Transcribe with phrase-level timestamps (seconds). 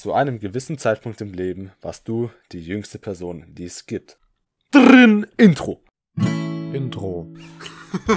[0.00, 4.16] Zu einem gewissen Zeitpunkt im Leben warst du die jüngste Person, die es gibt.
[4.70, 5.82] Drin Intro.
[6.72, 7.30] Intro.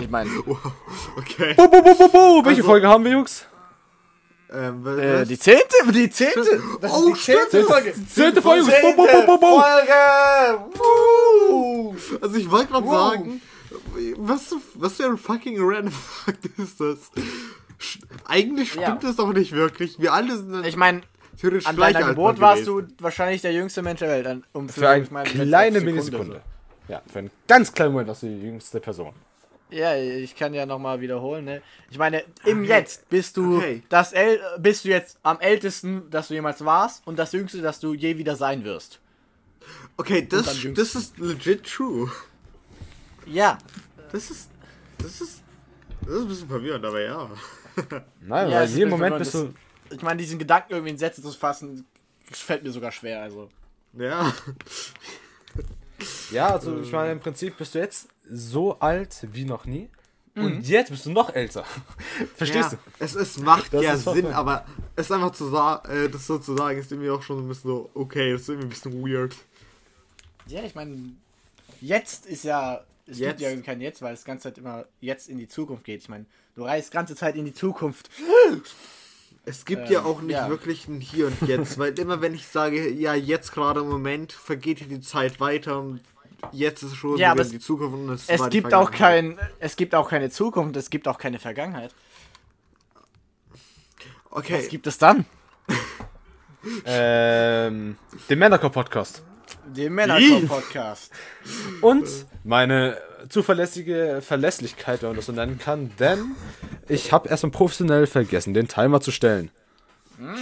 [0.01, 0.29] Ich meine,
[1.17, 1.55] Okay.
[1.57, 2.45] Bo, bo, bo, bo, bo.
[2.45, 3.45] Welche Also- Folge haben wir, Jungs?
[4.49, 5.75] Ähm, äh, die zehnte?
[5.93, 6.61] Die zehnte?
[6.79, 7.65] Das Oh, ist die zehnte stimmt.
[7.65, 7.93] Folge.
[8.07, 8.81] Zehnte Folge, Jungs.
[8.81, 9.59] Bo, bo, bo, bo, bo.
[9.59, 10.79] Folge!
[10.79, 11.95] Woo!
[12.21, 13.41] also ich wollte gerade sagen,
[14.15, 15.91] was, was für ein fucking random
[16.25, 17.11] Fakt ist das?
[18.23, 18.83] Eigentlich Ja.
[18.83, 19.99] stimmt das doch nicht wirklich.
[19.99, 21.01] Wir alle sind Ich meine,
[21.39, 22.93] theoretisch an gleich deiner alt Geburt warst gewesen.
[22.97, 24.27] du wahrscheinlich der jüngste Mensch der Welt.
[24.27, 26.41] An- Um Für eine ich meine, kleine Millisekunde.
[26.87, 29.13] Ja, für einen ganz kleinen Moment warst du die jüngste Person.
[29.69, 31.61] Ja, ich kann ja nochmal wiederholen, ne?
[31.89, 33.81] Ich meine, im Jetzt bist du Okay.
[33.89, 37.79] das El bist du jetzt am ältesten, dass du jemals warst und das jüngste, dass
[37.79, 38.99] du je wieder sein wirst.
[39.97, 42.11] Okay, das, das ist legit true.
[43.25, 43.57] Ja.
[44.11, 44.49] Das ist.
[44.99, 45.41] Das ist.
[46.05, 47.29] Das ist ein bisschen verwirrend, aber ja.
[48.21, 49.53] Nein, Ja, weil in jedem Moment bist du.
[49.91, 51.85] Ich meine, diesen Gedanken irgendwie in Sätze zu fassen,
[52.31, 53.49] fällt mir sogar schwer, also.
[53.93, 54.33] Ja.
[56.31, 59.89] Ja, also ich meine, im Prinzip bist du jetzt so alt wie noch nie.
[60.35, 61.63] Und jetzt bist du noch älter.
[62.35, 63.03] Verstehst ja, du?
[63.03, 66.57] Es, es macht Das ja Sinn, aber es einfach zu sagen, äh, das so zu
[66.57, 69.35] sagen, ist irgendwie auch schon ein bisschen so, okay, das ist irgendwie ein bisschen weird.
[70.47, 71.13] Ja, ich meine,
[71.81, 72.83] jetzt ist ja.
[73.05, 73.39] Es Jetzt?
[73.39, 76.01] gibt ja kein Jetzt, weil es die ganze Zeit immer jetzt in die Zukunft geht.
[76.01, 78.09] Ich meine, du reist die ganze Zeit in die Zukunft.
[79.45, 80.49] Es gibt Ähm, ja auch nicht ja.
[80.49, 84.31] wirklich ein Hier und Jetzt, weil immer wenn ich sage, ja, jetzt gerade im Moment
[84.31, 85.99] vergeht hier die Zeit weiter und
[86.53, 89.37] jetzt ist schon Ja, wieder aber es- die Zukunft und es, Es gibt auch kein,
[89.59, 91.93] es gibt auch keine Zukunft, es gibt auch keine Vergangenheit.
[94.29, 95.25] Okay, Was gibt es dann?
[96.85, 97.97] Ähm,
[98.29, 99.21] den Männercore-Podcast.
[99.67, 101.11] Den Männercore-Podcast.
[101.81, 102.07] Und
[102.43, 102.97] meine
[103.29, 106.35] zuverlässige Verlässlichkeit, wenn man das so nennen kann, denn
[106.87, 109.49] ich habe erstmal professionell vergessen, den Timer zu stellen.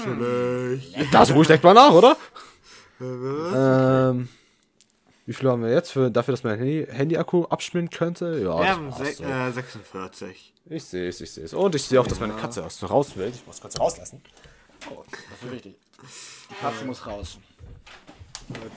[0.04, 0.96] chillig.
[1.12, 2.18] Das ruhig direkt mal nach, oder?
[3.00, 4.30] Äh, Ähm,
[5.26, 8.40] wie viel haben wir jetzt für, dafür, dass mein Handy- Handy-Akku abschmieren könnte?
[8.44, 9.04] Ja, Wir haben so.
[9.24, 10.54] äh, 46.
[10.70, 11.54] Ich sehe es, ich sehe es.
[11.54, 13.32] Und ich sehe auch, dass meine Katze aus raus will.
[13.34, 14.22] Ich muss kurz rauslassen.
[14.90, 15.76] Oh, das ist wichtig.
[16.50, 17.38] Die Katze muss raus.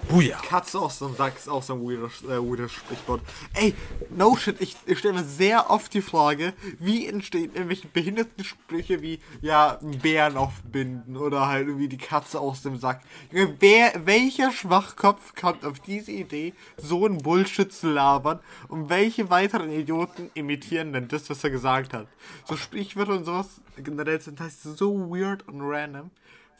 [0.08, 0.38] Buja.
[0.38, 3.20] Katze aus dem Sack ist auch so ein weirdes, äh, weirdes Sprichwort.
[3.54, 3.74] Ey,
[4.10, 9.02] no shit, ich, ich stelle mir sehr oft die Frage, wie entstehen irgendwelche behinderten Sprüche
[9.02, 13.00] wie, ja, einen Bären aufbinden oder halt irgendwie die Katze aus dem Sack.
[13.30, 19.70] Wer, welcher Schwachkopf kommt auf diese Idee, so ein Bullshit zu labern und welche weiteren
[19.70, 22.06] Idioten imitieren denn das, was er gesagt hat?
[22.44, 26.10] So Sprichwörter und sowas generell sind heißt so weird und random.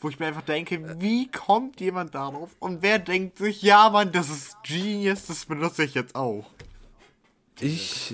[0.01, 2.51] Wo ich mir einfach denke, wie kommt jemand darauf?
[2.59, 6.45] Und wer denkt sich, ja Mann, das ist Genius, das benutze ich jetzt auch.
[7.59, 8.13] Ich,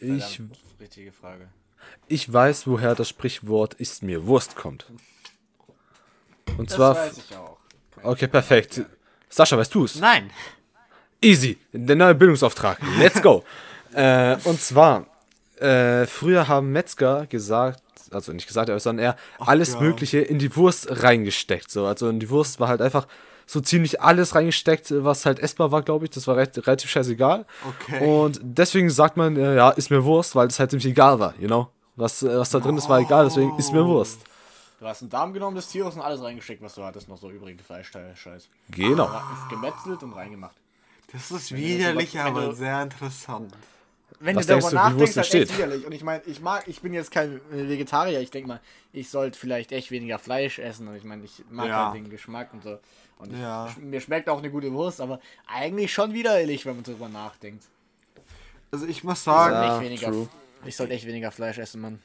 [0.00, 0.40] ich,
[0.80, 1.48] richtige Frage.
[2.08, 4.86] ich weiß, woher das Sprichwort ist mir Wurst kommt.
[6.58, 6.94] Und Das zwar.
[6.96, 7.58] weiß ich auch.
[8.02, 8.82] Okay, perfekt.
[9.28, 9.96] Sascha, weißt du es?
[9.96, 10.30] Nein.
[11.22, 11.58] Easy.
[11.72, 12.78] Der neue Bildungsauftrag.
[12.98, 13.44] Let's go.
[13.94, 15.06] äh, und zwar,
[15.58, 19.80] äh, früher haben Metzger gesagt, also nicht gesagt, aber sondern eher alles ja.
[19.80, 21.70] Mögliche in die Wurst reingesteckt.
[21.70, 23.06] So, also in die Wurst war halt einfach
[23.46, 26.10] so ziemlich alles reingesteckt, was halt essbar war, glaube ich.
[26.10, 27.46] Das war recht, relativ scheißegal.
[27.68, 28.06] Okay.
[28.06, 31.34] Und deswegen sagt man, äh, ja, ist mir Wurst, weil das halt ziemlich egal war,
[31.38, 31.68] you know?
[31.96, 34.20] Was, äh, was da drin ist, war egal, deswegen ist mir Wurst.
[34.78, 37.30] Du hast einen Darm genommen des Tieres und alles reingesteckt, was du hattest, noch so
[37.30, 38.48] übrige Fleischteile, Scheiß.
[38.70, 39.04] Genau.
[39.04, 40.56] Ja, Gemetzelt und reingemacht.
[41.12, 43.52] Das ist widerlich, aber sehr interessant.
[44.18, 45.58] Wenn Was du denkst darüber du, wie nachdenkst, Wurst dann echt entsteht?
[45.58, 45.86] widerlich.
[45.86, 48.20] Und ich meine, ich mag, ich bin jetzt kein Vegetarier.
[48.20, 48.60] Ich denke mal,
[48.92, 50.88] ich sollte vielleicht echt weniger Fleisch essen.
[50.88, 51.84] Und ich meine, ich mag Ja.
[51.86, 52.78] halt den Geschmack und so.
[53.18, 53.68] Und Ja.
[53.68, 57.64] ich, mir schmeckt auch eine gute Wurst, aber eigentlich schon widerlich, wenn man darüber nachdenkt.
[58.72, 60.28] Also ich muss Ich sagen, sollte Ja, echt weniger, true.
[60.64, 61.98] ich sollte echt weniger Fleisch essen, Mann.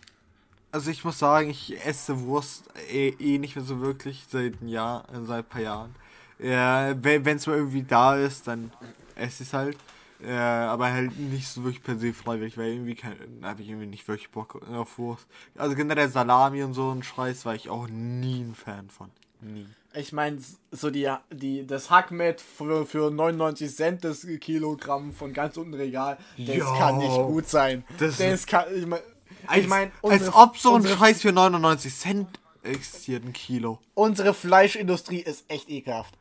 [0.71, 4.67] also ich muss sagen, ich esse Wurst eh, eh nicht mehr so wirklich seit ein
[4.67, 5.95] Jahr, seit ein paar Jahren.
[6.39, 8.71] Ja, wenn es mal irgendwie da ist, dann
[9.15, 9.77] esse ich es halt.
[10.25, 13.87] Ja, aber halt nicht so wirklich per se freiwillig, weil irgendwie kein, habe ich irgendwie
[13.87, 15.27] nicht wirklich Bock auf Wurst.
[15.57, 19.09] Also generell Salami und so ein Scheiß war ich auch nie ein Fan von.
[19.41, 19.67] Nie.
[19.93, 20.39] Ich meine,
[20.71, 26.17] so die, die, das Hackmet für, für 99 Cent das Kilogramm von ganz unten Regal,
[26.37, 26.77] das Ja.
[26.77, 27.83] kann nicht gut sein.
[27.99, 29.03] Das- Das, kann, ich meine,
[29.47, 33.79] Als, ich mein, als ob so ein Scheiß für 99 Cent existiert, ein Kilo.
[33.93, 36.17] unsere Fleischindustrie ist echt ekelhaft.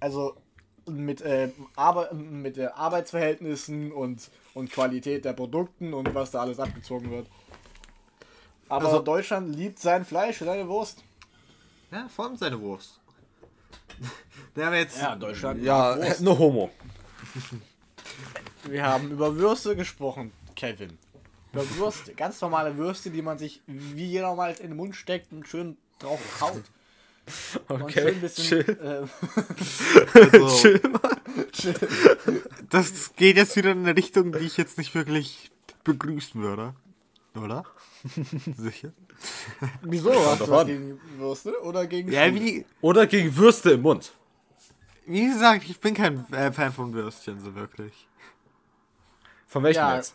[0.00, 0.36] Also
[0.88, 6.58] mit, äh, Arbe mit äh, Arbeitsverhältnissen und, und Qualität der Produkten und was da alles
[6.60, 7.26] abgezogen wird.
[8.68, 11.02] Aber Also- Deutschland liebt sein Fleisch, seine Wurst.
[11.90, 13.00] Ja, vor allem seine Wurst.
[14.56, 14.98] Der haben jetzt.
[15.20, 15.62] Deutschland.
[15.62, 16.20] Ja, mag Wurst.
[16.20, 16.70] no homo.
[18.64, 20.98] Wir haben über Würste gesprochen, Kevin.
[21.52, 25.32] Über Würste, ganz normale Würste, die man sich wie jeder mal in den Mund steckt
[25.32, 26.62] und schön drauf kaut.
[27.68, 28.64] Okay, bisschen.
[28.64, 28.78] chill.
[28.82, 29.08] ähm,
[30.32, 31.18] Also, Chill mal.
[32.70, 35.50] das geht jetzt wieder in eine Richtung, die ich jetzt nicht wirklich
[35.84, 36.74] begrüßen würde.
[37.36, 37.64] Oder?
[38.56, 38.92] Sicher?
[39.82, 40.12] wieso?
[40.12, 44.12] Hast du was gegen Würste oder gegen Ja, wie, Oder gegen Würste im Mund.
[45.06, 48.06] wie gesagt, ich bin kein äh, Fan von Würstchen so wirklich.
[49.46, 50.14] Von welchem Ja, jetzt?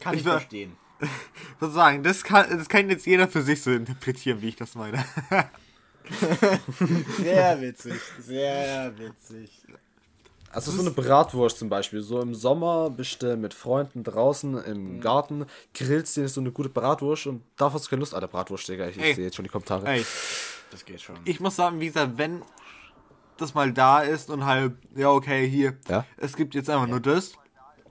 [0.00, 0.76] kann ich, Ich verstehen.
[1.58, 4.74] Würde sagen, das kann, das kann jetzt jeder für sich so interpretieren, wie ich das
[4.74, 5.04] meine.
[7.18, 7.94] Sehr witzig.
[8.20, 9.50] Sehr witzig.
[10.50, 12.02] Also so eine Bratwurst zum Beispiel.
[12.02, 14.64] So im Sommer bist du mit Freunden draußen Mhm.
[14.66, 18.14] im Garten, grillst dir so eine gute Bratwurst und darauf hast du keine Lust.
[18.14, 18.88] Alter, Bratwurst, Digga.
[18.88, 19.86] Ich, ich sehe jetzt schon die Kommentare.
[19.86, 20.04] Ey,
[20.70, 21.16] Das geht schon.
[21.24, 22.42] ich muss sagen, wie gesagt, wenn
[23.38, 26.04] das mal da ist und halt, ja, okay, hier, Ja?
[26.18, 27.32] es gibt jetzt einfach nur das,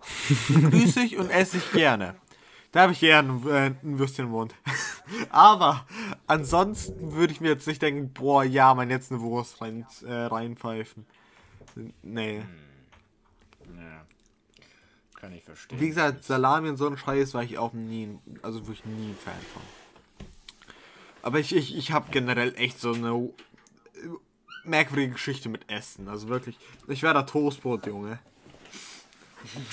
[0.48, 2.16] grüße ich und esse ich gerne.
[2.72, 4.56] Da habe ich gerne äh, ein Würstchen im Mund.
[5.30, 5.86] Aber
[6.28, 10.14] ansonsten würde ich mir jetzt nicht denken, boah, ja, man jetzt eine Wurst rein, äh,
[10.14, 11.06] reinpfeifen.
[12.02, 12.44] Nee.
[13.78, 14.06] Ja.
[15.20, 15.80] Kann ich verstehen.
[15.80, 19.10] Wie gesagt, Salami und so ein Scheiß war ich auch nie, ein- also wirklich nie
[19.10, 19.62] ein Fan von.
[21.24, 23.30] Aber ich, ich, ich habe generell echt so eine
[24.64, 26.08] merkwürdige Geschichte mit Essen.
[26.08, 26.58] Also wirklich,
[26.88, 28.20] ich wäre der Toastbrot, Junge.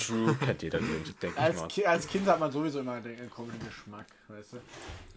[0.05, 1.67] True, kennt jeder, denke ich als, mal.
[1.67, 4.57] Ki als Kind hat man sowieso immer den einen komischen Geschmack, weißt du?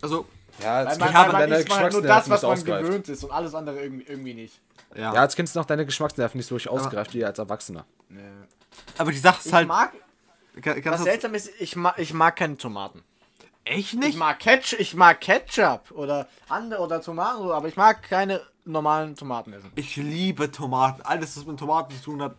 [0.02, 0.26] Also,
[0.62, 2.86] Ja, als Kind hat man deine halt nur Geschmacksnerven das, nicht was so man ausgereift.
[2.86, 4.60] gewöhnt ist und alles andere irgendwie, irgendwie nicht.
[4.94, 5.14] ja.
[5.14, 7.84] Ja, als Kind sind auch deine Geschmacksnerven nicht so richtig ausgereift wie als Erwachsener.
[8.08, 8.20] Nee.
[8.98, 9.68] Aber die Sache ist Ich halt.
[9.68, 9.92] mag,
[10.60, 13.02] kann, was seltsam ist, ich mag, ich mag keine Tomaten.
[13.64, 14.18] echt Ich nicht?
[14.18, 19.52] mag, Ketchup, ich mag Ketchup oder andere oder Tomaten, aber ich mag keine normalen Tomaten
[19.54, 19.72] essen.
[19.74, 21.02] Ich liebe Tomaten.
[21.02, 22.36] Alles, was mit Tomaten zu tun hat,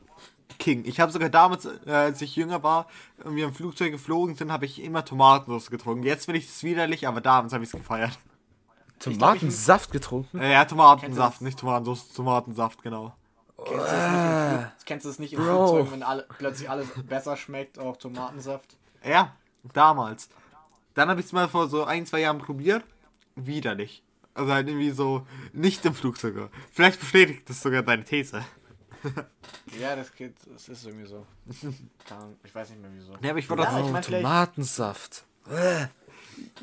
[0.57, 0.83] King.
[0.85, 2.87] Ich habe sogar damals, äh, als ich jünger war
[3.23, 6.03] und wir im Flugzeug geflogen sind, habe ich immer Tomatensoße getrunken.
[6.03, 8.17] Jetzt finde ich es widerlich, aber damals habe ich es gefeiert.
[8.99, 10.39] Tomatensaft getrunken?
[10.39, 13.13] Äh, ja, Tomatensaft, nicht Tomatensoße, Tomatensaft, genau.
[13.65, 15.67] Kennst du das nicht im, Flug, kennst du das nicht im Bro.
[15.67, 18.77] Flugzeug, wenn alle, plötzlich alles besser schmeckt, auch Tomatensaft?
[19.05, 19.35] Ja,
[19.73, 20.29] damals.
[20.93, 22.83] Dann habe ich es mal vor so ein, zwei Jahren probiert.
[23.35, 24.03] Widerlich.
[24.33, 26.49] Also halt irgendwie so nicht im Flugzeug.
[26.71, 28.43] Vielleicht bestätigt das sogar deine These.
[29.79, 31.25] Ja, das geht, das ist irgendwie so.
[32.43, 33.13] Ich weiß nicht mehr wieso.
[33.21, 35.23] Ja, aber ich wollte Ja, das ich mein, vielleicht- Tomatensaft.
[35.45, 35.89] Vielleicht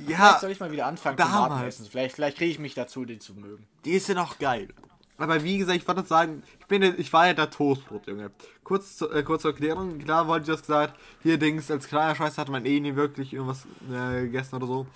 [0.09, 1.43] Ja, soll ich mal wieder anfangen, damals.
[1.49, 1.87] Tomaten essen.
[1.91, 3.67] Vielleicht, vielleicht kriege ich mich dazu, die zu mögen.
[3.85, 4.69] die ist ja noch geil.
[5.19, 8.31] Aber wie gesagt, ich wollte sagen, ich, bin, ich war ja der Toastbrot, Junge.
[8.65, 12.15] Kurz, zu- äh, kurz zur Erklärung, klar wollte ich das gesagt, hier Dings, als kleiner
[12.15, 14.87] Scheiß hatte man eh nie wirklich irgendwas äh, gegessen oder so.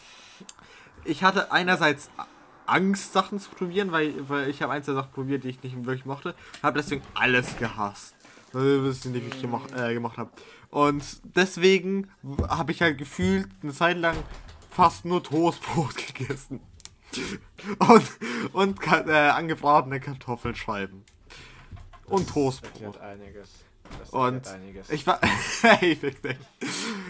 [1.04, 2.08] Ich hatte einerseits
[2.66, 5.76] Angst, Sachen zu probieren, weil, weil ich habe ein, zwei Sachen probiert, die ich nicht
[5.84, 6.34] wirklich mochte.
[6.62, 8.14] Habe deswegen alles gehasst.
[8.52, 10.30] Weil ich nicht wirklich gemacht, äh, gemacht habe.
[10.70, 11.02] Und
[11.36, 12.10] deswegen
[12.48, 14.16] habe ich halt gefühlt eine Zeit lang
[14.70, 16.60] fast nur Toastbrot gegessen.
[17.78, 18.04] Und,
[18.52, 18.78] und
[19.08, 21.04] äh, angebratene Kartoffelscheiben.
[22.06, 22.96] Und Toastbrot.
[22.96, 23.63] Erklärt einiges.
[24.00, 24.42] Das Und
[24.88, 25.20] ich war,
[25.62, 26.36] hey, fick dich.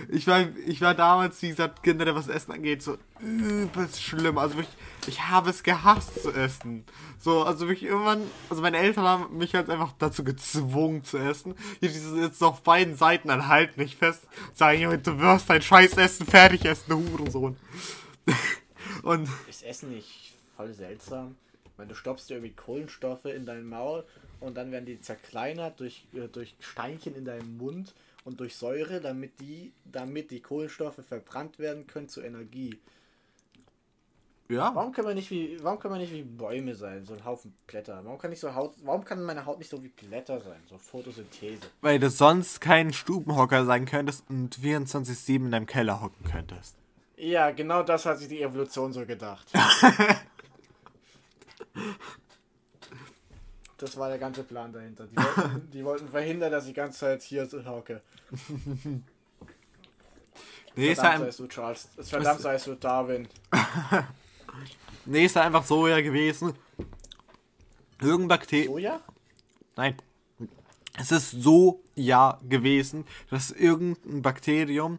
[0.08, 4.38] ich war, ich war damals, wie gesagt, generell was Essen angeht, so übelst schlimm.
[4.38, 4.76] Also wirklich,
[5.06, 6.84] ich habe es gehasst zu essen.
[7.18, 11.54] So, also wirklich irgendwann, also meine Eltern haben mich halt einfach dazu gezwungen zu essen.
[11.80, 14.26] Hier jetzt auf beiden Seiten dann halt nicht fest.
[14.52, 17.56] Sagen, Junge, du wirst dein Scheiß essen, fertig essen, du Hurensohn.
[19.02, 21.36] Und Ist Essen nicht voll seltsam?
[21.76, 24.04] Weil du stopfst dir irgendwie Kohlenstoffe in dein Maul
[24.44, 29.00] und dann werden die zerkleinert durch, äh, durch Steinchen in deinem Mund und durch Säure,
[29.00, 32.78] damit die, damit die Kohlenstoffe verbrannt werden können zu Energie.
[34.48, 37.24] ja, Warum können wir nicht wie, warum können wir nicht wie Bäume sein, so ein
[37.24, 38.00] Haufen Blätter?
[38.04, 40.78] Warum kann ich so Haut, warum kann meine Haut nicht so wie Blätter sein, so
[40.78, 41.62] Photosynthese?
[41.80, 46.76] weil du sonst kein Stubenhocker sein könntest und 24-7 in deinem Keller hocken könntest.
[47.16, 49.46] Ja, genau das hat sich die Evolution so gedacht.
[53.78, 55.06] Das war der ganze Plan dahinter.
[55.06, 58.00] Die wollten, die wollten verhindern, dass ich die ganze Zeit hier so hocke.
[60.76, 61.88] Nee, Verdammt ja, seist du, Charles.
[62.00, 63.28] Verdammt seist du, Darwin.
[65.04, 66.52] nee, ist einfach so ja gewesen.
[68.00, 68.72] Irgendein Bakterium.
[68.72, 69.00] Soja?
[69.76, 69.96] Nein.
[70.98, 74.98] Es ist so ja gewesen, dass irgendein Bakterium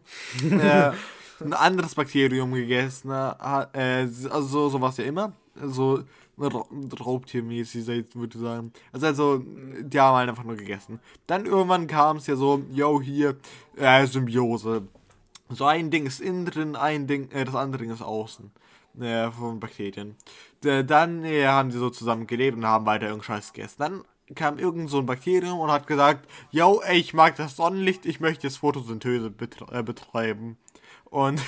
[0.50, 0.92] äh,
[1.40, 3.74] ein anderes Bakterium gegessen hat.
[3.74, 5.32] Äh, also sowas ja immer.
[5.62, 6.04] So Ra
[6.38, 8.72] Raubtiermäßig, würde ich sagen.
[8.92, 9.42] Also, also,
[9.80, 11.00] die haben halt einfach nur gegessen.
[11.26, 13.36] Dann irgendwann kam es ja so, yo, hier,
[13.76, 14.86] äh, Symbiose.
[15.48, 18.50] So ein Ding ist innen drin, ein Ding, äh, das andere Ding ist außen.
[19.00, 20.16] Äh, von Bakterien.
[20.64, 23.76] Äh, dann äh, haben sie so zusammen gelebt und haben weiter irgendeinen Scheiß gegessen.
[23.78, 28.06] Dann kam irgend so ein Bakterium und hat gesagt, yo, ey, ich mag das Sonnenlicht,
[28.06, 30.56] ich möchte jetzt Photosynthese betre äh, betreiben.
[31.04, 31.42] Und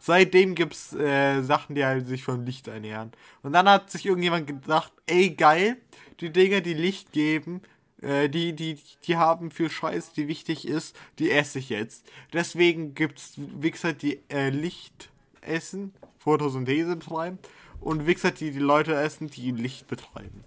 [0.00, 3.12] Seitdem gibt's äh, Sachen, die halt sich von Licht ernähren.
[3.42, 5.76] Und dann hat sich irgendjemand gedacht, ey geil,
[6.20, 7.62] die Dinger, die Licht geben,
[8.02, 12.04] äh, die, die, die haben viel Scheiß, die wichtig ist, die esse ich jetzt.
[12.32, 15.10] Deswegen gibt's Wichser, die äh, Licht
[15.40, 17.38] essen, Photosynthese betreiben,
[17.80, 20.44] und Wichser, die die Leute essen, die Licht betreiben.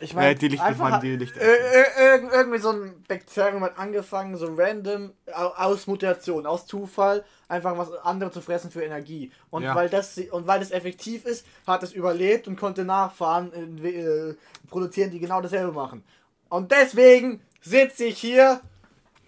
[0.00, 3.62] Ich Äh, die Licht einfach hat- die Licht äh, äh, irg- irgendwie so ein Bakterium
[3.62, 8.82] hat angefangen, so random au- aus Mutation, aus Zufall, einfach was anderes zu fressen für
[8.82, 9.30] Energie.
[9.50, 9.74] Und Ja.
[9.74, 13.52] weil das und weil das effektiv ist, hat es überlebt und konnte nachfahren,
[13.84, 14.34] äh,
[14.68, 16.02] produzieren, die genau dasselbe machen.
[16.48, 18.60] Und deswegen sitze ich hier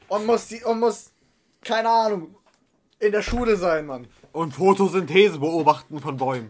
[0.08, 1.12] und muss die und muss
[1.62, 2.34] keine Ahnung
[2.98, 4.06] in der Schule sein, Mann.
[4.32, 6.48] Und Photosynthese beobachten von Bäumen.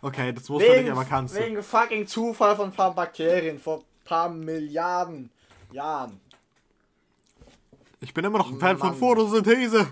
[0.00, 1.40] Okay, das muss man nicht, aber kannst du.
[1.40, 5.30] wegen fucking Zufall von ein paar Bakterien vor ein paar Milliarden
[5.72, 6.20] Jahren.
[8.00, 8.98] Ich bin immer noch ein Fan von Mann.
[8.98, 9.88] Photosynthese.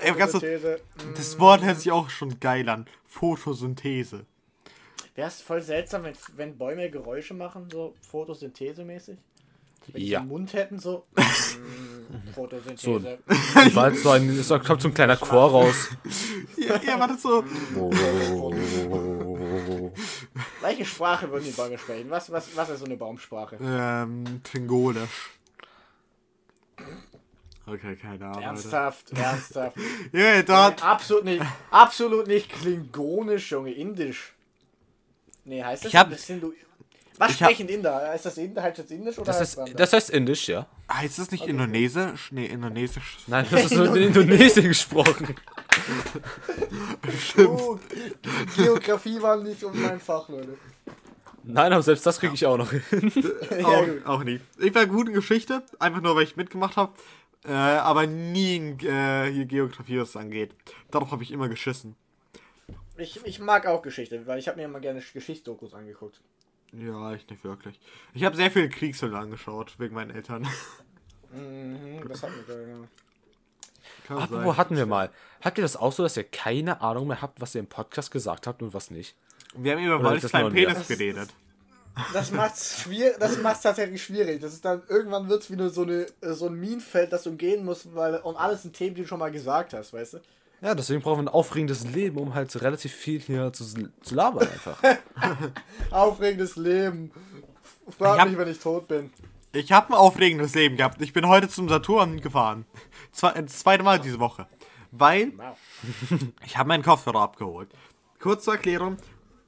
[0.00, 0.80] Ey, du, Photosynthese.
[1.16, 2.86] das Wort hört sich auch schon geil an.
[3.06, 4.26] Photosynthese.
[5.14, 9.16] Wäre es voll seltsam, wenn, wenn Bäume Geräusche machen, so Photosynthese-mäßig?
[9.88, 10.20] Wenn die Ja.
[10.20, 11.06] einen Mund hätten, so.
[11.16, 13.18] mm, Photosynthese.
[13.74, 15.88] War jetzt so ein, so kommt so ein kleiner Chor raus.
[16.56, 17.42] Ja, ja warte so.
[20.60, 22.10] Welche Sprache würden die Bäume sprechen?
[22.10, 23.56] Was, was, was ist so eine Baumsprache?
[23.60, 25.30] Ähm, Klingonisch.
[27.70, 28.36] Okay, keine Ahnung.
[28.36, 28.46] Alter.
[28.48, 29.76] Ernsthaft, ernsthaft.
[30.12, 30.82] Ja, da hat.
[30.84, 34.32] absolut nicht, absolut nicht klingonisch, Junge, indisch.
[35.44, 35.92] Nee, heißt das?
[35.92, 36.52] Ich hab- das Hindu
[37.20, 38.14] was ich hab- sprechen Inder?
[38.14, 39.74] Ist das Inder, heißt das Indisch oder Das, heißt anders?
[39.76, 40.66] das heißt Indisch, ja.
[40.92, 42.30] Heißt es nicht Indonesisch?
[42.30, 43.18] Nee, Indonesisch.
[43.26, 45.34] Nein, das ist nur in Indonesien gesprochen.
[47.38, 47.78] Oh,
[48.56, 50.56] Geografie war nicht um mein Fach, Leute.
[51.44, 52.82] Nein, aber selbst das kriege ich auch noch hin.
[53.58, 54.40] Ja, auch, auch nie.
[54.58, 56.92] Ich war gut in Geschichte, einfach nur, weil ich mitgemacht habe.
[57.44, 60.54] Äh, aber nie in äh, hier Geografie, was es angeht.
[60.90, 61.96] Darauf habe ich immer geschissen.
[62.96, 66.20] Ich, ich mag auch Geschichte, weil ich habe mir immer gerne Geschichtsdokus angeguckt.
[66.72, 67.80] Ja, ich nicht wirklich.
[68.12, 70.46] Ich habe sehr viele Kriegsfilme angeschaut, wegen meinen Eltern.
[71.32, 72.76] Mhm, das haben wir ja.
[74.06, 75.10] Kann Apropos hatten wir mal.
[75.42, 78.10] Habt ihr das auch so, dass ihr keine Ahnung mehr habt, was ihr im Podcast
[78.10, 79.16] gesagt habt und was nicht?
[79.54, 81.28] Wir haben über Oder Walds ist das kleinen nur ein Penis geredet.
[81.28, 81.47] Das
[82.32, 84.40] macht's schwierig, das macht's tatsächlich schwierig.
[84.40, 87.94] Das ist dann irgendwann wird's wieder so eine so ein Minenfeld, das du umgehen musst,
[87.94, 90.18] weil und alles sind Themen, die du schon mal gesagt hast, weißt du?
[90.60, 94.14] Ja, deswegen brauchen wir ein aufregendes Leben, um halt so relativ viel hier zu, zu
[94.14, 94.82] labern einfach.
[95.90, 97.12] Aufregendes Leben.
[97.96, 99.12] Frag Ich hab- mich, wenn ich tot bin.
[99.52, 101.00] Ich habe ein aufregendes Leben gehabt.
[101.00, 102.66] Ich bin heute zum Saturn gefahren.
[103.12, 104.46] Zwei, das zweite Mal diese Woche.
[104.90, 105.32] Weil
[106.44, 107.70] ich habe meinen Kopfhörer abgeholt.
[108.20, 108.98] Kurz zur Erklärung.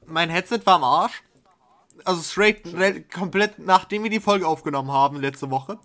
[0.07, 1.21] Mein Headset war am Arsch.
[2.05, 5.77] Also straight, komplett, nachdem wir die Folge aufgenommen haben letzte Woche.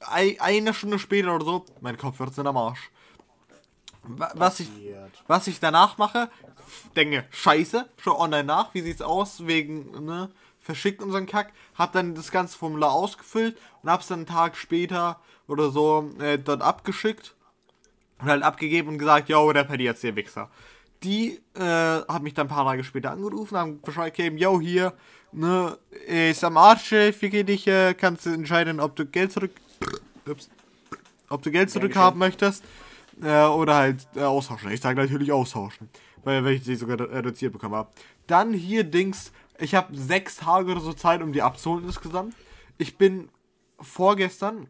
[0.00, 2.90] Ei- Eine Stunde später oder so, mein Kopfhörer sind am Arsch.
[4.02, 4.68] Wa- Was ich,
[5.28, 6.28] was ich danach mache,
[6.96, 12.14] denke, scheiße, schau online nach, wie sieht's aus, wegen, ne, verschickt unseren Kack, hab dann
[12.14, 17.34] das ganze Formular ausgefüllt und hab's dann einen Tag später oder so äh, dort abgeschickt
[18.20, 20.50] und halt abgegeben und gesagt, yo, repariert jetzt, ihr Wichser.
[21.04, 24.94] Die äh, hat mich dann ein paar Tage später angerufen, haben Bescheid gegeben, yo, hier,
[25.32, 29.52] ne, ist am Arsch, ficke dich, äh, kannst du entscheiden, ob du Geld zurück,
[30.28, 30.48] ups,
[31.28, 32.64] ob du Geld zurückhaben möchtest
[33.22, 34.70] äh, oder halt äh, austauschen.
[34.70, 35.88] Ich sage natürlich austauschen,
[36.24, 37.90] weil, weil ich sie sogar reduziert bekommen habe.
[38.26, 42.34] Dann hier Dings, ich habe sechs Tage oder so Zeit, um die abzuholen insgesamt.
[42.78, 43.28] Ich bin
[43.80, 44.68] vorgestern,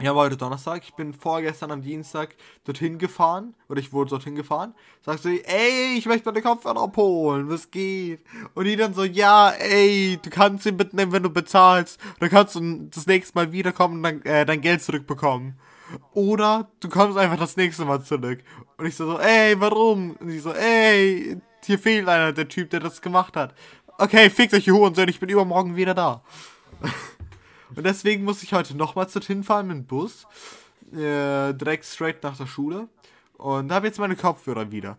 [0.00, 4.36] ja, war heute Donnerstag, ich bin vorgestern am Dienstag dorthin gefahren, oder ich wurde dorthin
[4.36, 4.74] gefahren,
[5.04, 8.20] sagst du, ey, ich möchte meine Kopfhörer abholen, was geht?
[8.54, 12.54] Und die dann so, ja, ey, du kannst ihn mitnehmen, wenn du bezahlst, dann kannst
[12.54, 15.58] du das nächste Mal wiederkommen und dann, äh, dein Geld zurückbekommen.
[16.12, 18.40] Oder du kommst einfach das nächste Mal zurück.
[18.76, 20.12] Und ich so, ey, warum?
[20.20, 23.54] Und die so, ey, hier fehlt einer, der Typ, der das gemacht hat.
[23.98, 26.22] Okay, fickt euch, ihr Hurensohn, ich bin übermorgen wieder da.
[27.74, 30.26] Und deswegen muss ich heute nochmals dorthin fahren mit dem Bus.
[30.92, 32.88] Äh, direkt straight nach der Schule.
[33.36, 34.96] Und habe jetzt meine Kopfhörer wieder.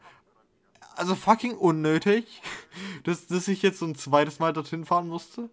[0.95, 2.41] Also fucking unnötig,
[3.03, 5.49] dass, dass ich jetzt so ein zweites Mal dorthin fahren musste.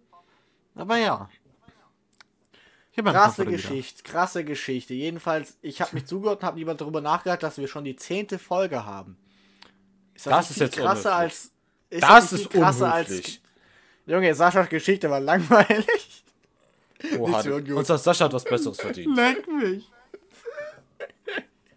[0.75, 1.29] Aber ja.
[2.91, 3.69] Ich hab meine Krasse Kopfhörer wieder.
[3.69, 4.93] Geschichte, krasse Geschichte.
[4.93, 8.39] Jedenfalls, ich habe mich zugehört und habe lieber darüber nachgedacht, dass wir schon die zehnte
[8.39, 9.17] Folge haben.
[10.13, 11.33] Ist Das nicht ist jetzt krasser unhöflich.
[11.33, 11.51] als.
[11.89, 13.41] Ist Das nicht ist krasser unhöflich.
[14.05, 16.23] Junge, Saschas Geschichte war langweilig.
[17.19, 17.43] Oha,
[17.75, 19.15] unser Sascha hat was Besseres verdient.
[19.15, 19.89] Leck mich.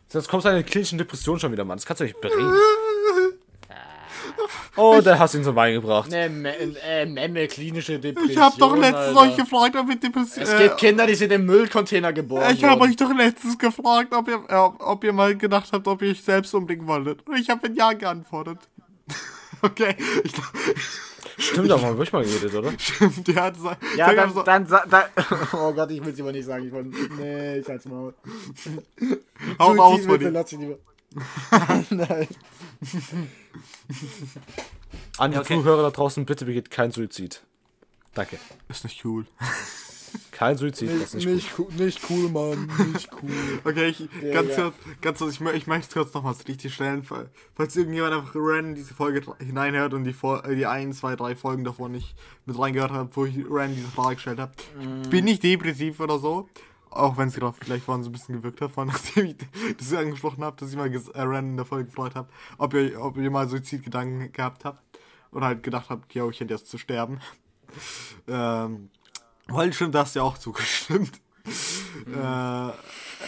[0.09, 1.79] Sonst kommst du in eine klinischen Depression schon wieder, Mann.
[1.79, 2.53] Das kannst du nicht bringen.
[4.77, 6.11] Oh, der hast ihn zum Wein gebracht.
[6.11, 6.27] Ne,
[6.85, 8.31] äh, Memme, klinische Depression.
[8.31, 9.21] Ich habe doch letztens Alter.
[9.21, 10.45] euch gefragt, ob ihr Depression.
[10.45, 12.55] Es gibt Kinder, die sind im Müllcontainer geboren.
[12.55, 16.03] Ich habe euch doch letztens gefragt, ob ihr, äh, ob ihr mal gedacht habt, ob
[16.03, 17.27] ihr euch selbst umbringen wolltet.
[17.27, 18.59] Und ich habe mit Ja geantwortet.
[19.63, 20.53] okay, ich glaub,
[21.41, 22.73] Stimmt, da haben wir wirklich mal geredet, oder?
[22.79, 23.83] stimmt, der hat gesagt.
[23.97, 25.05] Ja, dann, so- dann, sa- dann,
[25.53, 26.67] Oh Gott, ich will es aber nicht sagen.
[26.67, 26.89] Ich wollte.
[27.15, 28.13] Nee, ich halt's mal.
[29.59, 30.25] Hau raus, Suizid, Buddy.
[30.27, 30.79] lass ich lieber.
[31.91, 32.29] Nein.
[35.19, 37.43] An die Zuhörer da draußen, bitte begeht kein Suizid.
[38.15, 38.39] Danke.
[38.69, 39.27] Ist nicht cool.
[40.33, 42.71] Kein Suizid, das ist nicht, Nicht, cool, nicht cool, Mann.
[42.93, 43.31] Nicht cool.
[43.65, 44.63] Okay, ich, Ja, ganz, ja.
[44.65, 48.33] kurz, ganz kurz, ich, ich möchte kurz noch was richtig stellen, fall- falls irgendjemand einfach
[48.35, 52.15] random diese Folge hineinhört und die, äh, die ein, zwei, drei Folgen davon nicht
[52.47, 54.53] mit reingehört hat, wo ich random diese Frage gestellt habe.
[54.81, 55.09] Mhm.
[55.11, 56.49] Bin ich depressiv oder so?
[56.93, 59.37] Auch wenn es gerade vielleicht vorhin so ein bisschen gewirkt hat, von nachdem ich
[59.79, 63.01] das angesprochen habe, dass ich mal äh, random in der Folge gefreut habe, ob ihr,
[63.01, 64.83] ob ihr mal Suizidgedanken gehabt habt
[65.33, 67.21] oder halt gedacht habt, ja, ich hätte jetzt zu sterben.
[68.27, 68.91] Ähm,
[69.51, 71.21] weil stimmt, das ja auch zugestimmt.
[72.07, 72.71] Äh,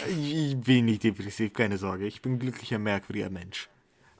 [0.09, 2.05] ich bin nicht depressiv, keine Sorge.
[2.05, 3.69] Ich bin ein glücklicher, merkwürdiger Mensch.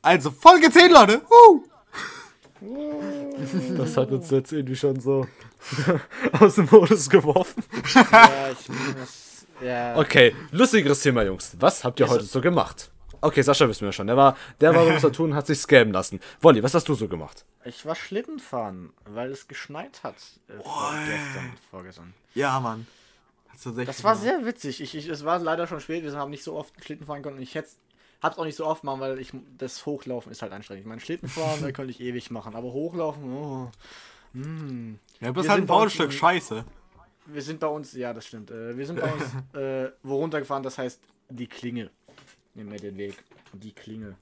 [0.01, 1.21] Also, Folge 10, Leute!
[1.29, 1.63] Uh!
[3.77, 5.27] Das hat uns jetzt irgendwie schon so
[6.39, 7.61] aus dem Modus geworfen.
[7.93, 9.45] Ja, ich muss.
[9.61, 9.97] Ja.
[9.97, 11.55] Okay, lustigeres Thema, Jungs.
[11.59, 12.89] Was habt ihr heute so gemacht?
[13.23, 14.07] Okay, Sascha wissen wir schon.
[14.07, 16.19] Der war, der war beim Saturn und hat sich scammen lassen.
[16.41, 17.45] Wolli, was hast du so gemacht?
[17.65, 20.15] Ich war Schlitten fahren, weil es geschneit hat.
[20.49, 22.13] Äh, vorgestern, vorgestern.
[22.35, 22.85] Ja, Mann.
[23.85, 24.81] Das war sehr witzig.
[24.81, 27.37] Ich, ich, es war leider schon spät, wir haben nicht so oft Schlitten fahren können.
[27.37, 27.69] und Ich hätte
[28.21, 30.85] hab's auch nicht so oft machen, weil ich das Hochlaufen ist halt anstrengend.
[30.87, 33.71] Mein Schlitten fahren, da könnte ich ewig machen, aber Hochlaufen, oh.
[34.33, 34.95] Mm.
[35.21, 36.65] Ja, du bist Wir halt sind ein bei uns faules Stück in- Scheiße.
[37.27, 38.49] Wir sind bei uns, ja, das stimmt.
[38.51, 40.99] Äh, wir sind bei uns äh, wo runtergefahren, das heißt
[41.29, 41.89] die Klinge.
[42.55, 43.23] Nehmen wir den Weg.
[43.53, 44.15] Die Klinge.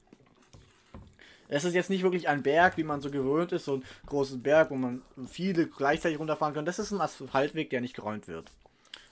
[1.47, 4.41] Es ist jetzt nicht wirklich ein Berg, wie man so gewöhnt ist, so ein großes
[4.41, 6.65] Berg, wo man viele gleichzeitig runterfahren kann.
[6.65, 8.49] Das ist ein Asphaltweg, der nicht geräumt wird.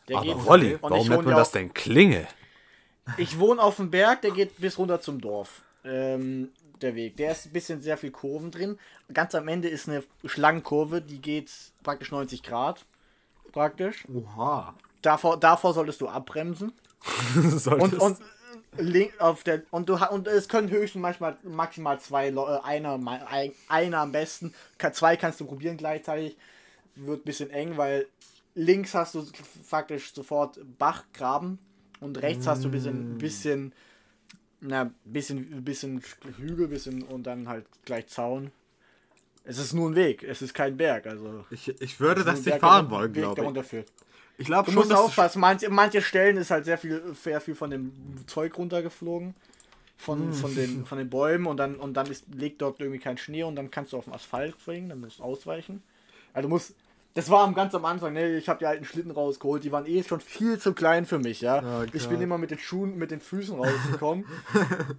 [0.07, 2.27] Der Aber und warum nennt man das denn Klinge?
[3.17, 5.63] Ich wohne auf dem Berg, der geht bis runter zum Dorf.
[5.83, 6.49] Ähm,
[6.81, 7.17] der Weg.
[7.17, 8.79] Der ist ein bisschen sehr viel Kurven drin.
[9.13, 11.51] Ganz am Ende ist eine Schlangenkurve, die geht
[11.83, 12.85] praktisch 90 Grad.
[13.51, 14.05] Praktisch.
[14.13, 14.75] Oha.
[15.01, 16.71] Davor, davor solltest du abbremsen.
[17.65, 18.17] Und, und
[18.77, 22.99] link auf der und du und es können höchstens manchmal maximal zwei Leu- äh, einer
[23.27, 24.53] ein, einer am besten
[24.93, 26.37] zwei kannst du probieren gleichzeitig
[26.95, 28.07] wird ein bisschen eng weil
[28.55, 29.25] links hast du
[29.65, 31.59] faktisch sofort Bachgraben
[31.99, 33.73] und rechts hast du ein bisschen bisschen
[34.61, 36.01] na bisschen bisschen
[36.37, 38.51] Hügel bisschen und dann halt gleich Zaun
[39.45, 42.59] es ist nur ein Weg es ist kein Berg also Ich, ich würde das nicht
[42.59, 43.47] fahren wollen, glaube der ich.
[43.47, 43.91] runterführt.
[44.39, 47.55] Ich glaube Du schon, musst aufpassen, manche, manche Stellen ist halt sehr viel, sehr viel
[47.55, 47.91] von dem
[48.25, 49.35] Zeug runtergeflogen.
[49.97, 53.17] Von, von, den, von den Bäumen und dann, und dann ist, liegt dort irgendwie kein
[53.17, 55.83] Schnee und dann kannst du auf den Asphalt springen, dann musst du ausweichen.
[56.33, 56.73] Also du musst.
[57.15, 58.37] Das war am ganz am Anfang, ne?
[58.37, 61.41] Ich habe die alten Schlitten rausgeholt, die waren eh schon viel zu klein für mich,
[61.41, 61.61] ja.
[61.61, 64.23] Ja, ich bin immer mit den Schuhen, mit den Füßen rausgekommen.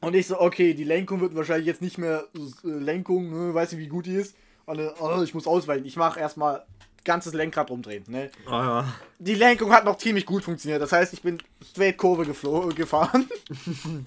[0.00, 2.24] und ich so, okay, die Lenkung wird wahrscheinlich jetzt nicht mehr
[2.64, 3.52] äh, Lenkung, ne?
[3.52, 4.34] weiß nicht, wie gut die ist.
[4.64, 5.84] Und oh, ich muss ausweichen.
[5.84, 6.64] Ich mache erstmal
[7.04, 8.30] ganzes Lenkrad umdrehen, ne?
[8.46, 8.84] Oh, ja.
[9.18, 10.80] Die Lenkung hat noch ziemlich gut funktioniert.
[10.82, 13.28] Das heißt, ich bin straight Kurve geflo- gefahren.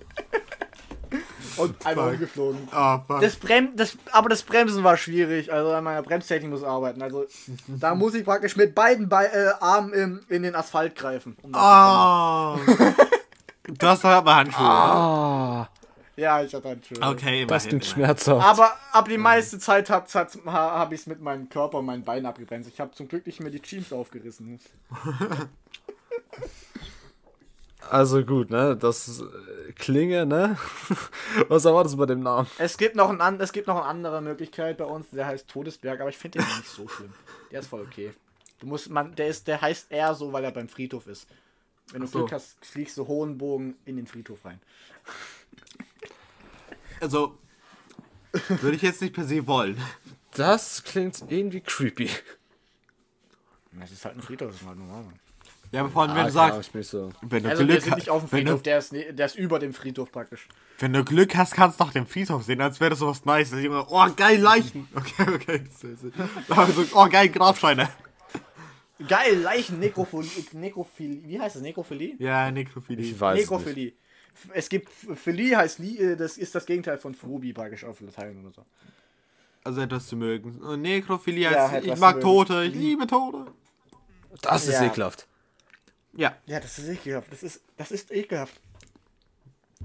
[1.56, 2.14] Und einmal Fuck.
[2.16, 2.68] umgeflogen.
[2.72, 3.22] Ah, fuck.
[3.22, 5.52] Das Brem das, aber das Bremsen war schwierig.
[5.52, 7.02] Also an meiner Bremstechnik muss ich arbeiten.
[7.02, 7.26] Also
[7.68, 11.36] da muss ich praktisch mit beiden Be äh, Armen in, in den Asphalt greifen.
[11.42, 12.58] Um das Ah.
[13.68, 14.66] du hast doch aber Handschuhe.
[14.66, 15.77] Ah, können.
[16.18, 17.04] Ja, ich hatte einen schönen.
[17.04, 17.84] Okay, das klingt.
[17.84, 18.72] Aber, schmerzhaft.
[18.92, 22.68] aber die meiste Zeit habe hab ich es mit meinem Körper und meinen Beinen abgebremst.
[22.74, 24.60] Ich habe zum Glück nicht mehr die Jeans aufgerissen.
[27.90, 28.76] Also gut, ne?
[28.76, 30.58] Das äh, Klinge, ne?
[31.48, 32.48] Was erwartest du bei dem Namen?
[32.58, 36.02] Es gibt noch, ein, es gibt noch eine andere Möglichkeit bei uns, der heißt Todesberg,
[36.02, 37.14] aber ich finde den nicht so schlimm.
[37.52, 38.12] Der ist voll okay.
[38.60, 41.28] Du musst, man, der ist, der heißt eher so, weil er beim Friedhof ist.
[41.92, 42.20] Wenn du so.
[42.20, 44.60] Glück hast, fliegst du hohen Bogen in den Friedhof rein.
[47.00, 47.38] Also,
[48.48, 49.78] würde ich jetzt nicht per se wollen.
[50.36, 52.10] Das klingt irgendwie creepy.
[53.80, 55.06] Das ist halt ein Friedhof, das ist halt normal.
[55.72, 57.10] Ja, aber vor allem, wenn Ah, du sagst, so.
[57.22, 59.14] wenn du, Also der Glück ist nicht auf dem wenn, Friedhof, du, der ist, ne-
[59.14, 60.48] der ist über dem Friedhof praktisch.
[60.80, 63.52] wenn du Glück hast, kannst du nach dem Friedhof sehen, als wäre das sowas Nice.
[63.52, 64.88] Junge, oh, geil, Leichen.
[64.96, 65.64] Okay, okay.
[65.66, 67.90] ist- Oh, geil, Grabsteine.
[69.08, 72.16] Geil, Leichen, Nekrophilie, Nekrophilie, wie heißt das, Nekrophilie?
[72.18, 73.06] Ja, Nekrophilie.
[73.06, 73.96] Ich weiß es nicht.
[74.54, 78.40] Es gibt, Philie heißt, Li, äh, das ist das Gegenteil von Phobie praktisch auf Latein
[78.46, 78.66] oder so.
[79.63, 80.60] Also etwas zu mögen.
[80.62, 82.22] Und Nekrophilie Ja, heißt, etwas ich mag.
[82.22, 83.52] Tote, ich liebe Tote.
[84.42, 84.86] Das ist Ja.
[84.86, 85.28] ekelhaft.
[86.13, 86.38] Ja.
[86.46, 87.32] Ja, das ist ekelhaft.
[87.32, 88.60] Das ist, das ist ekelhaft.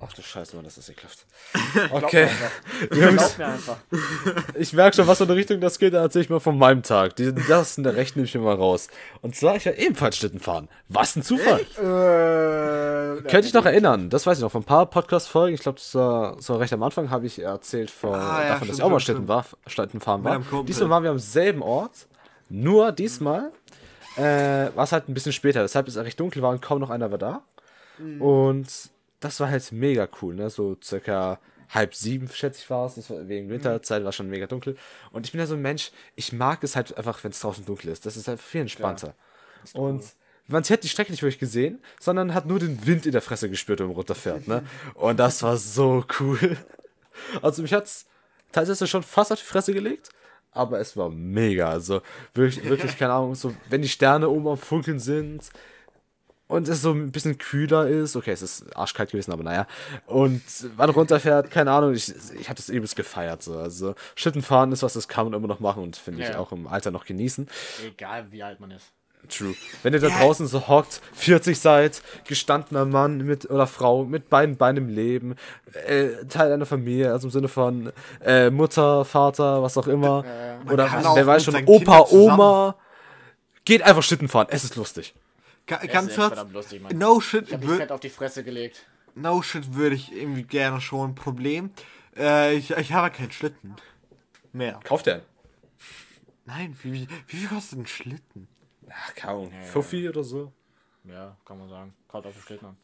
[0.05, 1.27] Ach du Scheiße, Mann, das ist ekelhaft.
[1.93, 2.29] Okay.
[2.91, 3.77] Glaub mir einfach.
[4.55, 6.83] Ich merke schon, was für eine Richtung das geht, da erzähle ich mal von meinem
[6.83, 7.17] Tag.
[7.17, 8.89] Die, das in der Recht nehme ich mir mal raus.
[9.21, 10.69] Und zwar, ich ja ebenfalls Schlitten fahren.
[10.89, 11.61] Was ein Zufall.
[11.79, 15.79] Äh, Könnte ich noch erinnern, das weiß ich noch, von ein paar Podcast-Folgen, ich glaube,
[15.79, 18.79] das war so recht am Anfang, habe ich erzählt von, Ah, ja, davon, dass stimmt,
[18.79, 20.65] ich auch mal Schlitten, war, Schlitten fahren war.
[20.65, 22.07] Diesmal waren wir am selben Ort,
[22.49, 23.53] nur diesmal
[24.17, 24.23] äh,
[24.75, 27.11] war es halt ein bisschen später, weshalb es recht dunkel war und kaum noch einer
[27.11, 27.43] war da.
[28.19, 28.67] Und
[29.25, 30.51] das war halt mega cool, ne?
[30.51, 31.39] so circa
[31.71, 34.77] halb sieben, schätze ich war es, das war wegen Winterzeit, war schon mega dunkel.
[35.11, 37.65] Und ich bin ja so ein Mensch, ich mag es halt einfach, wenn es draußen
[37.65, 39.15] dunkel ist, das ist halt viel entspannter.
[39.73, 40.05] Und
[40.49, 43.49] man hat die Strecke nicht wirklich gesehen, sondern hat nur den Wind in der Fresse
[43.49, 44.49] gespürt, wenn man runterfährt.
[44.49, 44.65] Ne?
[44.95, 46.59] Und das war so cool.
[47.41, 48.07] Also mich hat's
[48.51, 50.11] teilweise schon fast auf die Fresse gelegt,
[50.51, 51.71] aber es war mega.
[51.71, 52.03] Also
[52.35, 55.51] wirklich, wirklich keine Ahnung, so wenn die Sterne oben am Funkeln sind
[56.49, 59.67] und es so ein bisschen kühler ist, okay, es ist arschkalt gewesen, aber naja.
[60.07, 60.43] Und
[60.77, 63.43] wann runterfährt, keine Ahnung, ich, ich habe das übelst gefeiert.
[63.43, 63.57] So.
[63.59, 66.39] Also Schlittenfahren ist was, das kann man immer noch machen und finde ich Ja.
[66.39, 67.49] auch im Alter noch genießen.
[67.87, 68.93] Egal wie alt man ist.
[69.29, 69.55] True.
[69.85, 74.57] Wenn ihr da draußen so hockt, 40 seid, gestandener Mann mit oder Frau mit beiden
[74.57, 75.37] Beinen im Leben,
[75.87, 77.93] äh, Teil einer Familie, also im Sinne von
[78.25, 80.25] äh, Mutter, Vater, was auch immer.
[80.71, 82.75] oder was, auch wer weiß schon, Opa, Oma.
[83.65, 85.15] Geht einfach Schlitten fahren, es ist lustig.
[85.67, 88.85] Ganz kurz, lustig, no shit, Ich hab mich fett auf die Fresse gelegt.
[89.15, 91.15] no shit würde ich irgendwie gerne schon.
[91.15, 91.71] Problem,
[92.17, 93.77] äh, ich, ich habe keinen Schlitten
[94.53, 94.81] mehr.
[94.85, 95.23] Kauft einen?
[96.45, 98.49] Nein, wie, wie, wie viel kostet ein Schlitten?
[98.91, 99.53] Ach, kaum.
[99.63, 100.53] Fuffi oder so.
[101.05, 101.95] Ja, kann man sagen.
[102.09, 102.77] Kaut auf den Schlitten an.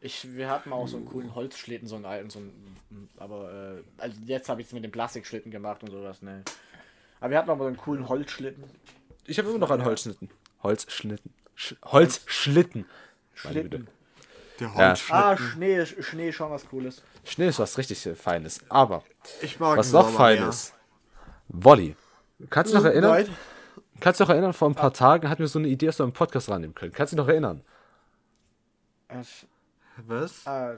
[0.00, 3.76] Ich, wir hatten mal auch so einen coolen Holzschlitten, so einen alten, so einen, aber,
[3.78, 6.42] äh, also jetzt habe ich es mit dem Plastikschlitten gemacht und sowas, ne.
[7.20, 8.64] Aber wir hatten auch mal so einen coolen Holzschlitten.
[9.26, 10.28] Ich habe immer noch einen Holzschnitten.
[10.64, 11.32] Holzschnitten.
[11.54, 12.82] Sch Holzschlitten.
[12.82, 12.88] Güte.
[13.34, 13.88] Schlitten.
[14.60, 14.74] Der Ja.
[14.74, 15.22] Holzschlitten.
[15.24, 17.02] Ah, Schnee, Schnee ist schon was Cooles.
[17.24, 18.60] Schnee ist was richtig Feines.
[18.68, 19.02] Aber,
[19.40, 20.48] Ich mag was noch Sommer fein mehr.
[20.48, 20.74] ist,
[21.48, 21.96] Wolli.
[22.50, 23.10] Kannst du noch erinnern?
[23.10, 23.30] Right?
[24.00, 25.98] Kannst du dich noch erinnern, vor ein paar Tagen hatten wir so eine Idee, dass
[26.00, 26.92] wir einen Podcast rannehmen können.
[26.92, 27.62] Kannst du dich noch erinnern?
[29.08, 29.46] Es-
[30.06, 30.44] Was?
[30.46, 30.76] äh,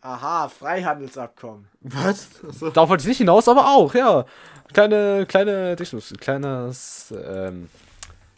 [0.00, 1.68] aha, Freihandelsabkommen.
[1.82, 2.28] Was?
[2.44, 4.24] Also, Darauf wollte ich nicht hinaus, aber auch, ja.
[4.72, 7.68] Kleine, kleine, kleines, ähm,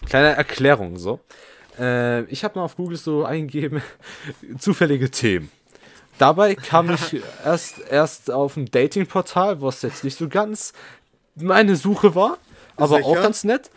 [0.07, 1.21] kleine Erklärung, so.
[1.79, 3.83] Äh, ich habe mal auf Google so eingegeben,
[4.59, 5.51] zufällige Themen.
[6.19, 10.73] Dabei kam ich erst, erst auf ein Datingportal, was jetzt nicht so ganz
[11.37, 12.39] meine Suche war,
[12.77, 13.07] aber Sicher?
[13.07, 13.71] auch ganz nett.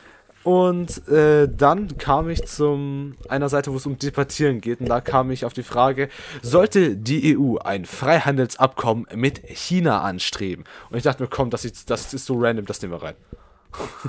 [0.43, 4.99] Und äh, dann kam ich zum einer Seite, wo es um Debattieren geht, und da
[4.99, 6.09] kam ich auf die Frage:
[6.41, 10.65] Sollte die EU ein Freihandelsabkommen mit China anstreben?
[10.89, 13.15] Und ich dachte mir, komm, das ist, das ist so random, das nehmen wir rein.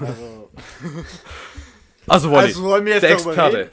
[0.01, 0.49] Also,
[2.07, 3.59] Also, Wolli, Also wollen wir jetzt der Experte.
[3.59, 3.71] reden?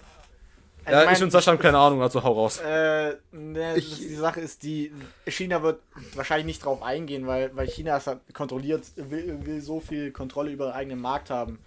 [0.90, 2.60] Ja, mein, ich und Sascha haben keine Ahnung, also hau raus.
[2.60, 4.92] Äh, ne, das, die Sache ist, die
[5.28, 5.82] China wird
[6.16, 10.52] wahrscheinlich nicht drauf eingehen, weil, weil China es halt kontrolliert, will, will so viel Kontrolle
[10.52, 11.60] über ihren eigenen Markt haben.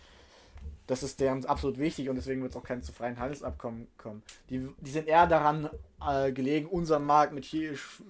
[0.89, 4.23] Das ist deren absolut wichtig und deswegen wird es auch kein zu freien Handelsabkommen kommen.
[4.51, 5.71] Die, die sind eher daran
[6.07, 7.47] äh, gelegen, unseren Markt mit,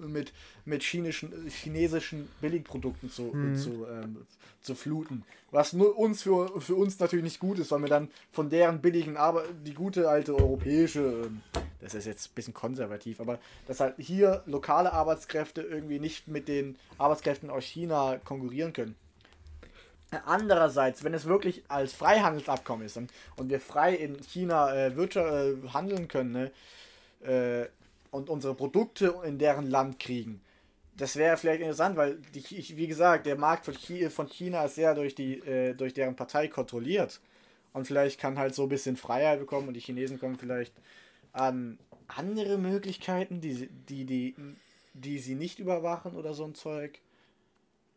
[0.00, 0.32] mit,
[0.64, 4.26] mit chinischen, chinesischen Billigprodukten zu, zu, ähm,
[4.62, 5.24] zu fluten.
[5.50, 8.80] Was nur uns für, für uns natürlich nicht gut ist, weil wir dann von deren
[8.80, 11.42] billigen, aber die gute alte europäische, ähm,
[11.80, 16.48] das ist jetzt ein bisschen konservativ, aber dass halt hier lokale Arbeitskräfte irgendwie nicht mit
[16.48, 18.94] den Arbeitskräften aus China konkurrieren können.
[20.26, 25.32] Andererseits, wenn es wirklich als Freihandelsabkommen ist und, und wir frei in China äh, Wirtschaft,
[25.32, 26.50] äh, handeln können ne,
[27.26, 27.68] äh,
[28.10, 30.42] und unsere Produkte in deren Land kriegen,
[30.96, 34.74] das wäre vielleicht interessant, weil, die, wie gesagt, der Markt von, Chi, von China ist
[34.74, 37.20] sehr durch, die, äh, durch deren Partei kontrolliert.
[37.72, 40.74] Und vielleicht kann halt so ein bisschen Freiheit bekommen und die Chinesen kommen vielleicht
[41.32, 41.78] an
[42.08, 44.34] andere Möglichkeiten, die, sie- die, die,
[44.92, 46.98] die sie nicht überwachen oder so ein Zeug.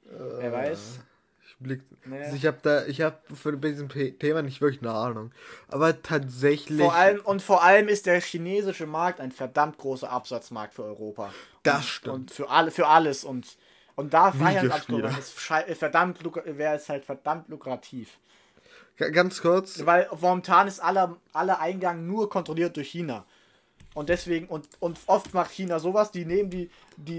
[0.04, 1.00] Wer weiß.
[1.48, 2.20] ich blick, Nee.
[2.24, 5.32] also ich habe da, ich habe für bei diesem Thema nicht wirklich eine Ahnung.
[5.68, 6.80] Aber tatsächlich.
[6.80, 11.34] Vor allem, und vor allem ist der chinesische Markt ein verdammt großer Absatzmarkt für Europa.
[11.66, 12.16] Das stimmt.
[12.16, 13.24] Und für, alle, für alles.
[13.24, 13.58] Und,
[13.96, 15.68] und da Freihandelsabkommen Videospiele.
[15.70, 18.18] ist verdammt wäre es halt verdammt lukrativ.
[18.98, 19.86] Ga- Ganz kurz.
[19.86, 23.26] Weil momentan ist aller, aller Eingang nur kontrolliert durch China.
[23.94, 26.70] Und deswegen, und, und oft macht China sowas, die nehmen die,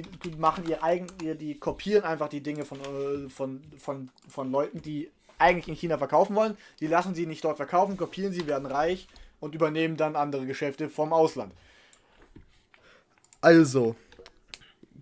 [0.02, 4.82] die machen ihr eigen, die kopieren einfach die Dinge von, äh, von, von, von Leuten,
[4.82, 6.56] die eigentlich in China verkaufen wollen.
[6.80, 9.08] Die lassen sie nicht dort verkaufen, kopieren sie, werden reich
[9.40, 11.52] und übernehmen dann andere Geschäfte vom Ausland.
[13.40, 13.96] Also,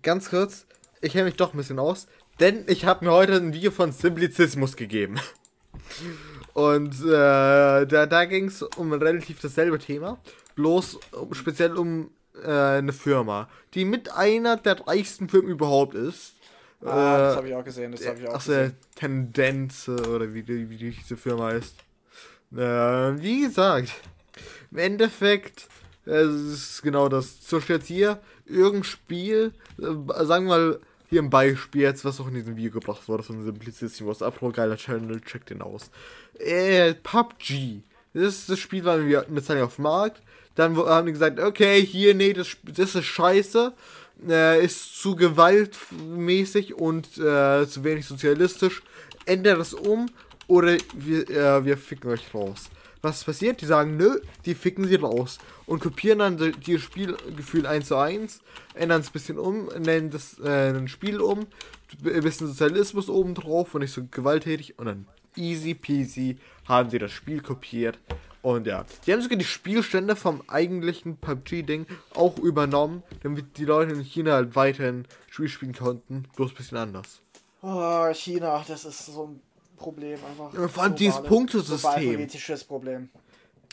[0.05, 0.65] ganz kurz,
[1.01, 2.07] ich kenne mich doch ein bisschen aus,
[2.39, 5.19] denn ich habe mir heute ein Video von Simplizismus gegeben.
[6.53, 10.19] Und äh, da, da ging es um relativ dasselbe Thema,
[10.55, 16.35] bloß um, speziell um äh, eine Firma, die mit einer der reichsten Firmen überhaupt ist.
[16.81, 17.91] Ah, das Äh, habe ich auch gesehen.
[17.91, 18.75] Das habe ich auch Ach, gesehen.
[18.95, 21.75] Tendenz äh, oder wie, wie diese Firma heißt.
[22.53, 22.57] Äh,
[23.21, 23.91] wie gesagt,
[24.71, 25.67] im Endeffekt
[26.05, 27.47] äh, es ist genau das.
[27.47, 30.79] So steht jetzt hier irgendein Spiel, äh, sagen wir mal
[31.09, 34.21] hier ein Beispiel jetzt, was auch in diesem Video gebracht wurde von Simplicissimus.
[34.21, 35.91] Apro, geiler Channel, checkt den aus.
[36.39, 37.81] Äh, PUBG.
[38.13, 40.21] Das ist das Spiel, war mit Zeit auf dem Markt.
[40.55, 43.73] Dann haben die gesagt, okay, hier, nee, das, das ist scheiße.
[44.27, 48.81] Äh, ist zu gewaltmäßig und äh, zu wenig sozialistisch.
[49.25, 50.07] Ändert das um
[50.47, 52.69] oder wir, äh, wir ficken euch raus.
[53.05, 53.61] Was passiert?
[53.61, 55.37] Die sagen, nö, die ficken sie raus.
[55.67, 58.41] Und kopieren dann die Spielgefühl 1 zu 1,
[58.73, 61.41] ändern es ein bisschen um, nennen das äh, ein Spiel um,
[62.03, 66.97] ein bisschen Sozialismus oben drauf und nicht so gewalttätig und dann easy peasy haben sie
[66.97, 67.99] das Spiel kopiert.
[68.41, 73.93] Und ja, die haben sogar die Spielstände vom eigentlichen PUBG-Ding auch übernommen, damit die Leute
[73.93, 77.21] in China halt weiterhin Spiel spielen konnten, bloß ein bisschen anders.
[77.61, 79.41] Oh, China, das ist so ein
[79.77, 80.53] Problem einfach.
[80.53, 82.13] Ja, vor allem dieses Punktesystem.
[82.13, 83.09] politisches Problem.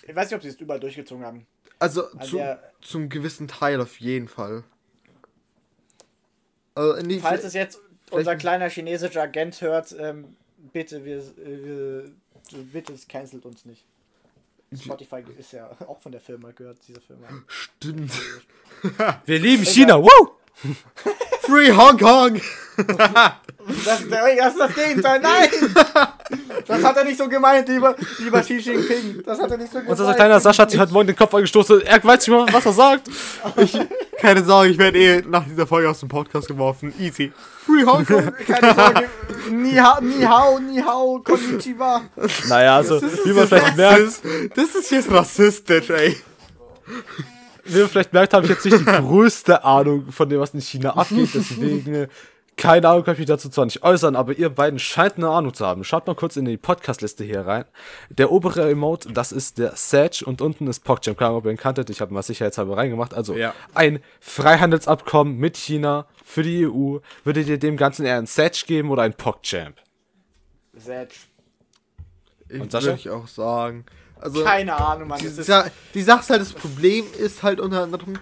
[0.06, 1.46] Ich weiß nicht, ob sie es überall durchgezogen haben.
[1.78, 4.64] Also Also zu, der- zum gewissen Teil auf jeden Fall.
[6.74, 7.78] Also in die, Falls es jetzt
[8.10, 10.36] unser kleiner chinesischer Agent hört, ähm,
[10.72, 12.10] bitte, wir, wir,
[12.72, 13.84] bitte, es cancelt uns nicht.
[14.74, 17.26] Spotify ist ja auch von der Firma gehört, diese Firma.
[17.46, 18.12] stimmt.
[19.26, 20.32] Wir lieben China, wow!
[21.42, 22.40] Free Hong Kong!
[23.84, 25.48] Das, ist der- das ist das Gegenteil, nein!
[26.66, 29.22] Das hat er nicht so gemeint, lieber, lieber Xi Jinping.
[29.24, 30.00] Das hat er nicht so gemeint.
[30.00, 31.80] Unser kleiner Sascha hat sich heute Morgen den Kopf angestoßen.
[31.82, 33.08] Er weiß nicht mal, was er sagt.
[34.18, 36.92] Keine Sorge, ich werde eh nach dieser Folge aus dem Podcast geworfen.
[36.98, 37.32] Easy.
[37.64, 38.32] Free Hong Kong!
[38.48, 39.08] Keine Sorge.
[39.50, 42.02] Ni hao, ni hao, ni hao, konnichiwa.
[42.48, 44.22] Naja, also, wie man vielleicht das, merkt, ist,
[44.56, 46.16] das ist jetzt rassistisch, ey.
[47.64, 50.60] Wie man vielleicht merkt, habe ich jetzt nicht die größte Ahnung von dem, was in
[50.60, 51.30] China abgeht.
[51.34, 52.08] Deswegen,
[52.56, 55.54] keine Ahnung, kann ich mich dazu zwar nicht äußern, aber ihr beiden scheint eine Ahnung
[55.54, 55.84] zu haben.
[55.84, 57.64] Schaut mal kurz in die Podcast-Liste hier rein.
[58.10, 61.16] Der obere Emote, das ist der Sage und unten ist PogChamp.
[61.18, 61.88] Keine Ahnung, ob ihr ihn kanntet.
[61.88, 63.14] Ich habe mal sicherheitshalber reingemacht.
[63.14, 63.54] Also, Ja.
[63.74, 66.98] ein Freihandelsabkommen mit China für die EU.
[67.24, 69.76] Würdet ihr dem Ganzen eher ein Sage geben oder ein PogChamp?
[70.74, 71.14] Sedge.
[72.48, 72.86] Ich Und Sascha?
[72.88, 73.86] würde ich auch sagen.
[74.22, 75.18] Also, Keine Ahnung, Mann.
[75.18, 78.14] die, ist, Sa die Sache halt, das Problem ist halt unter anderem,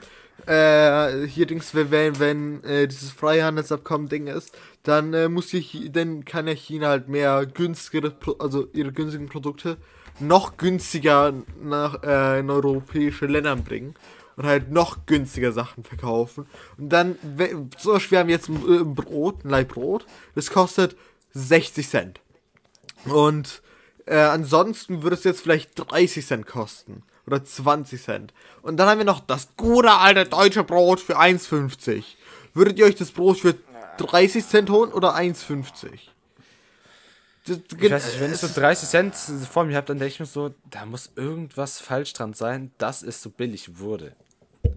[0.46, 6.46] äh, hier Dings, wenn, wenn äh, dieses Freihandelsabkommen-Ding ist, dann äh, muss Chi- dann kann
[6.48, 9.76] ja China halt mehr günstigere, also ihre günstigen Produkte
[10.18, 11.32] noch günstiger
[11.62, 13.94] nach äh, in europäische Ländern bringen
[14.36, 16.46] und halt noch günstiger Sachen verkaufen.
[16.78, 20.50] Und dann, we- zum Beispiel, wir haben jetzt ein, äh, Brot, ein Leib Brot, das
[20.50, 20.96] kostet
[21.34, 22.20] 60 Cent.
[23.04, 23.62] Und
[24.10, 27.02] äh, ansonsten würde es jetzt vielleicht 30 Cent kosten.
[27.26, 28.34] Oder 20 Cent.
[28.62, 32.02] Und dann haben wir noch das gute alte deutsche Brot für 1,50.
[32.54, 33.54] Würdet ihr euch das Brot für
[33.98, 35.90] 30 Cent holen oder 1,50?
[37.46, 39.14] Das- Ich weiß nicht, wenn ich so 30 Cent
[39.50, 43.02] vor mir habe, dann denke ich mir so, da muss irgendwas falsch dran sein, dass
[43.02, 44.14] es so billig wurde.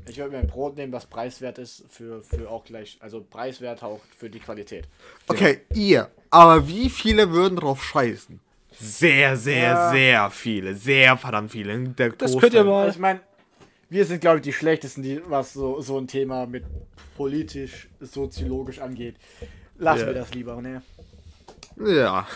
[0.08, 3.84] ich würde mir ein Brot nehmen, was preiswert ist für, für auch gleich, also preiswert
[3.84, 4.86] auch für die Qualität.
[5.28, 6.10] Okay, ihr.
[6.30, 8.39] Aber wie viele würden drauf scheißen?
[8.80, 9.92] Sehr, sehr, Ja.
[9.92, 10.76] sehr viele.
[10.76, 11.78] Sehr verdammt viele.
[11.90, 12.40] Der Das Großteil.
[12.42, 12.84] könnt ihr mal.
[12.86, 13.20] Also ich meine,
[13.90, 16.64] wir sind, glaube ich, die schlechtesten, die, was so, so ein Thema mit
[17.16, 19.16] politisch, soziologisch angeht.
[19.78, 20.08] Lassen Ja.
[20.08, 20.82] wir das lieber, ne?
[21.78, 22.28] Ja.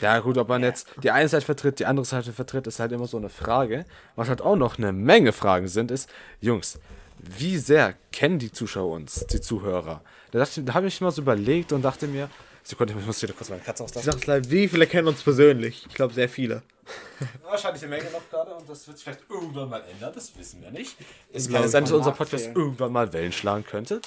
[0.00, 2.92] Ja, gut, ob man jetzt die eine Seite vertritt, die andere Seite vertritt, ist halt
[2.92, 3.84] immer so eine Frage.
[4.14, 6.08] Was halt auch noch eine Menge Fragen sind, ist,
[6.40, 6.78] Jungs,
[7.18, 10.00] wie sehr kennen die Zuschauer uns, die Zuhörer?
[10.30, 12.28] Da, dachte da habe ich mal so überlegt und dachte mir,
[12.66, 14.10] Sekunde, ich muss wieder kurz meine Katze Ich auslassen.
[14.12, 15.84] sag's leider, wie viele kennen uns persönlich?
[15.86, 16.62] Ich glaube, sehr viele.
[17.44, 20.62] Wahrscheinlich eine Menge noch gerade und das wird sich vielleicht irgendwann mal ändern, das wissen
[20.62, 20.96] wir nicht.
[21.32, 22.56] Es kann ich sein, dass unser Podcast nachzählen.
[22.56, 24.00] irgendwann mal Wellen schlagen könnte.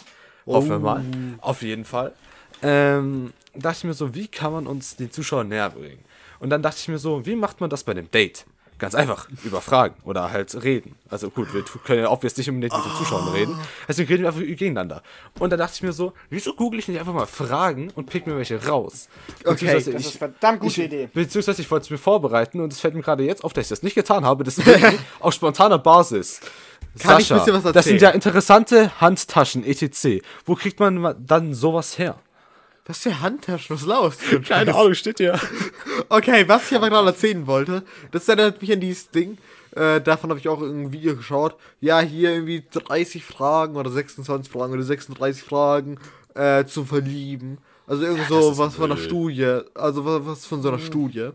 [0.48, 1.04] Hoffen wir mal.
[1.40, 2.14] Auf jeden Fall.
[2.64, 6.04] Ähm, dachte ich mir so, wie kann man uns den Zuschauern näher bringen?
[6.40, 8.46] Und dann dachte ich mir so, wie macht man das bei einem Date?
[8.80, 10.96] Ganz einfach, über Fragen oder halt reden.
[11.10, 13.58] Also gut, wir können ja obviously nicht unbedingt mit den Zuschauern reden.
[13.88, 15.02] Deswegen reden wir einfach gegeneinander.
[15.40, 18.28] Und dann dachte ich mir so, wieso google ich nicht einfach mal Fragen und pick
[18.28, 19.10] mir welche raus?
[19.44, 21.10] Beziehungsweise Das ich- ist verdammt gute ich, Idee.
[21.12, 23.70] Beziehungsweise ich wollte es mir vorbereiten und es fällt mir gerade jetzt auf, dass ich
[23.70, 24.44] das nicht getan habe.
[24.44, 26.40] Deswegen auf spontaner Basis.
[27.00, 28.00] Kann ich ein bisschen was das sind erzählen?
[28.00, 30.24] ja interessante Handtaschen, etc.
[30.46, 32.16] Wo kriegt man ma- dann sowas her?
[32.88, 33.76] Was für Handtaschen?
[33.76, 34.52] Was ist los?
[34.52, 35.40] Ahnung, steht hier.
[36.10, 39.38] Okay, was ich aber gerade erzählen wollte, das erinnert mich an dieses Ding.
[39.76, 41.56] Äh, davon habe ich auch ein Video geschaut.
[41.82, 46.00] Ja, hier irgendwie 30 Fragen oder 26 Fragen oder 36 Fragen
[46.34, 47.58] äh, zu verlieben.
[47.88, 49.00] Also irgend das so ist was von einer.
[49.00, 49.60] Studie.
[49.74, 51.30] Also was, was von so einer Studie.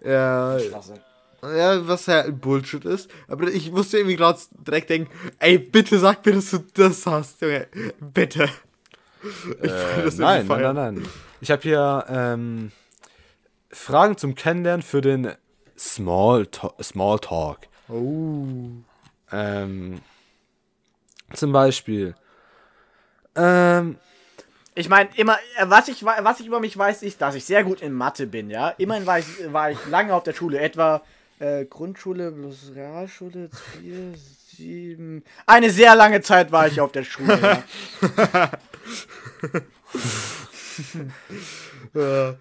[0.00, 0.94] Äh, Klasse.
[1.42, 3.10] Ja, was ja Bullshit ist.
[3.28, 7.40] Aber ich musste irgendwie gerade direkt denken, ey, bitte sag mir, dass du das hast,
[7.42, 7.66] Junge.
[8.00, 8.48] Bitte.
[9.24, 11.08] Ich Äh, das nein, nein, nein, nein.
[11.40, 12.72] Ich habe hier ähm,
[13.70, 15.32] Fragen zum Kennenlernen für den
[15.78, 16.46] Small,
[16.82, 17.58] Small Talk.
[17.88, 18.46] Oh.
[19.32, 20.00] Ähm,
[21.32, 22.14] zum Beispiel.
[23.34, 23.96] Ähm,
[24.76, 27.64] Ich meine, immer, äh, was ich, was ich über mich weiß, ist, dass ich sehr
[27.64, 28.70] gut in Mathe bin, ja.
[28.78, 31.02] Immerhin war ich, war ich lange auf der Schule, etwa
[31.38, 34.14] äh, Grundschule plus Realschule, vier,
[34.56, 35.24] sieben.
[35.46, 38.50] Eine sehr lange Zeit war ich auf der Schule, ja.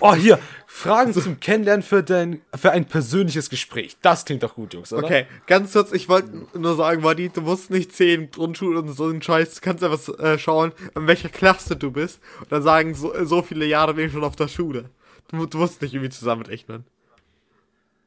[0.00, 0.38] oh, hier.
[0.66, 3.96] Fragen zum Kennenlernen für, dein, für ein persönliches Gespräch.
[4.00, 5.04] Das klingt doch gut, Jungs, oder?
[5.04, 9.04] Okay, ganz kurz, ich wollte nur sagen, Wadi, du musst nicht zählen, Grundschule und so
[9.04, 9.56] einen Scheiß.
[9.56, 12.20] Du kannst einfach äh, schauen, in welcher Klasse du bist.
[12.40, 14.88] Und dann sagen, so, so viele Jahre bin ich schon auf der Schule.
[15.28, 16.84] Du, du musst nicht irgendwie zusammenrechnen.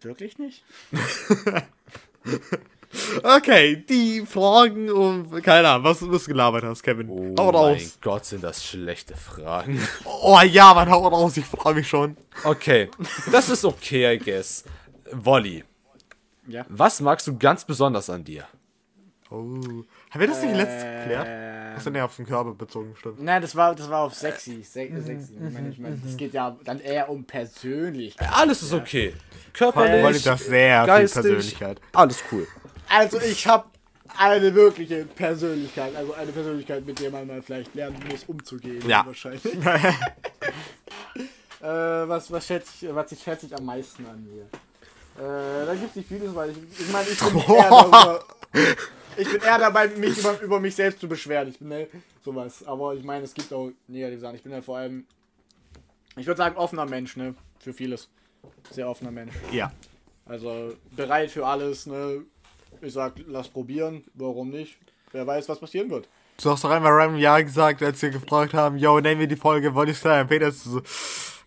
[0.02, 0.64] Wirklich nicht?
[3.24, 7.10] Okay, die Fragen um, keine Ahnung, was du gelabert hast, Kevin.
[7.10, 7.98] Oh hau mein raus.
[8.02, 9.80] Gott, sind das schlechte Fragen.
[10.06, 12.16] Oh ja, Mann, hau raus, ich freue mich schon.
[12.44, 12.90] Okay,
[13.32, 14.64] das ist okay, I guess.
[15.12, 15.64] Wolli,
[16.48, 16.66] Ja.
[16.70, 18.46] was magst du ganz besonders an dir?
[19.30, 19.36] Oh.
[20.12, 21.28] Haben wir das nicht letztens geklärt?
[21.76, 23.20] Achso, ne, auf den Körper bezogen, stimmt.
[23.24, 24.62] Nein, das war, das war auf sexy.
[24.62, 25.34] Se sexy.
[25.34, 28.16] Ich meine, ich meine, es geht ja dann eher um persönlich.
[28.20, 29.14] Alles ist okay.
[29.54, 31.82] Körperlich, das sehr viel geistig, Persönlichkeit.
[31.94, 32.48] alles cool.
[32.90, 33.66] Also ich habe
[34.18, 38.88] eine wirkliche Persönlichkeit, also eine Persönlichkeit, mit der man mal vielleicht lernen muss, umzugehen.
[38.88, 39.06] Ja.
[39.06, 39.46] Wahrscheinlich.
[39.46, 39.58] äh,
[41.62, 44.44] was, was, schätze ich, was ich schätze ich am meisten an mir?
[45.16, 48.24] Äh, da gibt es nicht vieles, weil ich, ich meine, ich bin eher darüber,
[49.18, 51.48] ich bin eher dabei, mich über, über mich selbst zu beschweren.
[51.50, 51.88] Ich bin ne,
[52.24, 52.64] sowas.
[52.66, 54.36] Aber ich meine, es gibt auch negative Sachen.
[54.36, 55.06] Ich bin halt vor allem,
[56.16, 57.36] ich würde sagen, offener Mensch, ne?
[57.60, 58.10] Für vieles.
[58.72, 59.34] Sehr offener Mensch.
[59.52, 59.72] Ja.
[60.26, 62.26] Also bereit für alles, ne?
[62.84, 64.76] Ich sag, lass probieren, warum nicht?
[65.14, 66.08] Wer weiß, was passieren wird.
[66.42, 69.38] Du hast doch einmal random Ja gesagt, als wir gefragt haben, yo, nennen wir die
[69.38, 70.82] Folge, wollte ich sagen, Peter ist so,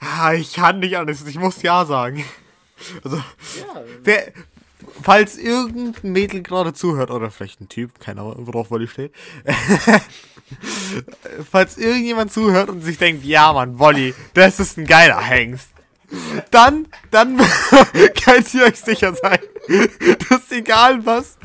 [0.00, 2.24] ah, ich kann nicht alles, ich muss Ja sagen.
[3.02, 4.32] Also, Ja, der,
[5.02, 9.12] falls irgendein Mädel gerade zuhört, oder vielleicht ein Typ, keine Ahnung, worauf Wolli steht,
[11.50, 15.70] falls irgendjemand zuhört und sich denkt, ja Mann, Wolli, das ist ein geiler Hengst,
[16.50, 17.38] dann, dann
[18.24, 19.38] könnt ihr euch sicher sein,
[20.28, 21.36] dass egal was,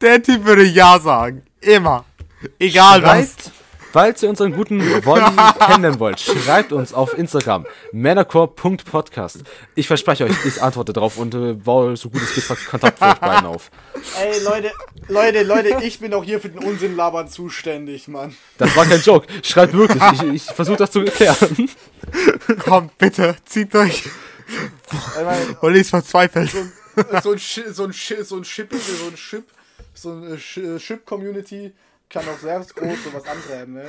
[0.00, 1.42] der Typ würde Ja sagen.
[1.60, 2.04] Immer.
[2.58, 3.16] Egal was.
[3.16, 3.52] Schreibt,
[3.92, 5.24] falls ihr unseren guten Wolli
[5.58, 9.38] kennenlernen wollt, schreibt uns auf Instagram männercore.podcast.
[9.74, 13.06] Ich verspreche euch, ich antworte drauf und äh, baue so gut es geht Kontakt für
[13.06, 13.70] euch beiden auf.
[14.20, 14.70] ey Leute,
[15.08, 18.36] Leute, Leute, ich bin auch hier für den Unsinn labern zuständig, Mann.
[18.58, 19.26] Das war kein Joke.
[19.42, 20.02] Schreibt wirklich.
[20.12, 21.70] Ich, ich versuche das zu erklären.
[22.64, 24.04] Kommt bitte, zieht euch.
[24.48, 26.50] Ich meine, Olli ist verzweifelt.
[26.50, 26.58] so
[27.32, 29.44] ein Shi- so ein Shi- so ein Ship, so ein Ship,
[29.94, 31.72] so ein Sh- Ship-Community
[32.08, 33.84] kann auch selbst groß sowas antreiben, ne?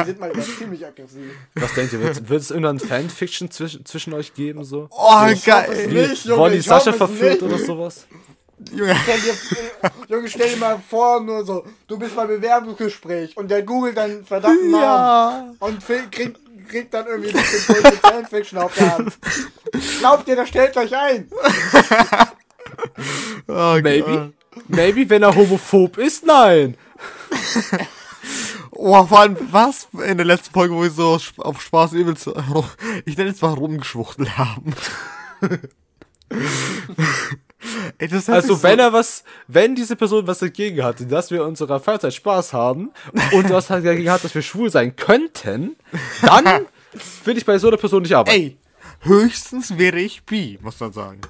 [0.00, 1.32] Die sind mal ziemlich aggressiv.
[1.56, 2.00] Was denkt ihr?
[2.28, 4.62] Wird, es irgendwann Fanfiction zwischen, zwischen euch geben?
[4.64, 4.86] So?
[4.92, 5.88] Oh, Ich geil.
[5.88, 7.42] nicht, Junge, ich hoffe Sascha verführt nicht.
[7.42, 8.06] oder sowas?
[8.70, 8.94] Junge.
[9.02, 9.34] Stell dir,
[10.08, 14.24] Junge, stell dir mal vor, nur so, du bist beim Bewerbungsgespräch und der googelt deinen
[14.24, 15.54] verdammten Namen Ja.
[15.58, 16.38] und kriegt,
[16.68, 19.18] kriegt dann irgendwie ein bisschen Fanfiction auf der Hand.
[19.98, 21.28] Glaubt ihr, der stellt euch ein?
[23.48, 24.32] Oh, Maybe?
[24.68, 26.24] Maybe, wenn er homophob ist?
[26.26, 26.76] Nein.
[28.78, 32.30] Oh, vor allem, was in der letzten Folge, wo wir so auf Spaß übelst,
[33.06, 34.74] ich nenne es mal rumgeschwuchtelt haben.
[37.98, 41.46] Ey, Also wenn so, er was, wenn diese Person was dagegen hatte, dass wir in
[41.48, 42.90] unserer Freizeit Spaß haben
[43.32, 45.76] und was halt dagegen hat, dass wir schwul sein könnten,
[46.22, 46.44] dann
[47.24, 48.38] will ich bei so einer Person nicht arbeiten.
[48.38, 48.56] Ey,
[49.00, 51.20] höchstens wäre ich bi, muss man sagen.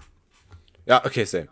[0.87, 1.49] Ja, okay, same.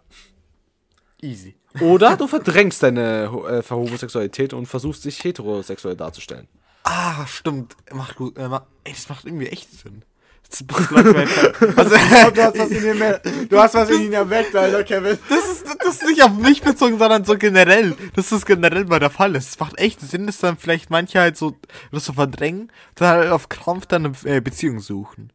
[1.21, 1.57] Easy.
[1.81, 6.49] Oder du verdrängst deine äh, Homosexualität und versuchst dich heterosexuell darzustellen.
[6.85, 7.77] Ah, stimmt.
[7.93, 8.39] Macht gut.
[8.39, 10.05] Äh, ma- ey, das macht irgendwie echt Sinn.
[10.51, 10.65] Also,
[12.35, 15.19] Du hast was in ihm, du hast was in ihm erweckt, Alter, Kevin.
[15.29, 17.97] Das ist, das ist nicht auf mich bezogen, sondern so generell.
[18.15, 19.35] Das ist generell bei der Fall.
[19.35, 21.57] Es macht echt Sinn, dass dann vielleicht manche halt so
[21.91, 25.33] das so verdrängen, dann halt auf Krampf dann eine äh, Beziehung suchen.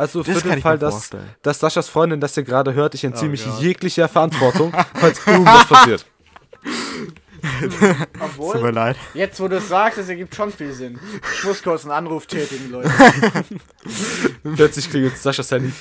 [0.00, 1.10] Also für Das den Fall, dass,
[1.42, 3.60] dass Saschas Freundin das hier gerade hört, ich entziehe mich Gott.
[3.60, 6.06] jeglicher Verantwortung, falls irgendwas passiert.
[7.60, 8.96] Tut mir Obwohl, leid.
[9.12, 10.98] jetzt wo du es sagst, das ergibt schon viel Sinn.
[11.34, 12.90] Ich muss kurz einen Anruf tätigen, Leute.
[14.56, 15.72] Plötzlich klingelt Saschas Handy.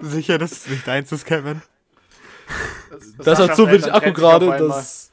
[0.00, 1.60] Sicher, dass es nicht deins ist, Kevin.
[3.18, 5.10] Das hat so wenig Akku gerade, dass.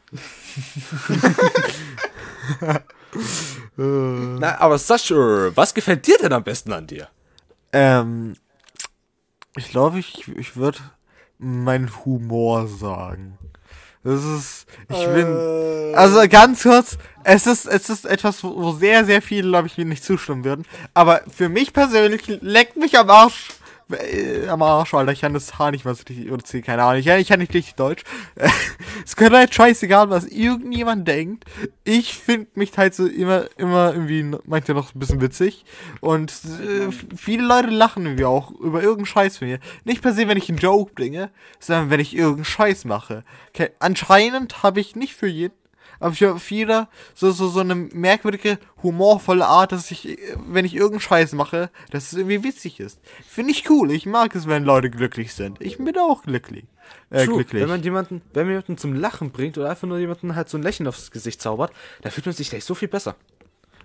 [3.76, 7.08] Na, aber Sascha, was gefällt dir denn am besten an dir?
[7.72, 8.36] Ähm.
[9.56, 10.80] Ich glaube, ich, ich würde
[11.38, 13.38] meinen Humor sagen.
[14.04, 14.66] Das ist.
[14.90, 15.28] Ich bin.
[15.28, 19.68] Äh, Also ganz kurz, es ist, es ist etwas, wo wo sehr, sehr viele, glaube
[19.68, 20.66] ich, mir nicht zustimmen würden.
[20.94, 23.50] Aber für mich persönlich leckt mich am Arsch.
[23.94, 25.12] Äh, am Arsch, Alter.
[25.12, 27.00] Ich kann das Haar nicht mal so richtig, oder C, keine Ahnung.
[27.00, 28.04] Ich, ich kann nicht richtig Deutsch.
[29.06, 31.46] es könnte halt scheißegal, was irgendjemand denkt.
[31.84, 35.66] Ich finde mich halt so immer, immer irgendwie, manchmal noch ein bisschen witzig.
[36.02, 39.60] Und äh, viele Leute lachen irgendwie auch über irgendeinen Scheiß von mir.
[39.84, 41.30] Nicht per se, wenn ich einen Joke bringe,
[41.60, 43.24] sondern wenn ich irgendeinen Scheiß mache.
[43.50, 45.62] Okay, anscheinend habe ich nicht für jeden
[46.04, 50.99] aber für viele so, so, so eine merkwürdige, humorvolle Art, dass ich, wenn ich irgendeinen
[50.99, 52.99] Scheiß mache, dass es irgendwie witzig ist.
[53.26, 53.89] Finde ich cool.
[53.89, 55.62] Ich mag es, wenn Leute glücklich sind.
[55.62, 56.66] Ich bin auch glücklich.
[57.10, 57.36] Äh, True.
[57.36, 57.62] glücklich.
[57.62, 60.58] Wenn man jemanden, wenn man jemanden zum Lachen bringt oder einfach nur jemanden halt so
[60.58, 63.16] ein Lächeln aufs Gesicht zaubert, da fühlt man sich gleich so viel besser.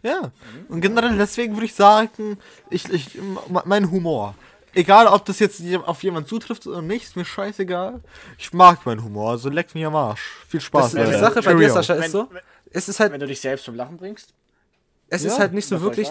[0.03, 0.33] Ja.
[0.69, 2.39] Und generell deswegen würde ich sagen,
[2.69, 3.17] ich, ich,
[3.65, 4.35] mein Humor.
[4.79, 8.01] Egal, ob das jetzt auf jemanden zutrifft oder nicht, ist mir scheißegal.
[8.39, 10.37] Ich mag meinen Humor, also leckt mich am Arsch.
[10.47, 10.93] Viel Spaß.
[10.93, 11.19] Das, die.
[11.19, 11.75] Sache bei dir, Cheerio.
[11.75, 14.35] Sascha, Wenn- ist so, wenn- es ist halt, wenn du dich selbst zum Lachen bringst,
[15.09, 16.09] es Ja, ist halt nicht so wirklich,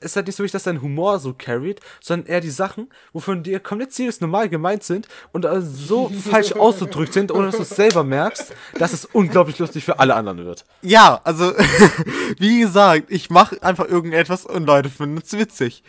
[0.00, 2.88] es ist halt nicht so wirklich, dass dein Humor so carried, sondern eher die Sachen,
[3.12, 7.56] wovon dir komplett ziemlich normal gemeint sind und äh, so falsch ausgedrückt sind, ohne dass
[7.56, 10.64] du es selber merkst, dass es unglaublich lustig für alle anderen wird.
[10.80, 11.52] Ja, also,
[12.38, 15.84] wie gesagt, ich mache einfach irgendetwas und Leute finden es witzig.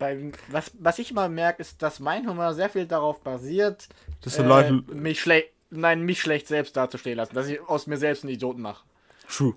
[0.00, 3.88] Beim, was, was ich immer merke, ist, dass mein Humor sehr viel darauf basiert,
[4.22, 7.96] Dass du Leute- mich schlecht, nein, mich schlecht selbst dazustehen lassen, dass ich aus mir
[7.98, 8.82] selbst einen Idioten mache.
[9.28, 9.54] True.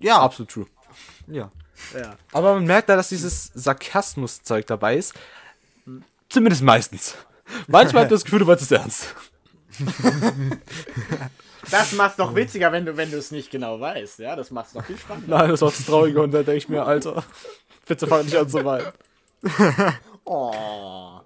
[0.00, 0.66] Ja, Absolut true.
[1.26, 1.50] ja.
[1.98, 2.16] Ja.
[2.30, 5.14] Aber man merkt da, dass dieses Sarkasmus-Zeug dabei ist.
[6.28, 7.16] Zumindest meistens.
[7.66, 9.14] Manchmal hat man das Gefühl, du meinst es ernst.
[11.70, 14.72] Das macht's doch witziger, wenn du, wenn du es nicht genau weißt, ja, das macht's
[14.74, 15.38] doch viel spannender.
[15.38, 17.24] Nein, das war das Traurige und dann denke ich mir, Alter,
[17.86, 18.88] bitte fang nicht an zu weinen.
[20.24, 21.20] Oh.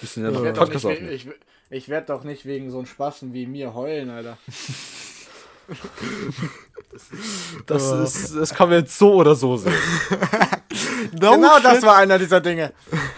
[0.00, 1.28] Bisschen ja Ich werde doch, nicht ich,
[1.70, 4.38] ich werd doch nicht wegen so einem Spasten wie mir heulen, Alter.
[7.66, 9.72] Das, ist, das kann man jetzt so oder so sehen.
[11.20, 12.72] No genau shit, das war einer dieser Dinge.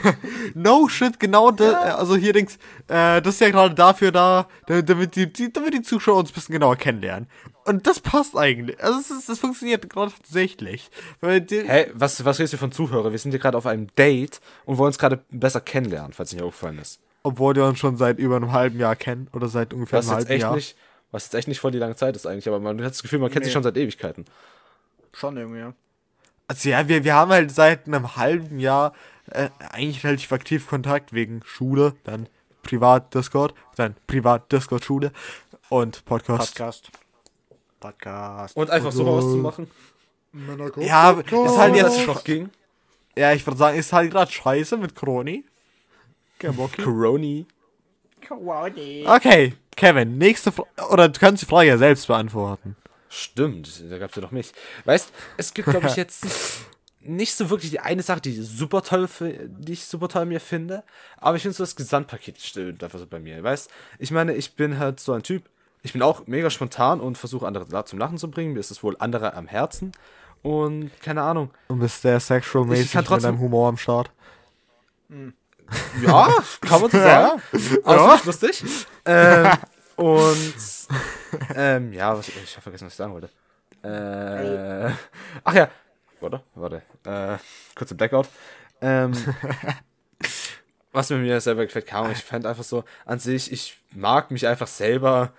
[0.55, 2.55] no shit, genau das, also hier denkst,
[2.88, 6.30] äh, das ist ja gerade dafür da, da- damit die, die, damit die Zuschauer uns
[6.30, 7.28] ein bisschen genauer kennenlernen.
[7.66, 8.82] Und das passt eigentlich.
[8.82, 10.90] Also es ist, das funktioniert gerade tatsächlich.
[11.22, 13.12] Die, Hey, was, was redest du von Zuhörer?
[13.12, 16.42] Wir sind hier gerade auf einem Date und wollen uns gerade besser kennenlernen, falls nicht
[16.42, 17.00] aufgefallen ist.
[17.22, 20.16] Obwohl wir uns schon seit über einem halben Jahr kennen oder seit ungefähr Was einem
[20.26, 20.55] halben Jahr.
[20.57, 20.76] nicht,
[21.14, 23.20] was jetzt echt nicht voll die lange Zeit ist eigentlich, aber man hat das Gefühl,
[23.20, 23.54] man kennt sich Nee.
[23.54, 24.24] schon seit Ewigkeiten.
[25.12, 25.72] Schon irgendwie, ja.
[26.48, 28.92] Also ja, wir, wir haben halt seit einem halben Jahr
[29.30, 32.28] äh, eigentlich relativ aktiv Kontakt wegen Schule, dann
[32.64, 35.12] Privat-Discord, dann Privat-Discord-Schule
[35.68, 36.54] und Podcast.
[36.56, 36.90] Podcast.
[37.78, 38.56] Podcast.
[38.56, 39.70] Und einfach so mal was zu machen,
[40.78, 42.50] Ja, ist halt jetzt noch ging.
[43.16, 45.44] Ja, ich würde sagen, ist halt gerade scheiße mit Kroni.
[46.40, 46.76] Kein Bock.
[46.76, 47.46] Coroni.
[49.07, 50.68] Okay, Kevin, nächste Frage.
[50.91, 52.77] Oder du kannst die Frage ja selbst beantworten.
[53.09, 54.53] Stimmt, da gab's ja doch mich.
[54.85, 56.27] Weißt, es gibt, glaube ich, jetzt
[57.01, 60.83] nicht so wirklich die eine Sache, die super toll, die ich super toll mir finde,
[61.18, 63.43] aber ich finde so das Gesamtpaket stimmt einfach so bei mir.
[63.43, 65.45] Weißt, ich meine, ich bin halt so ein Typ,
[65.83, 68.55] ich bin auch mega spontan und versuche andere zum Lachen zu bringen.
[68.55, 69.93] Mir ist es wohl andere am Herzen
[70.43, 71.51] und keine Ahnung.
[71.68, 74.11] Und bist sehr sexual-mäßig Ich kann mit deinem Humor am Start.
[76.02, 76.28] Ja,
[76.60, 77.42] kann man so sagen.
[77.52, 78.64] Ist lustig.
[79.04, 79.50] Ähm,
[79.96, 80.54] und
[81.54, 83.30] ähm, ja, was, ich habe vergessen, was ich sagen wollte.
[83.82, 84.90] Äh,
[85.44, 85.68] ach ja,
[86.20, 86.82] warte, warte.
[87.04, 87.38] Äh,
[87.74, 88.28] kurzer Blackout.
[88.80, 89.12] Ähm,
[90.92, 94.46] was mir mir selber gefällt, Ahnung, ich fand einfach so an sich, ich mag mich
[94.46, 95.32] einfach selber.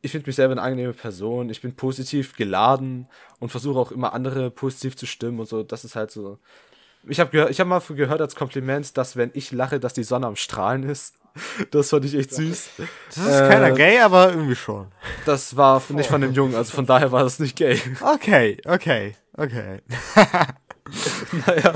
[0.00, 1.48] Ich finde mich selber eine angenehme Person.
[1.48, 3.08] Ich bin positiv geladen
[3.38, 5.62] und versuche auch immer andere positiv zu stimmen und so.
[5.62, 6.38] Das ist halt so.
[7.08, 10.26] Ich habe ich hab mal gehört als Kompliment, dass wenn ich lache, dass die Sonne
[10.26, 11.14] am Strahlen ist.
[11.70, 12.68] Das fand ich echt süß.
[13.08, 14.88] Das ist keiner Äh, gay, aber irgendwie schon.
[15.24, 17.80] Das war nicht von dem Jungen, also von daher war das nicht gay.
[18.02, 19.80] Okay, okay, okay.
[21.46, 21.72] Naja,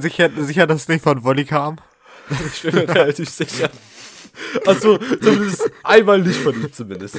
[0.00, 1.76] sicher, sicher, dass es nicht von Wolli kam?
[2.52, 3.70] ich bin mir relativ sicher.
[4.66, 7.16] Also, zumindest einmal nicht von ihm zumindest.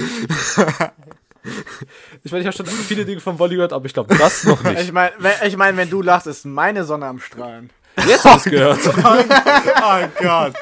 [2.24, 4.62] Ich meine, ich habe schon viele Dinge vom Wolli gehört, aber ich glaube, das noch
[4.64, 4.80] nicht.
[4.82, 7.70] Ich meine, wenn, ich mein, wenn du lachst, ist meine Sonne am Strahlen.
[8.08, 8.80] Jetzt hast du gehört.
[8.88, 10.54] Oh Gott.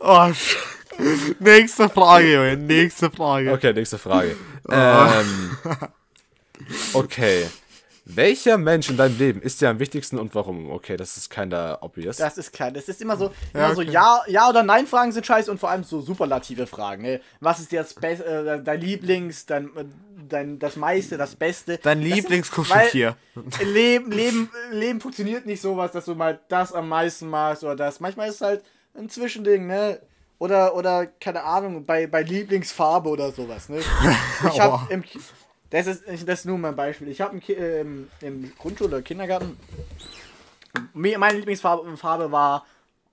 [0.00, 0.30] Oh,
[1.40, 2.56] nächste Frage, Junge.
[2.56, 3.52] Nächste Frage.
[3.52, 4.36] Okay, nächste Frage.
[4.70, 5.56] Ähm,
[6.92, 7.46] okay.
[8.10, 10.70] Welcher Mensch in deinem Leben ist dir am wichtigsten und warum?
[10.70, 12.16] Okay, das ist keiner obvious.
[12.16, 12.70] Das ist klar.
[12.70, 13.90] Das ist immer so, immer Ja, so okay.
[13.90, 17.02] ja, ja oder nein Fragen sind scheiße und vor allem so superlative Fragen.
[17.02, 17.20] Ne?
[17.40, 19.84] Was ist dir das Be äh, dein Lieblings, dein, äh,
[20.26, 21.78] dein das meiste, das Beste?
[21.82, 23.14] Dein Lieblingskuscheltier.
[23.62, 28.00] Leben, Leben, Leben funktioniert nicht sowas, dass du mal das am meisten magst oder das.
[28.00, 30.00] Manchmal ist es halt ein Zwischending, ne?
[30.38, 33.80] Oder, oder, keine Ahnung, bei, bei Lieblingsfarbe oder sowas, ne?
[33.80, 35.02] Ich hab im
[35.70, 37.08] das ist, das ist nur mein Beispiel.
[37.08, 39.58] Ich habe ähm, im Grundschule oder Kindergarten.
[40.94, 42.64] Meine Lieblingsfarbe Farbe war,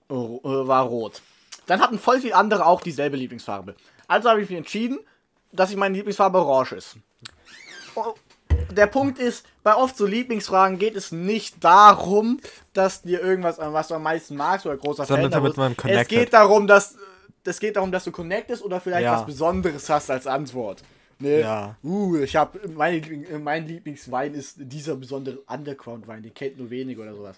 [0.09, 1.21] äh, war rot.
[1.65, 3.75] Dann hatten voll viele andere auch dieselbe Lieblingsfarbe.
[4.07, 4.99] Also habe ich mich entschieden,
[5.51, 6.97] dass ich meine Lieblingsfarbe orange ist.
[8.71, 12.39] Der Punkt ist, bei oft so Lieblingsfragen geht es nicht darum,
[12.73, 16.33] dass dir irgendwas, was du am meisten magst oder großer Sondern Fan damit Es geht
[16.33, 16.95] darum, dass
[17.47, 19.13] es geht darum, dass du connectest oder vielleicht Ja.
[19.13, 20.81] was Besonderes hast als Antwort.
[21.19, 21.39] Ne?
[21.41, 21.77] Ja.
[21.83, 26.97] Uh, ich habe mein, Liebling, mein Lieblingswein ist dieser besondere Underground-Wein, den kennt nur wenig
[26.97, 27.37] oder sowas.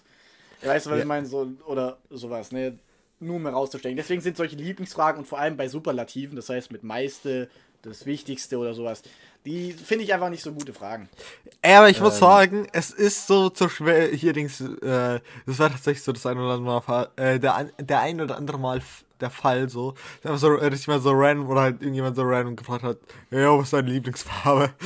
[0.62, 1.02] Weißt du, was Ja.
[1.02, 1.26] ich meine?
[1.26, 2.76] So, oder sowas, ne?
[3.20, 3.96] Nur um herauszustechen.
[3.96, 7.48] Deswegen sind solche Lieblingsfragen und vor allem bei Superlativen, das heißt mit meiste,
[7.82, 9.02] das Wichtigste oder sowas,
[9.46, 11.08] die finde ich einfach nicht so gute Fragen.
[11.62, 15.70] Ey, aber ich muss sagen, es ist so zu schwer, hier Dings, äh, das war
[15.70, 18.82] tatsächlich so das ein oder andere Mal, äh, der, ein- der ein oder andere Mal
[19.20, 19.94] der Fall so.
[20.22, 22.98] Einfach so richtig mal so random oder halt irgendjemand so random gefragt hat,
[23.30, 24.70] ja, was ist deine Lieblingsfarbe?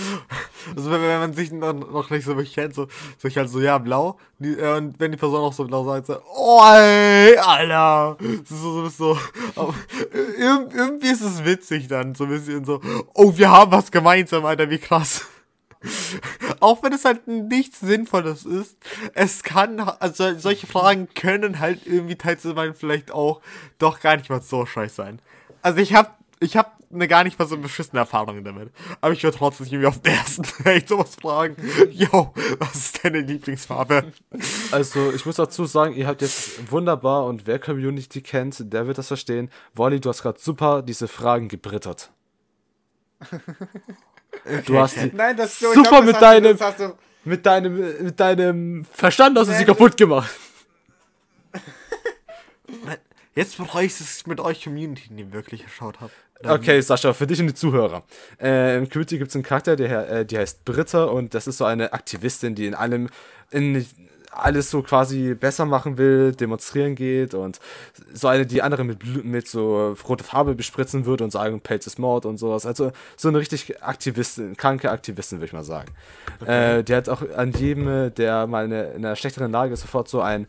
[0.76, 2.86] Also wenn, wenn man sich noch, noch nicht so wirklich kennt, so,
[3.18, 4.16] so ich halt so, ja, blau.
[4.38, 8.16] Die, äh, und wenn die Person auch so blau sagt, so, oh ey, Alter.
[8.48, 9.18] So, so, so.
[9.56, 9.74] Aber,
[10.12, 12.80] äh, irg- irgendwie ist es witzig dann, so ein bisschen so,
[13.12, 15.26] oh, wir haben was gemeinsam, Alter, wie krass.
[16.62, 18.76] Auch wenn es halt nichts Sinnvolles ist,
[19.14, 23.40] es kann, also solche Fragen können halt irgendwie teilweise vielleicht auch
[23.78, 25.18] doch gar nicht mal so scheiße sein.
[25.60, 28.70] Also ich hab, ich hab eine gar nicht mal so beschissene Erfahrung damit.
[29.00, 31.56] Aber ich würde trotzdem irgendwie auf den ersten Date sowas fragen.
[31.90, 34.12] Yo, was ist deine Lieblingsfarbe?
[34.70, 38.98] Also, ich muss dazu sagen, ihr habt jetzt wunderbar und wer Community kennt, der wird
[38.98, 39.50] das verstehen.
[39.74, 42.12] Wolli, du hast gerade super diese Fragen gebrittert.
[44.66, 48.84] Du hast die Nein, das Super ich glaub, mit deinem- du- mit deinem, mit deinem
[48.92, 50.30] Verstand hast du sie kaputt gemacht.
[53.34, 56.12] Jetzt bereue ich es mit euch Community, die wirklich geschaut habt.
[56.44, 58.02] Okay, Sascha, für dich und die Zuhörer.
[58.40, 61.58] Äh, Im Community gibt es einen Charakter, der, äh, die heißt Britta und das ist
[61.58, 63.08] so eine Aktivistin, die in allem,
[63.52, 63.86] in
[64.32, 67.60] alles so quasi besser machen will, demonstrieren geht und
[68.12, 71.98] so eine, die andere mit, mit so rote Farbe bespritzen würde und sagen, Pelz ist
[71.98, 72.66] Mord und sowas.
[72.66, 75.92] Also so eine richtig Aktivistin, kranke Aktivistin, würde ich mal sagen.
[76.46, 79.82] Äh, die hat auch an jedem, der mal in einer, in einer schlechteren Lage ist,
[79.82, 80.46] sofort so ein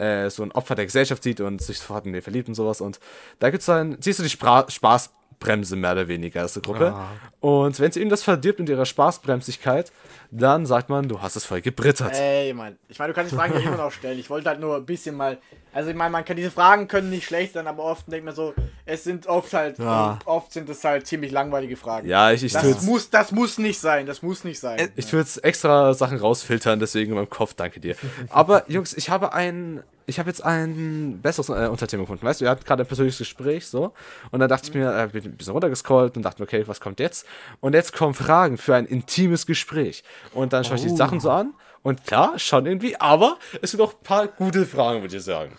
[0.00, 2.80] äh, so ein Opfer der Gesellschaft sieht und sich sofort in ihr verliebt und sowas.
[2.80, 2.98] Und
[3.38, 6.94] da gibt's dann, siehst du die Spra Spaßbremse mehr oder weniger als eine Gruppe.
[7.40, 9.92] Und wenn sie ihnen das verdirbt mit ihrer Spaßbremsigkeit,
[10.30, 12.14] dann sagt man, du hast es voll gebrittert.
[12.14, 12.76] Ey, Mann.
[12.88, 14.18] Ich meine, du kannst die Fragen ja immer noch stellen.
[14.18, 15.38] Ich wollte halt nur ein bisschen mal.
[15.72, 18.34] Also, ich meine, man kann diese Fragen können nicht schlecht sein, aber oft denkt man
[18.34, 18.54] so,
[18.86, 19.78] es sind oft halt.
[19.78, 20.18] Ja.
[20.24, 22.08] Oft sind es halt ziemlich langweilige Fragen.
[22.08, 24.06] Ja, ich, ich tue Das muss, das muss nicht sein.
[24.06, 24.90] Das muss nicht sein.
[24.96, 27.96] ich tu jetzt extra Sachen rausfiltern, deswegen in meinem Kopf, danke dir.
[28.30, 32.26] Aber Jungs, ich habe ein, ich habe jetzt ein besseres äh, Unterthema gefunden.
[32.26, 33.92] Weißt du, wir hatten gerade ein persönliches Gespräch so
[34.32, 36.80] und dann dachte ich mir, äh, bin ein bisschen runtergescrollt und dachte mir, okay, was
[36.80, 37.26] kommt jetzt?
[37.60, 40.02] Und jetzt kommen Fragen für ein intimes Gespräch.
[40.32, 43.80] Und dann schaue ich die Sachen so an und klar, schon irgendwie, aber es sind
[43.80, 45.56] auch ein paar gute Fragen, würde ich sagen.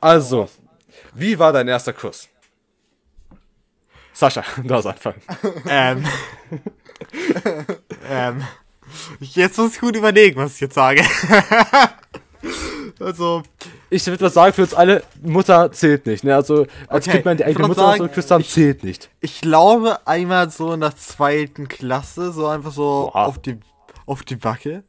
[0.00, 0.48] Also,
[1.14, 2.28] wie war dein erster Kuss?
[4.12, 5.22] Sascha, du darfst anfangen.
[5.68, 6.06] Ähm.
[8.10, 8.44] ähm.
[9.20, 11.02] Jetzt muss ich gut überlegen, was ich jetzt sage.
[13.00, 13.42] also,
[13.90, 16.24] Ich würde mal sagen, für uns alle, Mutter zählt nicht.
[16.24, 16.34] Ne?
[16.34, 19.10] Also, als Okay, Kind man die eigene Mutter sagen, so haben, zählt nicht.
[19.20, 23.26] ich glaube einmal so in der zweiten Klasse, so einfach so Boah.
[23.26, 23.60] auf die
[24.08, 24.84] auf die Backe.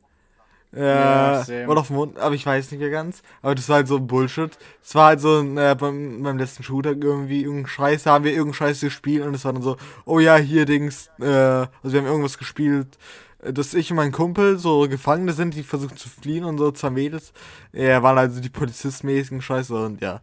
[0.74, 3.24] Äh, Ja, oder auf den Mund, aber ich weiß nicht mehr ganz.
[3.42, 4.56] Aber das war halt so ein Bullshit.
[4.84, 8.24] Es war halt so ein, äh, beim, beim letzten Shooter irgendwie irgendein Scheiß, da haben
[8.24, 11.70] wir irgendein Scheiß gespielt und es war dann so, oh ja, hier Dings, äh, also
[11.84, 13.00] wir haben irgendwas gespielt,
[13.42, 16.72] äh, dass ich und mein Kumpel so Gefangene sind, die versuchen zu fliehen und so,
[16.72, 17.34] zwei Mädels.
[17.74, 20.22] Ja, waren also die polizistmäßigen Scheiße und ja.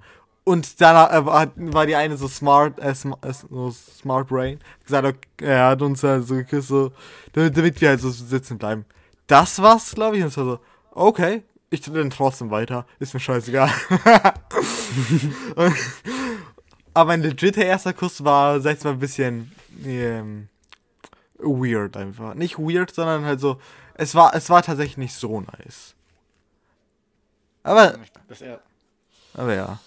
[0.49, 5.45] Und dann äh, war, die eine so smart, äh, äh, so smart brain, gesagt, okay,
[5.45, 6.93] er hat uns halt so geküsst, so,
[7.33, 8.85] damit, wir halt so sitzen bleiben.
[9.27, 10.61] Das war's, glaube ich, und es war so,
[10.93, 13.69] okay, ich dann trotzdem weiter, ist mir scheißegal.
[15.57, 15.75] Und-
[16.95, 19.51] Aber mein legitter erster Kuss war, sag ich mal, ein bisschen
[19.85, 20.49] ähm,
[21.39, 22.35] weird einfach.
[22.35, 23.61] Nicht weird, sondern halt so,
[23.95, 25.95] es war, es war tatsächlich nicht so nice.
[27.65, 27.97] Aber,
[29.35, 29.79] aber ja.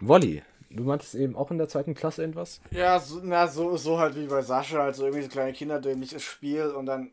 [0.00, 2.60] Wolli, du meintest eben auch in der zweiten Klasse irgendwas?
[2.70, 6.66] ja, so, na, so, so halt wie bei Sascha, also irgendwie so kleine kinderdämliches Spiel
[6.68, 7.10] und dann.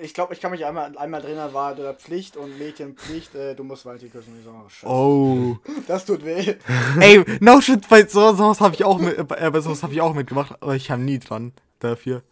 [0.00, 3.56] Ich glaube, ich kann mich einmal, einmal drinnen war der Pflicht und Mädchen Pflicht, äh,
[3.56, 4.36] du musst Walti küssen.
[4.38, 4.86] Ich so, oh, Scheiße.
[4.86, 5.58] Oh.
[5.88, 6.54] Das tut weh.
[7.00, 10.00] Ey, no shit, bei so, sowas habe ich auch mit, äh, bei sowas habe ich
[10.00, 12.22] auch mitgemacht, aber ich kam nie dran dafür.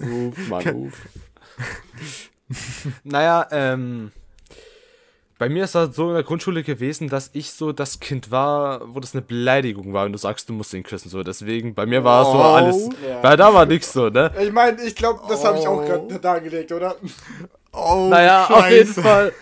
[0.00, 1.06] Uff, Mann, uff.
[3.04, 4.10] naja, ähm.
[5.40, 8.94] Bei mir ist das so in der Grundschule gewesen, dass ich so das Kind war,
[8.94, 11.08] wo das eine Beleidigung war, wenn du sagst, du musst ihn küssen.
[11.08, 12.42] So, deswegen, bei mir war so Oh.
[12.42, 12.88] alles.
[13.08, 13.22] Ja.
[13.22, 14.30] Weil da war nichts so, ne?
[14.40, 15.84] Ich meine, ich glaube, das habe ich auch Oh.
[15.86, 16.94] gerade dargelegt, oder?
[17.72, 18.74] Oh, Naja, auf Scheiße.
[18.76, 19.32] jeden Fall.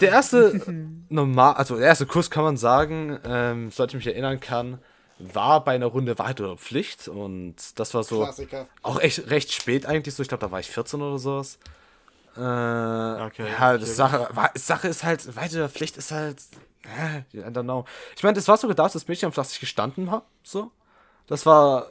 [0.00, 0.60] Der erste
[1.08, 4.78] normal, also der erste Kuss kann man sagen, ähm, soweit ich mich erinnern kann,
[5.18, 8.66] war bei einer Runde Wahrheit oder Pflicht und das war so Klassiker.
[8.82, 10.22] auch echt recht spät eigentlich so.
[10.22, 11.58] Ich glaube, da war ich 14 oder sowas.
[12.36, 12.40] Äh,
[13.26, 16.38] Okay, ja, das Sache, Sache ist halt, oder Pflicht ist halt,
[16.84, 17.84] äh, I don't know.
[18.16, 20.70] Ich meine, das war sogar das, das Mädchen, auf das ich gestanden habe, so.
[21.26, 21.86] Das war,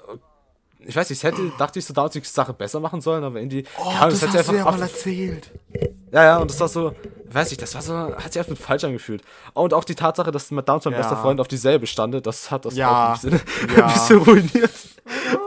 [0.79, 3.39] ich weiß nicht, ich hätte, dachte ich so damals die Sache besser machen sollen, aber
[3.39, 5.49] irgendwie, Oh, ja, das hätte hast du ja ab- mal erzählt.
[6.11, 6.93] ja, ja, und das war so,
[7.29, 9.23] weiß ich, das war so, hat sich einfach falsch angefühlt.
[9.53, 10.99] Und auch die Tatsache, dass damals mein Ja.
[10.99, 13.13] bester Freund auf dieselbe stande, das hat das Ja.
[13.13, 13.41] auch ein bisschen,
[13.75, 13.85] Ja.
[13.87, 14.71] ein bisschen ruiniert.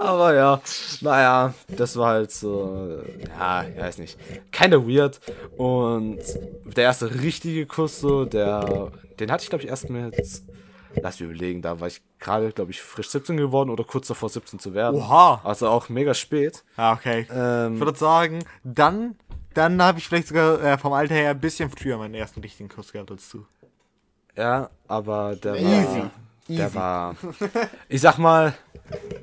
[0.00, 0.60] Aber ja,
[1.00, 3.00] naja, das war halt so,
[3.38, 4.18] ja, ich weiß nicht,
[4.52, 5.20] keine weird.
[5.56, 6.18] Und
[6.64, 10.14] der erste richtige Kuss, so, der, den hatte ich, glaube ich, erst mit,
[11.02, 14.28] lass mich überlegen, da war ich gerade, glaube ich, frisch 17 geworden oder kurz davor
[14.28, 15.00] 17 zu werden.
[15.00, 15.40] Oha.
[15.44, 16.64] Also auch mega spät.
[16.76, 17.26] Ja, okay.
[17.32, 19.16] Ähm, Ich würde sagen, dann,
[19.54, 22.68] dann habe ich vielleicht sogar äh, vom Alter her ein bisschen früher meinen ersten richtigen
[22.68, 23.44] Kuss gehabt als du.
[24.36, 25.98] Ja, aber der Easy.
[26.00, 26.10] war.
[26.48, 27.16] Der war.
[27.88, 28.54] Ich sag mal.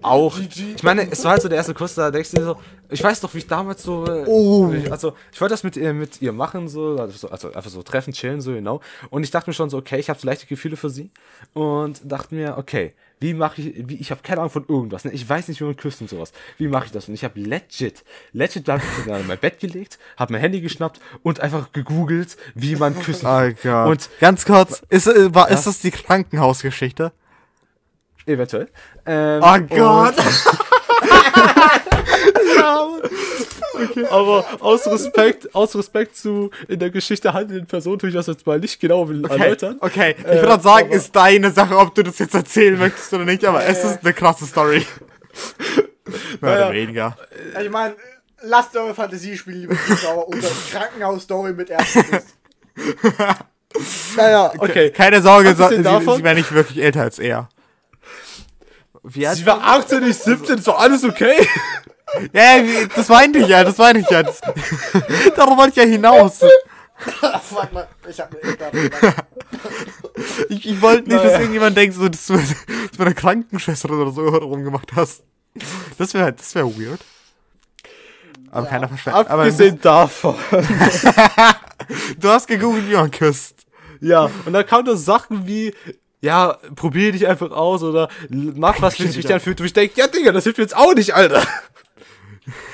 [0.01, 0.37] Auch.
[0.37, 2.57] Ich meine, es war halt so der erste Kuss, da denkst du dir so.
[2.89, 4.05] Ich weiß doch, wie ich damals so.
[4.05, 4.73] äh, Oh.
[4.91, 7.29] Also, ich wollte das mit ihr, mit ihr machen, so also, so.
[7.29, 8.81] also einfach so treffen, chillen, so genau.
[9.09, 11.11] Und ich dachte mir schon so, okay, ich habe so leichte Gefühle für sie.
[11.53, 12.93] Und dachte mir, okay,
[13.23, 13.87] wie mache ich.
[13.87, 15.05] Wie, ich habe keine Ahnung von irgendwas.
[15.05, 15.11] Ne?
[15.11, 16.33] Ich weiß nicht, wie man küsst und sowas.
[16.57, 17.07] Wie mache ich das?
[17.07, 18.03] Und ich habe legit,
[18.33, 21.71] legit, da hab ich mich in mein Bett gelegt, habe mein Handy geschnappt und einfach
[21.71, 23.55] gegoogelt, wie man küssen kann.
[23.63, 23.87] Gott.
[23.87, 27.13] Und ganz kurz, ist, äh, war, ist das die Krankenhausgeschichte?
[28.25, 28.67] Eventuell.
[29.05, 30.15] Ähm, Oh Gott.
[33.75, 38.27] und- Aber aus Respekt, aus Respekt zu in der Geschichte handelnden Person tue ich das
[38.27, 39.77] jetzt mal nicht genau Okay, erläutern.
[39.81, 40.15] okay.
[40.17, 43.25] ich Äh, würde sagen, aber- ist deine Sache, ob du das jetzt erzählen möchtest oder
[43.25, 44.85] nicht, aber es ist eine krasse Story.
[46.05, 46.65] Mehr Naja.
[46.67, 47.17] oder weniger.
[47.61, 47.95] Ich meine,
[48.41, 52.25] lasst eure Fantasie spielen, liebe Zuschauer, unter Krankenhaus-Story mit Kuss.
[54.15, 54.91] Naja, okay.
[54.91, 57.49] Keine Sorge, so, sie, davon- sie wäre nicht wirklich älter als er.
[59.03, 61.47] Sie war 18, ich 17, ist doch alles okay.
[62.31, 62.61] Ja,
[62.95, 64.21] das meinte ich ja, das meinte ich ja.
[64.21, 64.39] Das,
[65.35, 66.41] darauf wollte ich ja hinaus.
[67.49, 69.25] Fuck mal, ich hab mir ekelhaft
[70.49, 71.39] Ich, ich wollte nicht, dass Naja.
[71.39, 72.53] irgendjemand denkt, so, dass du dass
[72.97, 75.23] du eine Krankenschwester oder so rumgemacht hast.
[75.97, 76.99] Das wäre das wär weird.
[78.51, 79.13] Aber keiner versteht.
[79.13, 80.35] Aber Abgesehen davon.
[82.19, 83.65] du hast gegoogelt, wie man küsst.
[84.01, 85.73] Ja, und dann kamen da Sachen wie,
[86.23, 89.59] ja, probier dich einfach aus oder mach was, wie sich dich anfühlt.
[89.59, 91.43] Und ich denke, ja, Digga, das hilft mir jetzt auch nicht, Alter.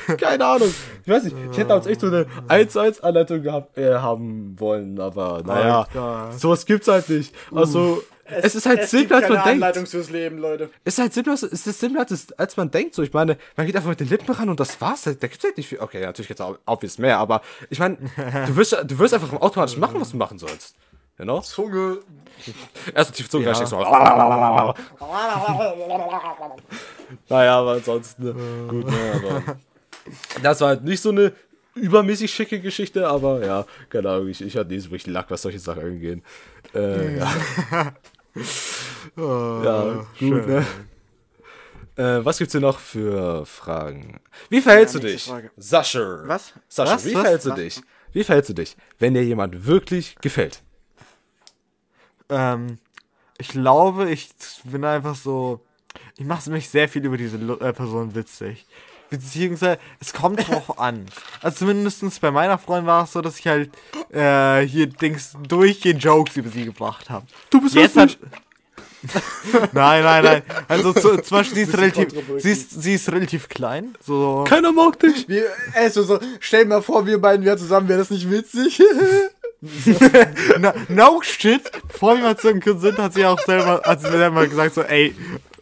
[0.20, 0.72] Keine Ahnung.
[1.04, 5.42] Ich weiß nicht, ich hätte damals echt so eine 1-1-Anleitung gehabt, äh, haben wollen, aber
[5.44, 6.38] naja, Alter.
[6.38, 7.34] sowas gibt's halt nicht.
[7.52, 9.64] Also, es, ist halt Es gibt simpler, als man keine denkt.
[9.64, 10.70] Anleitung fürs Leben, Leute.
[10.84, 12.94] Es ist halt simpler, es ist simpler, als, als man denkt.
[12.94, 15.04] So, ich meine, man geht einfach mit den Lippen ran und das war's.
[15.04, 15.80] Da gibt's halt nicht viel.
[15.80, 17.42] Okay, natürlich gibt's auch obvious mehr, aber
[17.72, 17.98] ich meine,
[18.46, 20.76] du wirst, du wirst einfach automatisch machen, was du machen sollst.
[21.20, 21.42] Genau?
[21.42, 22.00] Zunge.
[22.96, 23.54] Erst tief Zunge Ja.
[23.54, 23.78] so.
[27.28, 28.34] Naja, aber ansonsten, ne,
[28.68, 29.58] gut, ne, aber.
[30.42, 31.34] Das war halt nicht so eine
[31.76, 35.42] übermäßig schicke Geschichte, aber ja, keine Ahnung, ich, ich hatte nie so wirklich Lack, was
[35.42, 36.24] solche Sachen angehen.
[36.74, 37.32] Äh, ja.
[39.18, 40.66] ja, gut, ne?
[41.98, 44.22] Äh, was gibt's hier noch für Fragen?
[44.50, 45.26] Wie verhältst du nächste dich?
[45.26, 45.52] Frage.
[45.58, 46.22] Sascha.
[46.26, 46.54] Was?
[46.70, 47.06] Sascha, Was?
[47.06, 47.22] wie Was?
[47.22, 47.58] verhältst du Was?
[47.60, 47.82] dich?
[48.14, 50.62] Wie verhältst du dich, wenn dir jemand wirklich gefällt?
[52.30, 52.78] Ähm,
[53.38, 54.30] ich glaube, ich
[54.64, 55.62] bin einfach so.
[56.18, 58.66] Ich mache mich sehr viel über diese äh, Person witzig.
[59.10, 61.06] Beziehungsweise, es kommt drauf an.
[61.42, 63.72] Also zumindest bei meiner Freundin war es so, dass ich halt
[64.12, 67.26] äh, hier Dings durchgehend Jokes über sie gebracht habe.
[67.50, 68.18] Du bist Jetzt hat.
[69.72, 70.44] nein, nein, nein.
[70.68, 73.96] Also zu, zum Beispiel, sie ist relativ, sie ist, sie ist relativ klein.
[74.06, 74.44] So.
[74.48, 75.28] Keiner mag dich.
[75.30, 78.82] Wir, also so, stell dir mal vor, wir beiden wären zusammen, wäre das nicht witzig?
[80.58, 81.70] No, no shit.
[81.90, 84.84] Bevor wir mal zusammen sind, hat sie auch selber, hat sie mir selber gesagt so,
[84.84, 85.14] ey,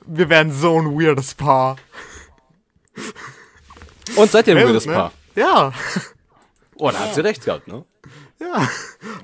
[0.06, 1.78] wir wären so ein weirdes Paar.
[4.16, 4.94] Und seid ihr ein Ja, wildes ne?
[4.94, 5.12] Paar?
[5.36, 5.74] Ja,
[6.76, 7.86] Oh, da hat sie recht gehabt, ne?
[8.40, 8.70] ja.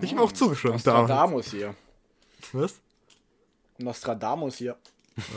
[0.01, 1.07] Ich habe auch zugestimmt damals.
[1.07, 1.75] Nostradamus hier.
[2.51, 2.73] Was?
[3.77, 4.75] Nostradamus hier.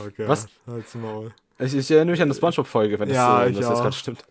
[0.06, 0.26] Okay.
[0.28, 0.46] Was?
[0.66, 1.34] Halt's Maul.
[1.58, 3.96] Ich, ich erinnere mich an eine Spongebob-Folge, wenn das, Ja, äh, ich das jetzt gerade
[3.96, 4.24] stimmt.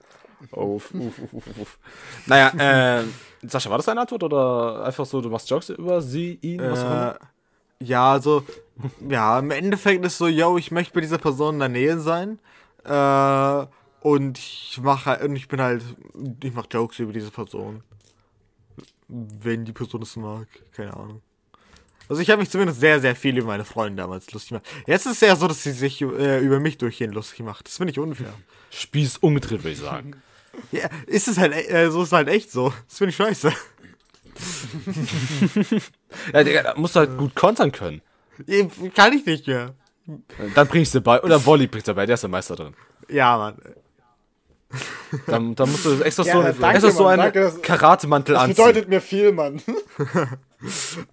[0.51, 1.79] Oh, uff, uff, uff, uff, uff.
[2.27, 3.03] Naja, äh,
[3.47, 6.79] Sascha, war das deine Antwort oder einfach so, du machst Jokes über sie, ihn, was
[6.81, 7.15] auch immer?
[7.79, 8.43] Äh, ja, also,
[9.07, 12.39] ja, im Endeffekt ist so, yo, ich möchte bei dieser Person in der Nähe sein.
[12.83, 13.65] Äh,
[14.01, 15.83] und ich mache und ich bin halt,
[16.43, 17.83] ich mache Jokes über diese Person.
[19.07, 20.47] wenn die Person es mag.
[20.73, 21.21] Keine Ahnung.
[22.09, 24.65] Also ich habe mich zumindest sehr, sehr viel über meine Freunde damals lustig gemacht.
[24.87, 27.67] Jetzt ist es ja so, dass sie sich äh, über mich durchgehend lustig macht.
[27.67, 28.33] Das finde ich unfair.
[28.71, 30.11] Spieß umgedreht, würde ich sagen.
[30.71, 32.71] ja, ist es halt, äh, so ist es halt echt so.
[32.87, 33.51] Das finde ich scheiße.
[36.33, 38.01] ja, Digga, da musst du halt gut kontern können.
[38.95, 39.73] Kann ich nicht mehr.
[40.55, 41.21] Dann bringst du bei.
[41.23, 42.73] Oder Wolli bringst du bei, der ist der Meister drin.
[43.09, 43.55] Ja, Mann.
[45.27, 48.33] Dann, dann musst du extra Ja, so, danke, extra so Mann, einen danke, das- Karatemantel
[48.35, 48.55] Das anziehen.
[48.65, 49.61] bedeutet mir viel, Mann.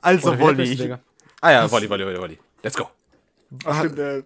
[0.01, 0.95] Also Wolli.
[1.41, 2.39] Ah ja, Wolli, Wolli, Wolli, Wolli.
[2.63, 2.89] Let's go.
[3.61, 4.23] Stimmt, äh,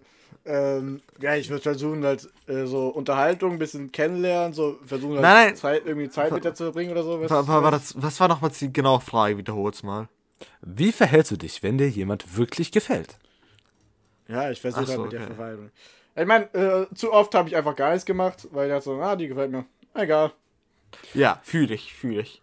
[0.47, 5.21] ähm, ja, ich würde versuchen, halt äh, so Unterhaltung, ein bisschen kennenlernen, so versuchen halt
[5.21, 5.55] Nein, nein.
[5.57, 7.19] Zeit, irgendwie Zeit mit dir zu verbringen oder so.
[7.19, 9.37] weißt war, war, war das, was war nochmal die genaue Frage?
[9.37, 10.07] Wiederhol's mal.
[10.61, 13.17] Wie verhältst du dich, wenn dir jemand wirklich gefällt?
[14.29, 15.33] Ja, ich versuche Ach so, halt mit der okay.
[15.35, 15.71] Verwaltung.
[16.15, 19.01] Ich meine, äh, zu oft habe ich einfach gar nichts gemacht, weil ich dachte so,
[19.01, 19.65] ah, die gefällt mir.
[19.93, 20.31] Egal.
[21.13, 22.41] Ja, fühle ich, fühle ich.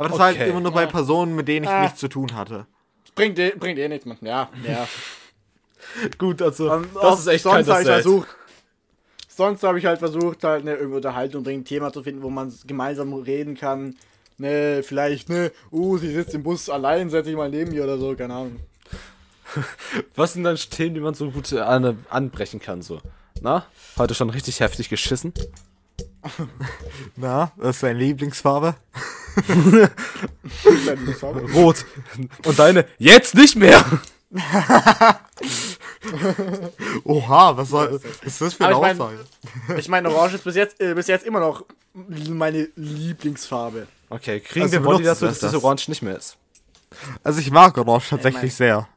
[0.00, 0.48] Aber das war halt Okay.
[0.50, 1.82] immer nur bei Personen, mit denen ich Ah.
[1.82, 2.66] nichts zu tun hatte.
[3.14, 4.16] Bringt eh, bringt eh nichts, Mann.
[4.22, 4.88] Ja, ja.
[6.18, 8.02] Gut, also Und das ist echt sonst kein habe ich Dessert.
[8.02, 8.28] versucht.
[9.28, 12.52] Sonst habe ich halt versucht, halt eine Unterhaltung bringen, ein Thema zu finden, wo man
[12.66, 13.96] gemeinsam reden kann.
[14.38, 17.98] Ne, vielleicht, ne, uh, sie sitzt im Bus allein, setze ich mal neben ihr oder
[17.98, 18.56] so, keine Ahnung.
[20.16, 22.80] Was sind dann Themen, die man so gut äh, an, anbrechen kann?
[22.80, 23.00] So?
[23.42, 23.66] Na?
[23.98, 25.34] Heute schon richtig heftig geschissen?
[27.16, 28.74] Na, was ist deine Lieblingsfarbe?
[31.54, 31.84] Rot.
[32.44, 32.86] Und deine?
[32.98, 33.84] Jetzt nicht mehr!
[37.04, 39.24] Oha, was soll, was ist das für eine Aber ich mein- Aussage?
[39.78, 41.64] Ich meine, Orange ist bis jetzt, äh, bis jetzt immer noch
[41.94, 43.86] meine Lieblingsfarbe.
[44.08, 45.52] Okay, kriegen Also wir Wolli benutzt dazu, dass das?
[45.52, 46.36] das Orange nicht mehr ist?
[47.22, 48.88] Also ich mag Orange tatsächlich mein- sehr.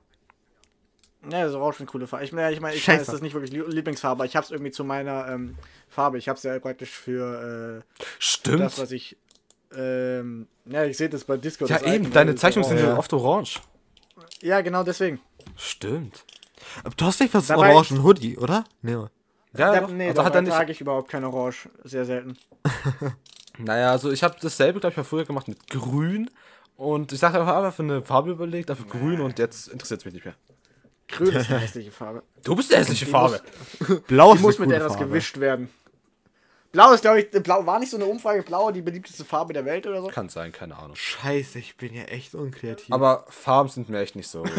[1.30, 2.26] Ja, das ist Orange eine coole Farbe.
[2.26, 4.44] Ich meine, ich mein, ich mein, es ist nicht wirklich Lie- Lieblingsfarbe, aber ich habe
[4.44, 5.56] es irgendwie zu meiner ähm,
[5.88, 6.18] Farbe.
[6.18, 8.60] Ich habe es ja praktisch für äh, Stimmt.
[8.62, 9.18] das, was ich.
[9.76, 11.70] Ähm, ja, ich sehe das bei Discord.
[11.70, 12.92] ja, eben, Icon, deine Zeichnungen sind orange.
[12.94, 13.62] ja oft orange.
[14.42, 15.20] Ja, genau deswegen.
[15.56, 16.26] Stimmt.
[16.84, 18.64] Aber du hast nicht was Dabei- Orangen Hoodie, oder?
[18.82, 18.92] Nee.
[18.92, 19.10] Ja,
[19.74, 19.90] Ja, doch.
[19.90, 20.54] nee, also hat er nicht.
[20.54, 21.70] trage ich überhaupt kein Orange.
[21.84, 22.38] Sehr selten.
[23.60, 26.28] Naja, also ich habe dasselbe, glaube ich, mal früher gemacht mit grün.
[26.76, 30.06] Und ich dachte einfach, einfach für eine Farbe überlegt, dafür grün und jetzt interessiert es
[30.06, 30.34] mich nicht mehr.
[31.08, 32.24] Grün ist eine hässliche Farbe.
[32.44, 33.42] Du bist die hässliche Die Farbe.
[34.08, 35.08] Blau Die ist muss eine mit etwas Farbe.
[35.08, 35.70] gewischt werden.
[36.72, 38.42] Blau ist, glaube ich, Blau war nicht so eine Umfrage.
[38.42, 40.08] Blau die beliebteste Farbe der Welt oder so.
[40.08, 40.96] Kann sein, keine Ahnung.
[40.96, 42.92] Scheiße, ich bin ja echt unkreativ.
[42.92, 44.44] Aber Farben sind mir echt nicht so.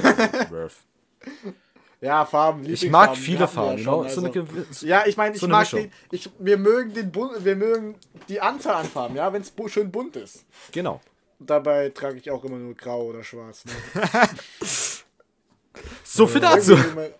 [2.00, 2.68] Ja, Farben.
[2.68, 4.02] Ich mag die viele Farben, ja genau.
[4.06, 4.86] schon, So eine also.
[4.86, 5.80] Ja, ich meine, ich so eine mag Mischung.
[5.80, 7.94] den, ich, wir mögen den Bun wir mögen
[8.28, 10.44] die Anzahl an Farben, ja, wenn es bu schön bunt ist.
[10.72, 11.00] Genau.
[11.38, 13.64] Dabei trage ich auch immer nur grau oder schwarz.
[13.64, 13.72] Ne?
[16.04, 16.76] So viel dazu.
[16.76, 17.10] Wenn, man,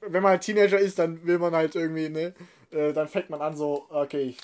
[0.00, 2.34] wenn man halt Teenager ist, dann will man halt irgendwie, ne,
[2.70, 4.38] äh, dann fängt man an so, okay, ich,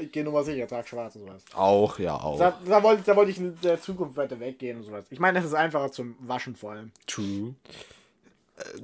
[0.00, 1.42] ich gehe nur mal sicher, trage schwarz und sowas.
[1.54, 2.38] Auch, ja, auch.
[2.38, 5.04] Da, da wollte da wollte ich in der Zukunft weiter weggehen und sowas.
[5.10, 6.92] Ich meine, das ist einfacher zum Waschen vor allem.
[7.06, 7.54] True.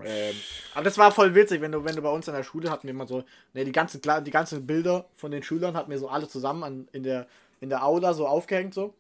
[0.05, 0.35] Ähm,
[0.75, 2.89] aber das war voll witzig, wenn du, wenn du bei uns in der Schule hatten
[2.89, 3.23] wir immer so,
[3.55, 6.89] ne, die ganzen, die ganzen Bilder von den Schülern hatten wir so alle zusammen an,
[6.93, 7.27] in, der,
[7.61, 8.95] in der Aula so aufgehängt so.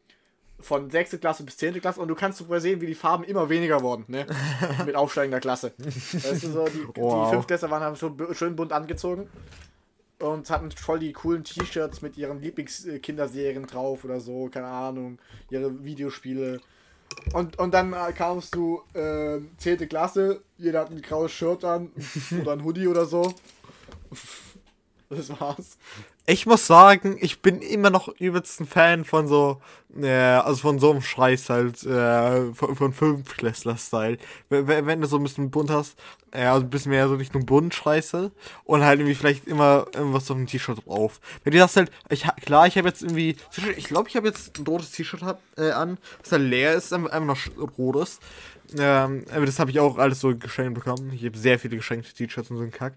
[0.63, 1.19] Von 6.
[1.21, 1.81] Klasse bis 10.
[1.81, 4.27] Klasse und du kannst sogar sehen, wie die Farben immer weniger wurden, ne?
[4.87, 5.73] Mit aufsteigender Klasse.
[5.79, 7.29] Weißt du, so, die, Wow.
[7.29, 9.29] die Fünftklässler waren haben schon schön bunt angezogen
[10.19, 15.19] und hatten voll die coolen T-Shirts mit ihren Lieblingskinderserien drauf oder so, keine Ahnung,
[15.51, 16.61] ihre Videospiele.
[17.33, 19.89] Und, und dann äh, kamst du äh, 10.
[19.89, 21.91] Klasse, jeder hat ein graues Shirt an
[22.41, 23.33] oder ein Hoodie oder so.
[25.13, 25.77] Das war's.
[26.31, 29.61] Ich muss sagen, ich bin immer noch übelst ein Fan von so,
[30.01, 34.17] äh, also von so einem Scheiß halt, äh, von, von Fünftklässler-Style.
[34.49, 35.99] Wenn, wenn du so ein bisschen bunt hast,
[36.31, 38.31] äh, also ein bisschen mehr so Richtung bunt Scheiße
[38.63, 41.21] und halt irgendwie vielleicht immer irgendwas auf dem T-Shirt drauf.
[41.43, 43.35] Wenn du das halt, ich, klar, ich habe jetzt irgendwie,
[43.77, 45.23] ich glaube, ich habe jetzt ein rotes T-Shirt
[45.57, 48.23] äh, an, das halt leer ist, einfach noch sch- rot ist.
[48.79, 51.11] Ähm, aber das habe ich auch alles so geschenkt bekommen.
[51.13, 52.93] Ich habe sehr viele geschenkte T-Shirts und so einen Kack.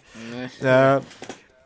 [0.62, 1.02] Äh,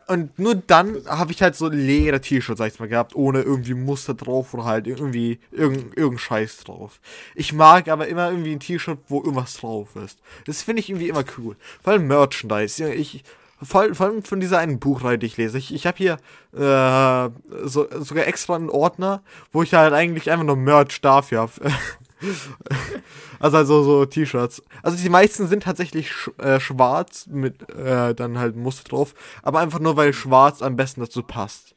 [0.08, 3.74] und nur dann habe ich halt so leere T-Shirts, sag ich mal, gehabt, ohne irgendwie
[3.74, 7.00] Muster drauf oder halt irgendwie irgendein, irgendein Scheiß drauf.
[7.34, 10.18] Ich mag aber immer irgendwie ein T-Shirt, wo irgendwas drauf ist.
[10.46, 11.56] Das finde ich irgendwie immer cool.
[11.82, 12.82] Vor allem Merchandise.
[12.82, 13.22] Ja, Ich,
[13.62, 15.58] vor, allem- vor allem von dieser einen Buchreihe, die ich lese.
[15.58, 16.12] Ich, ich habe hier
[16.52, 17.30] äh,
[17.66, 21.52] so, sogar extra einen Ordner, wo ich halt eigentlich einfach nur Merch dafür habe.
[23.40, 24.62] Also also so T-Shirts.
[24.82, 29.60] Also die meisten sind tatsächlich sch äh, schwarz mit äh, dann halt Muster drauf, aber
[29.60, 31.74] einfach nur weil schwarz am besten dazu passt.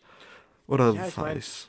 [0.68, 1.68] Oder Ja, ich mein- weiß.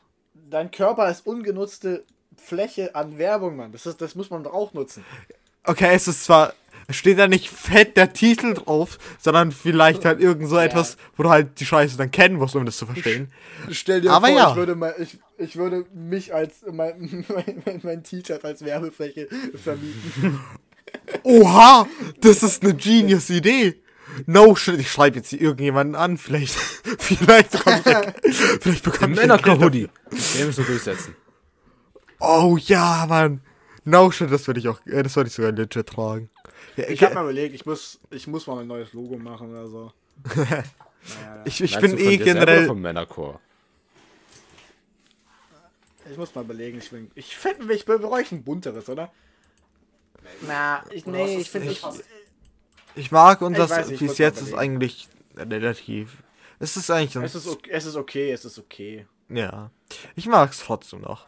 [0.48, 2.04] Dein Körper ist ungenutzte
[2.36, 3.72] Fläche an Werbung, Mann.
[3.72, 5.04] Das, ist, das muss man doch auch nutzen.
[5.64, 6.52] Okay, es ist zwar
[6.90, 11.30] steht da nicht fett der Titel drauf, sondern vielleicht halt irgend so etwas, wo du
[11.30, 13.32] halt die Scheiße dann kennen musst, um das zu verstehen.
[13.70, 14.50] Stell dir Aber vor, ja.
[14.50, 19.28] ich, würde mal, ich, ich würde mich als mein, mein, mein, mein T-Shirt als Werbefläche
[19.54, 20.40] vermieten.
[21.22, 21.86] Oha,
[22.20, 23.82] das ist eine genius Idee.
[24.26, 26.54] No shit, ich schreibe jetzt hier irgendjemanden an, vielleicht,
[26.98, 29.88] vielleicht bekomme ich, vielleicht bekomme ich Männercore-Hoodie.
[30.38, 31.16] Den müssen wir durchsetzen.
[32.20, 33.40] Oh ja, Mann.
[33.84, 36.30] No shit, das würde ich auch, äh, das würde ich sogar legit tragen.
[36.76, 39.66] Ja, Ich habe mir überlegt, ich muss, ich muss mal ein neues Logo machen oder
[39.68, 39.92] so.
[40.34, 40.64] Naja,
[41.44, 42.66] ich, ich Meinst bin eh generell.
[42.66, 43.40] vom Männerchor.
[46.10, 46.78] ich muss mal überlegen.
[46.78, 49.12] Ich, will, ich fände, ich bräuchte ein bunteres, oder?
[50.42, 51.82] Na, ich, nee, ich finde, ich,
[52.94, 56.22] Ich mag Ich ich es muss mal jetzt ist eigentlich relativ.
[56.58, 59.06] Es ist eigentlich es ist, okay, es ist okay, es ist okay.
[59.28, 59.70] Ja.
[60.14, 61.26] Ich mag es trotzdem noch.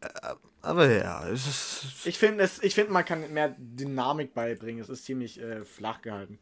[0.00, 0.34] Äh,
[0.64, 2.06] Aber ja, es ist.
[2.06, 2.42] Ich finde,
[2.74, 4.82] finde, man kann mehr Dynamik beibringen.
[4.82, 6.38] Es ist ziemlich äh, flach gehalten.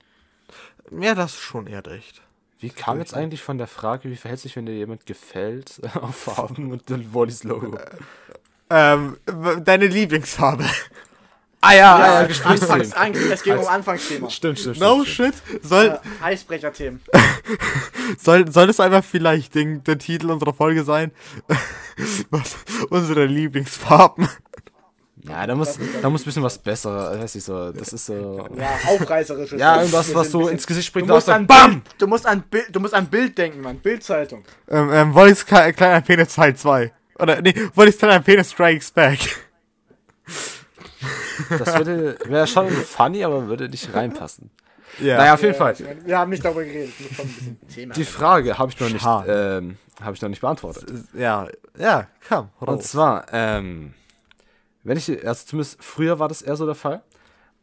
[0.91, 2.23] Ja, das ist schon eher recht.
[2.61, 6.15] Wie kam jetzt eigentlich von der Frage, wie verhält sich, wenn dir jemand gefällt, auf
[6.17, 7.77] Farben und dann Wallys Logo?
[8.71, 10.65] Ähm, w- deine Lieblingsfarbe.
[11.65, 14.29] Ah ja, Ja, ja, Anfangs, eigentlich, es ging um Anfangsthema.
[14.31, 15.37] Stimmt, stimmt, No stimmt.
[15.37, 15.63] shit.
[15.65, 15.87] Soll,
[16.21, 17.01] Äh, Eisbrecher-Themen.
[18.19, 21.13] soll, soll das einfach vielleicht den, der Titel unserer Folge sein?
[22.31, 22.57] Was,
[22.91, 24.29] unsere Lieblingsfarben.
[25.25, 28.45] Ja, da muss, da muss ein bisschen was besser, weiß ich so, das ist so...
[28.57, 29.57] Ja, aufreißerisches.
[29.61, 31.71] Ja, irgendwas, was so ins Gesicht Du springt, musst, und an BAM!
[31.83, 33.79] Bild, du, musst an Bild, du musst an Bild denken, Mann.
[33.79, 34.43] Bildzeitung.
[34.69, 36.93] Ähm, ähm, Wollys Kle- kleiner Penis Teil 2.
[37.21, 39.21] Oder, nee, Wollys kleiner Penis Strikes Back.
[41.49, 44.51] Das würde, wäre schon funny, aber würde nicht reinpassen.
[45.01, 45.17] Ja.
[45.17, 45.77] Naja, auf jeden Ja, Fall.
[46.05, 46.93] Wir haben nicht darüber geredet.
[47.97, 50.87] Die Frage habe ich noch nicht, ähm, habe ich noch nicht beantwortet.
[51.15, 52.51] Ja, ja, komm.
[52.61, 52.85] Und raus.
[52.91, 53.95] zwar, ähm,
[54.83, 57.03] wenn ich, also zumindest früher war das eher so der Fall.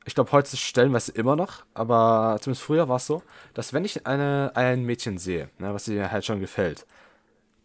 [0.05, 3.21] Ich glaube, heute stellenweise immer noch, aber zumindest früher war es so,
[3.53, 6.87] dass wenn ich eine, ein Mädchen sehe, ne, was mir halt schon gefällt,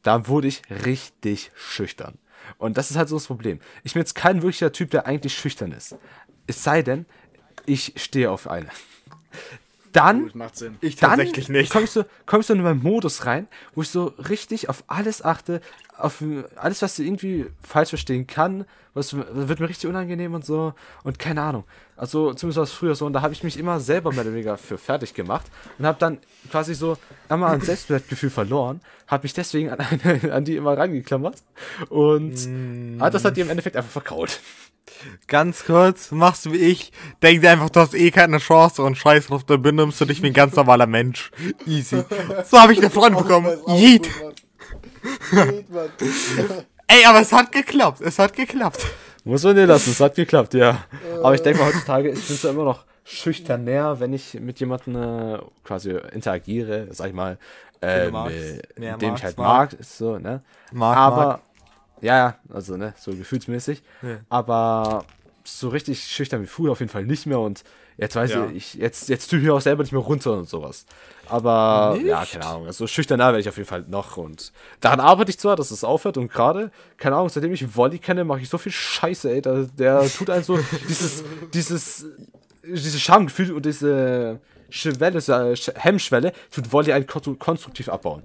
[0.02, 2.18] da wurde ich richtig schüchtern.
[2.58, 3.60] Und das ist halt so das Problem.
[3.82, 5.96] Ich bin jetzt kein wirklicher Typ, der eigentlich schüchtern ist.
[6.46, 7.06] Es sei denn,
[7.66, 8.68] ich stehe auf eine.
[9.92, 10.76] Dann Gut, macht Sinn.
[10.80, 11.70] ich dann tatsächlich nicht.
[11.70, 15.60] Kommst du, kommst du in meinen Modus rein, wo ich so richtig auf alles achte,
[15.96, 16.22] auf
[16.56, 18.64] alles, was du irgendwie falsch verstehen kann,
[18.94, 20.72] was wird mir richtig unangenehm und so
[21.02, 21.64] und keine Ahnung.
[21.96, 24.32] Also zumindest war es früher so und da habe ich mich immer selber mehr oder
[24.32, 25.46] weniger für fertig gemacht
[25.78, 26.18] und habe dann
[26.50, 26.96] quasi so
[27.28, 31.42] einmal ein Selbstwertgefühl verloren, habe mich deswegen an, eine, an die immer rangeklammert
[31.88, 32.34] und
[33.00, 34.40] ah, das hat die im Endeffekt einfach verkraut.
[35.28, 36.92] Ganz kurz, machst du wie ich,
[37.22, 40.22] denk dir einfach, du hast eh keine Chance und scheiß drauf, dann benimmst du dich
[40.22, 41.30] wie ein ganz normaler Mensch.
[41.66, 42.04] Easy.
[42.44, 43.56] So habe ich eine Freundin bekommen.
[43.68, 44.08] Yeet.
[46.86, 48.00] Ey, aber es hat geklappt.
[48.00, 48.86] Es hat geklappt.
[49.24, 50.84] Muss man dir lassen, es hat geklappt, ja.
[51.16, 54.96] Aber ich denke mal, heutzutage, ich bin zwar immer noch schüchterner, wenn ich mit jemandem
[54.96, 57.38] äh, quasi interagiere, sag ich mal,
[57.80, 59.72] äh, mit, dem ich halt mag.
[59.72, 60.42] mag, ist so, ne?
[60.72, 61.40] Mag, Aber, mag.
[62.00, 63.82] ja, ja, also, ne, so gefühlsmäßig.
[64.02, 64.18] Ja.
[64.28, 65.04] Aber
[65.44, 67.64] so richtig schüchtern wie früher auf jeden Fall nicht mehr und
[67.96, 68.46] jetzt weiß Ja.
[68.46, 70.86] ich, ich, jetzt, jetzt tue ich mir auch selber nicht mehr runter und sowas.
[71.26, 72.32] Aber, ja, Nicht?
[72.32, 75.56] keine Ahnung, also schüchterner werde ich auf jeden Fall noch und daran arbeite ich zwar,
[75.56, 78.72] dass es aufhört und gerade, keine Ahnung, seitdem ich Volley kenne, mache ich so viel
[78.72, 81.24] Scheiße, ey, der, der tut einen so dieses,
[81.54, 82.04] dieses,
[82.62, 88.22] dieses Schamgefühl und diese Schwelle, diese Sch- Hemmschwelle, tut Volley einen kon- konstruktiv abbauen.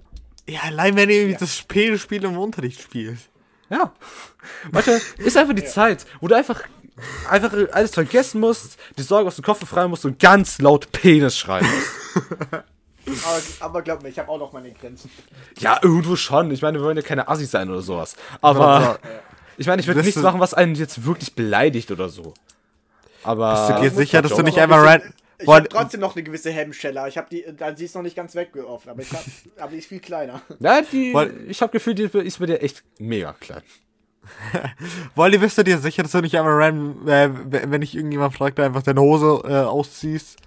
[0.47, 3.19] Ja, allein wenn ihr das Spiel, Spiel im Unterricht spielt.
[3.69, 3.93] Ja.
[4.71, 6.63] Manchmal ist einfach die Zeit, wo du einfach,
[7.29, 11.37] einfach alles vergessen musst, die Sorge aus dem Kopf befreien musst und ganz laut Penis
[11.37, 12.27] schreien musst.
[13.07, 15.09] Aber, aber glaub mir, ich habe auch noch meine Grenzen.
[15.57, 16.51] ja, irgendwo schon.
[16.51, 18.15] Ich meine, wir wollen ja keine Assis sein oder sowas.
[18.39, 18.99] Aber
[19.57, 22.35] ich meine, ich würde nichts machen, was einen jetzt wirklich beleidigt oder so.
[23.23, 23.67] Aber.
[23.67, 25.13] Bist du dir sicher, dass du nicht einmal ran...
[25.39, 27.07] Ich habe trotzdem noch eine gewisse Hemmschelle.
[27.07, 29.23] Ich habe die, da- sie ist noch nicht ganz weggeoffen, aber ich hab,
[29.57, 30.41] aber die ist viel kleiner.
[30.59, 31.15] Ja, die,
[31.47, 33.63] ich habe Gefühl, die ist bei dir echt mega klein.
[35.15, 38.59] Wolli, bist du dir sicher, dass du nicht einmal ran, äh, wenn ich irgendjemand fragt,
[38.59, 40.37] einfach deine Hose äh, ausziehst?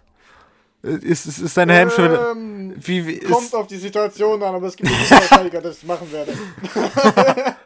[0.82, 2.32] Äh, Ist, ist, ist deine Hemmschwelle...
[2.32, 5.82] Ähm, Wie, wie kommt ist, auf die Situation an, aber es gibt dass ich es
[5.84, 6.32] machen werde.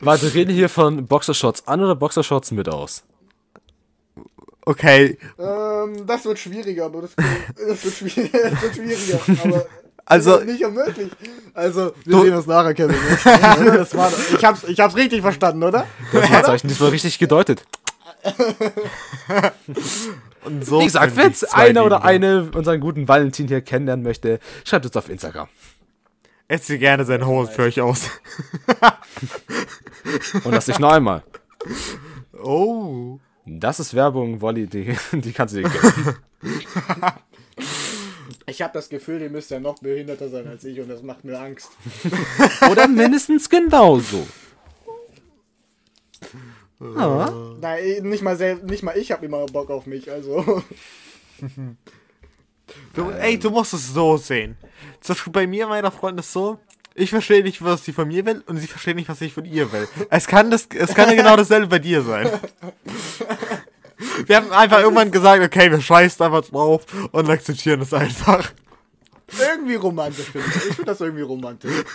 [0.00, 3.04] Warte, reden hier von Boxershorts an oder Boxershorts mit aus?
[4.66, 9.20] okay, Ähm, das wird schwieriger, aber das, das, wird, schwieriger, das wird schwieriger.
[9.44, 9.66] Aber
[10.06, 11.10] Also- nicht unmöglich.
[11.54, 12.96] Also, wir sehen uns nachher, Kevin.
[13.24, 15.86] Das war, ich, hab's, ich hab's richtig verstanden, oder?
[16.12, 17.64] Das Handzeichen diesmal richtig gedeutet.
[20.44, 20.80] und so...
[20.80, 25.08] Wie gesagt, wenn einer oder eine unseren guten Valentin hier kennenlernen möchte, schreibt uns auf
[25.08, 25.48] Instagram.
[26.48, 28.10] Er zieht gerne seine Hose für euch aus.
[30.44, 31.22] Und das nicht nur einmal.
[32.42, 33.18] Oh.
[33.46, 36.16] Das ist Werbung, Wolli, die, die kannst du dir gönnen.
[38.46, 41.24] Ich habe das Gefühl, ihr müsst ja noch behinderter sein als ich und das macht
[41.24, 41.70] mir Angst.
[42.70, 44.26] Oder mindestens genauso.
[46.80, 47.30] Ah.
[47.60, 50.62] Nein, nicht mal, sel- nicht mal ich habe immer Bock auf mich, also.
[52.94, 54.56] Du, ey, du musst es so sehen.
[55.00, 56.58] Zum Beispiel bei mir, meiner Freundin, ist so,
[56.94, 59.44] ich verstehe nicht, was sie von mir will und sie versteht nicht, was ich von
[59.44, 59.86] ihr will.
[60.10, 62.30] Es kann, das, es kann ja genau dasselbe bei dir sein.
[64.26, 66.82] Wir haben einfach irgendwann gesagt, okay, wir scheißen einfach drauf
[67.12, 68.52] und akzeptieren es einfach.
[69.38, 70.56] irgendwie romantisch finde ich.
[70.56, 71.72] Ich finde das irgendwie romantisch.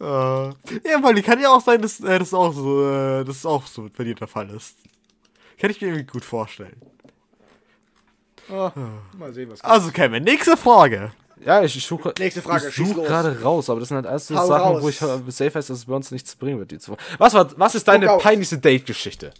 [0.00, 3.46] Äh, ja, weil die kann ja auch sein, dass äh, das auch so, äh, das
[3.46, 4.76] auch so bei dir der Fall ist.
[5.60, 6.76] Kann ich mir irgendwie gut vorstellen.
[8.50, 8.70] Oh,
[9.16, 9.72] mal sehen, was kommt.
[9.72, 11.12] Also, Kevin, nächste Frage.
[11.44, 13.06] Ja, ich suche Nächste Frage, ich schieß suche los.
[13.06, 14.82] gerade raus, aber das sind halt alles so Hau Sachen, raus.
[14.82, 16.72] wo ich äh, safe weiß, dass es bei uns nichts bringen wird.
[16.72, 16.96] Die zwei.
[17.18, 18.22] Was, war, was ist deine Guck aus.
[18.24, 19.32] peinlichste Date-Geschichte?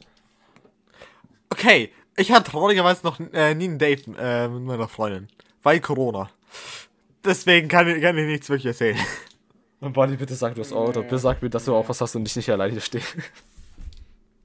[1.59, 5.27] Okay, ich hatte traurigerweise noch äh, nie ein Date äh, mit meiner Freundin.
[5.65, 6.31] Weil Corona.
[7.25, 8.97] Deswegen kann ich, kann ich nichts wirklich erzählen.
[9.81, 12.01] Und Bonnie, bitte sag du es auch, oder bitte sag mir, dass du auch was
[12.01, 13.03] hast und ich nicht alleine hier stehe.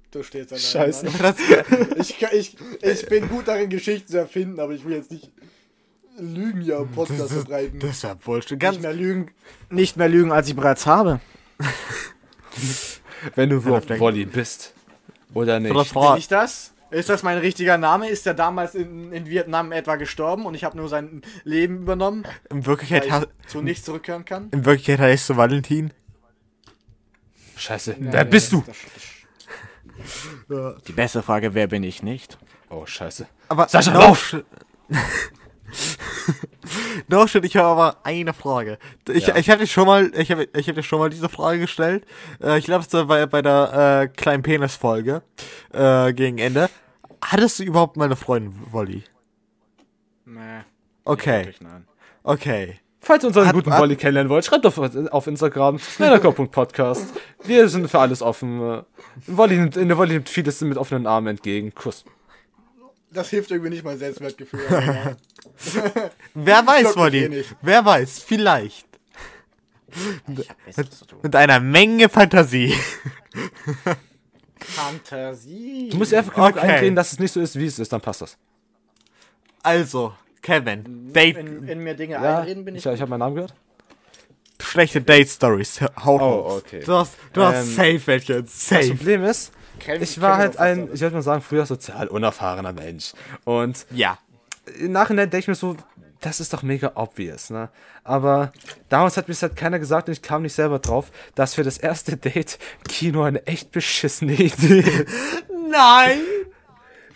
[0.09, 0.63] Du stehst allein.
[0.63, 1.05] Scheiße.
[1.05, 1.15] Mann.
[1.19, 1.35] Das,
[1.97, 5.31] Ich, ich, ich bin gut darin, Geschichten zu erfinden, aber ich will jetzt nicht
[6.17, 7.79] Lügen hier im Podcast verbreiten.
[7.79, 8.51] das ist ja Bullshit.
[8.51, 9.31] Nicht Ganz, mehr lügen.
[9.69, 11.19] Nicht mehr lügen, als ich bereits habe.
[13.35, 13.99] Wenn du überhaupt.
[13.99, 14.73] Wolli bist.
[15.33, 15.73] Oder nicht.
[15.73, 16.19] Bin Frage.
[16.19, 16.72] ich das?
[16.93, 18.07] Ist das mein richtiger Name?
[18.09, 22.23] Ist er damals in, in Vietnam etwa gestorben und ich habe nur sein Leben übernommen,
[22.49, 24.49] In weil Wirklichkeit, ha- ich zu nichts zurückkehren kann?
[24.51, 25.91] in Wirklichkeit heißt du Valentin.
[27.55, 27.95] Scheiße.
[27.99, 28.63] Wer bist du?
[30.87, 32.37] Die beste Frage, wer bin ich nicht?
[32.69, 33.27] Oh, scheiße.
[33.49, 34.35] Aber Sascha, no lauf!
[37.07, 38.77] no shit, ich habe aber eine Frage.
[39.09, 39.35] Ich, Ja.
[39.35, 42.05] ich habe dir schon mal, ich habe ich hab dir schon mal diese Frage gestellt.
[42.41, 45.21] Äh, ich glaube, es war bei, bei der äh, kleinen Penis-Folge
[45.71, 46.69] äh, gegen Ende.
[47.23, 49.03] Hattest du überhaupt mal eine Freundin, Wolli?
[50.25, 50.61] Nee.
[51.05, 51.51] Okay,
[52.23, 52.79] okay.
[53.01, 55.77] Falls ihr unseren Hat- guten hat- Wolli kennenlernen wollt, schreibt auf, auf Instagram,
[56.51, 57.13] Podcast.
[57.43, 58.83] Wir sind für alles offen.
[59.27, 61.73] Wolli nimmt, in der Wolli nimmt vieles mit offenen Armen entgegen.
[61.75, 62.05] Kuss.
[63.11, 64.61] Das hilft irgendwie nicht mein Selbstwertgefühl.
[66.33, 67.25] Wer weiß, Wolli?
[67.25, 67.43] eh.
[67.61, 68.87] Wer weiß, vielleicht.
[71.07, 71.19] Tun.
[71.21, 72.73] Mit einer Menge Fantasie.
[74.63, 75.89] Fantasie.
[75.91, 76.59] Du musst einfach genug Okay.
[76.59, 78.37] einreden, dass es nicht so ist, wie es ist, dann passt das.
[79.61, 82.85] Also, Kevin, Date, in, in mir Dinge Ja, einreden bin ich.
[82.85, 83.53] ich, ich habe meinen Namen gehört.
[84.61, 85.81] schlechte Date-Stories.
[86.03, 86.81] Hau Oh, okay.
[86.85, 88.43] Du hast, du Ähm, hast safe welche.
[88.43, 88.87] Das Safe.
[88.89, 92.73] Problem ist, Kelvin- ich war Kelvin halt ein, ich würde mal sagen, früher sozial unerfahrener
[92.73, 93.13] Mensch.
[93.45, 94.17] Und Ja.
[94.79, 95.75] im Nachhinein denke ich mir so,
[96.23, 97.69] das ist doch mega obvious, ne?
[98.03, 98.51] Aber
[98.89, 101.77] damals hat mir halt keiner gesagt und ich kam nicht selber drauf, dass für das
[101.77, 102.57] erste Date
[102.87, 105.43] Kino eine echt beschissene Idee ist.
[105.69, 106.19] Nein!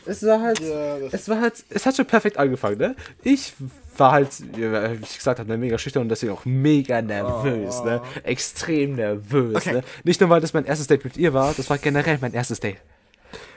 [0.05, 2.95] Es war halt, Ja, es war halt, es hat schon perfekt angefangen, ne?
[3.23, 3.53] Ich
[3.97, 8.01] war halt, wie ich gesagt habe, ne, mega schüchtern und deswegen auch mega nervös, ne?
[8.23, 9.73] Extrem nervös, Okay.
[9.73, 9.83] ne?
[10.05, 12.61] Nicht nur, weil das mein erstes Date mit ihr war, das war generell mein erstes
[12.61, 12.77] Date.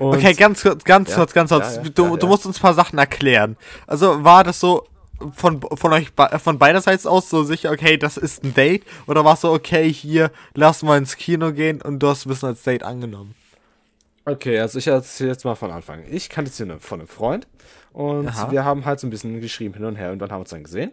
[0.00, 1.76] Und Okay, ganz kurz, ganz Ja, kurz, ganz kurz.
[1.76, 3.56] ja, ja, du, ja, du musst uns ein paar Sachen erklären.
[3.86, 4.88] Also war das so
[5.34, 6.10] von, von euch
[6.42, 8.84] von beiderseits aus so sicher, okay, das ist ein Date?
[9.06, 12.30] Oder war es so, okay, hier, lass mal ins Kino gehen und du hast ein
[12.30, 13.34] bisschen als Date angenommen?
[14.24, 16.04] Okay, also ich erzähle jetzt mal von Anfang.
[16.10, 17.46] Ich kannte sie ne- von einem Freund
[17.92, 18.50] und Aha.
[18.50, 20.50] wir haben halt so ein bisschen geschrieben hin und her und dann haben wir uns
[20.50, 20.92] dann gesehen.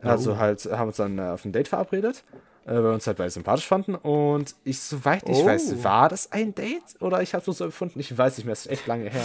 [0.00, 2.24] Also halt haben uns dann äh, auf ein Date verabredet,
[2.66, 5.46] äh, weil wir uns halt beide sympathisch fanden und ich, soweit ich Oh.
[5.46, 7.98] weiß, war das ein Date oder ich habe es so empfunden?
[8.00, 9.24] Ich weiß nicht mehr, es ist echt lange her.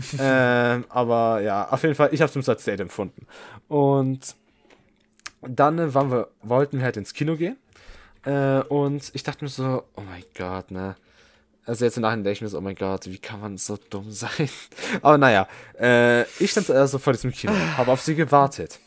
[0.18, 3.26] ähm, aber ja, auf jeden Fall, ich habe es als Date empfunden.
[3.68, 4.36] Und
[5.42, 7.56] dann äh, waren wir, wollten wir halt ins Kino gehen
[8.24, 10.96] äh, und ich dachte mir so, oh mein Gott, ne.
[11.64, 13.78] Also jetzt im Nachhinein denke ich mir so, oh mein Gott, wie kann man so
[13.90, 14.48] dumm sein?
[15.00, 18.80] Aber naja, äh, ich stand also vor diesem Kino, habe auf sie gewartet.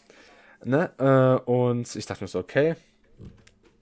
[0.63, 0.91] Ne?
[0.97, 2.75] Äh, und ich dachte mir so, okay,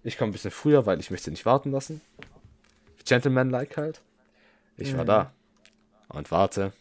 [0.04, 2.02] ich komme ein bisschen früher, weil ich möchte nicht warten lassen.
[3.06, 4.02] Gentleman-like halt.
[4.78, 5.32] Ich war da.
[6.10, 6.74] Und warte.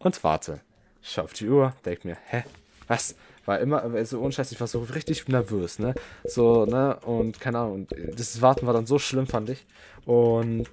[0.00, 0.60] Und warte.
[1.02, 2.44] Ich schau auf die Uhr, denk mir, hä?
[2.88, 3.14] Was?
[3.46, 5.94] War immer, also ohne Scheiß, ich war so richtig nervös, ne?
[6.24, 6.98] So, ne?
[7.00, 7.86] Und keine Ahnung,
[8.16, 9.64] das Warten war dann so schlimm, fand ich.
[10.04, 10.68] Und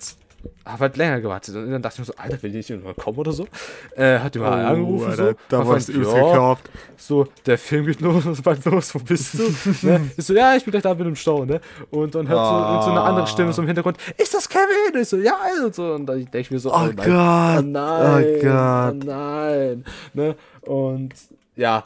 [0.66, 1.56] habe halt länger gewartet.
[1.56, 3.48] Und dann dachte ich mir so, Alter, will die nicht irgendwann kommen oder so?
[3.96, 5.14] Äh, hat die mal angerufen.
[5.16, 6.70] so, Oh, da War warst du übelst ja, gekauft.
[6.98, 9.88] so, der Film geht los, bald los, wo bist du?
[9.88, 10.12] ne?
[10.18, 11.60] Ich so, ja, ich bin gleich da, bin im Stau, ne?
[11.90, 14.94] Und dann hört so, und so eine andere Stimme so im Hintergrund, ist das Kevin?
[14.94, 15.94] Und ich so, ja, und so.
[15.94, 18.94] Und dann denke ich mir so, Oh nein, Gott, oh nein, oh Gott.
[18.94, 20.36] oh nein, ne?
[20.62, 21.14] Und
[21.56, 21.84] ja,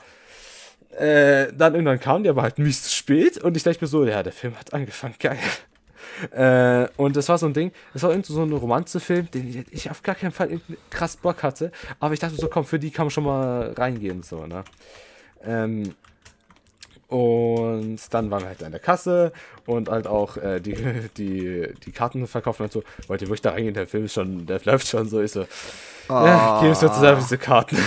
[0.97, 4.03] äh, dann irgendwann kam die aber halt mies zu spät und ich dachte mir so,
[4.05, 5.37] ja, der Film hat angefangen, geil.
[6.31, 9.89] Äh, und das war so ein Ding, das war irgendwie so ein Romanzefilm, den ich
[9.89, 10.59] auf gar keinen Fall
[10.89, 11.71] krass Bock hatte.
[11.99, 14.63] Aber ich dachte so, komm, für die kann man schon mal reingehen, so, ne?
[15.43, 15.95] Ähm,
[17.11, 19.33] und dann waren wir halt an der Kasse
[19.65, 20.75] und halt auch äh, die,
[21.17, 22.83] die, die Karten verkaufen und so.
[23.07, 23.73] Wollt ihr wirklich da reingehen?
[23.73, 25.21] Der Film ist schon, der läuft schon so.
[25.21, 25.45] Ich so,
[26.07, 27.77] ja, gib jetzt einfach diese Karten.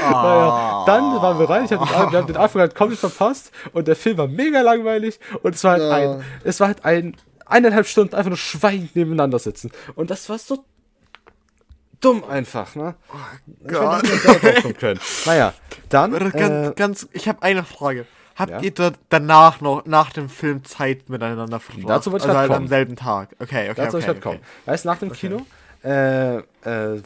[0.00, 3.52] Naja, dann waren wir rein, ich hab den, wir haben den Anfang halt komplett verpasst
[3.72, 7.16] und der Film war mega langweilig und es war halt ein, es war halt ein,
[7.46, 9.70] eineinhalb Stunden einfach nur schweigend nebeneinander sitzen.
[9.94, 10.64] Und das war so
[12.00, 12.94] dumm einfach, ne?
[13.64, 14.02] Ich hätte Gott.
[14.42, 15.00] drauf kommen können.
[15.26, 15.54] Naja,
[15.88, 18.06] dann, Ganz, äh, ganz, ich habe eine Frage.
[18.36, 18.60] Habt Ja?
[18.60, 21.88] ihr da danach noch, nach dem Film Zeit miteinander verbracht?
[21.88, 22.64] Dazu wollte ich also halt halt kommen.
[22.64, 23.30] am selben Tag.
[23.38, 23.98] Okay, okay, Dazu okay.
[23.98, 24.28] ich halt okay.
[24.28, 24.40] kommen.
[24.64, 25.42] Weißt nach dem Kino
[25.84, 26.42] äh, äh,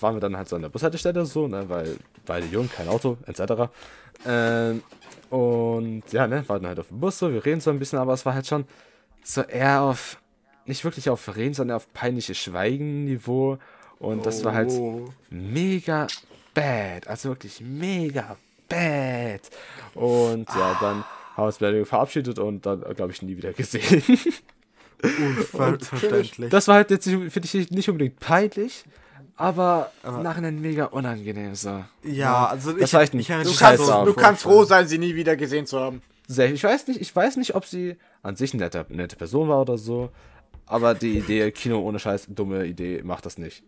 [0.01, 1.99] waren wir dann halt so an der Bushaltestelle so, ne, weil
[2.29, 3.71] beide jung, kein Auto, etc.
[4.27, 4.83] Ähm,
[5.31, 8.13] und ja, ne, warten halt auf den Bus so, wir reden so ein bisschen, aber
[8.13, 8.65] es war halt schon
[9.25, 10.19] so eher auf,
[10.65, 13.59] nicht wirklich auf Reden, sondern auf peinliches Schweigen-Niveau.
[13.99, 15.09] Und das war halt Oh.
[15.29, 16.07] mega
[16.55, 17.09] bad.
[17.09, 18.37] Also wirklich mega
[18.69, 19.41] bad.
[19.95, 21.05] Und ja, dann haben
[21.37, 24.03] wir uns beide verabschiedet und dann, glaube ich, nie wieder gesehen.
[25.01, 26.51] Ver verständlich.
[26.51, 28.85] Das war halt jetzt, finde ich, nicht unbedingt peinlich,
[29.39, 31.85] aber, im Nachhinein mega unangenehm so.
[32.03, 35.15] ja, also Das ich, war echt mir Du kannst, du kannst froh sein, sie nie
[35.15, 36.03] wieder gesehen zu haben.
[36.27, 39.49] Sehr, ich weiß nicht, ich weiß nicht, ob sie an sich eine nette, nette Person
[39.49, 40.11] war oder so,
[40.67, 43.63] aber die Idee, Kino ohne Scheiß, dumme Idee, macht das nicht.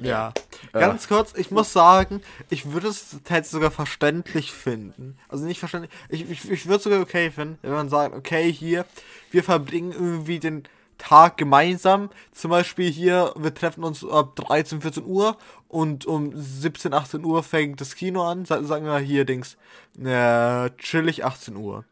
[0.00, 0.32] Ja.
[0.72, 2.20] Ganz kurz, ich muss sagen,
[2.50, 5.16] ich würde es tatsächlich sogar verständlich finden.
[5.28, 8.52] Also nicht verständlich, ich, ich, ich würde es sogar okay finden, wenn man sagt, okay,
[8.52, 8.84] hier,
[9.30, 10.64] wir verbringen irgendwie den
[10.98, 12.10] Tag gemeinsam.
[12.32, 15.36] Zum Beispiel hier, wir treffen uns ab 13, 14 Uhr
[15.68, 18.44] und um 17, 18 Uhr fängt das Kino an.
[18.44, 19.56] Sa- Sagen wir hier, Dings,
[20.02, 21.84] äh, chillig 18 Uhr.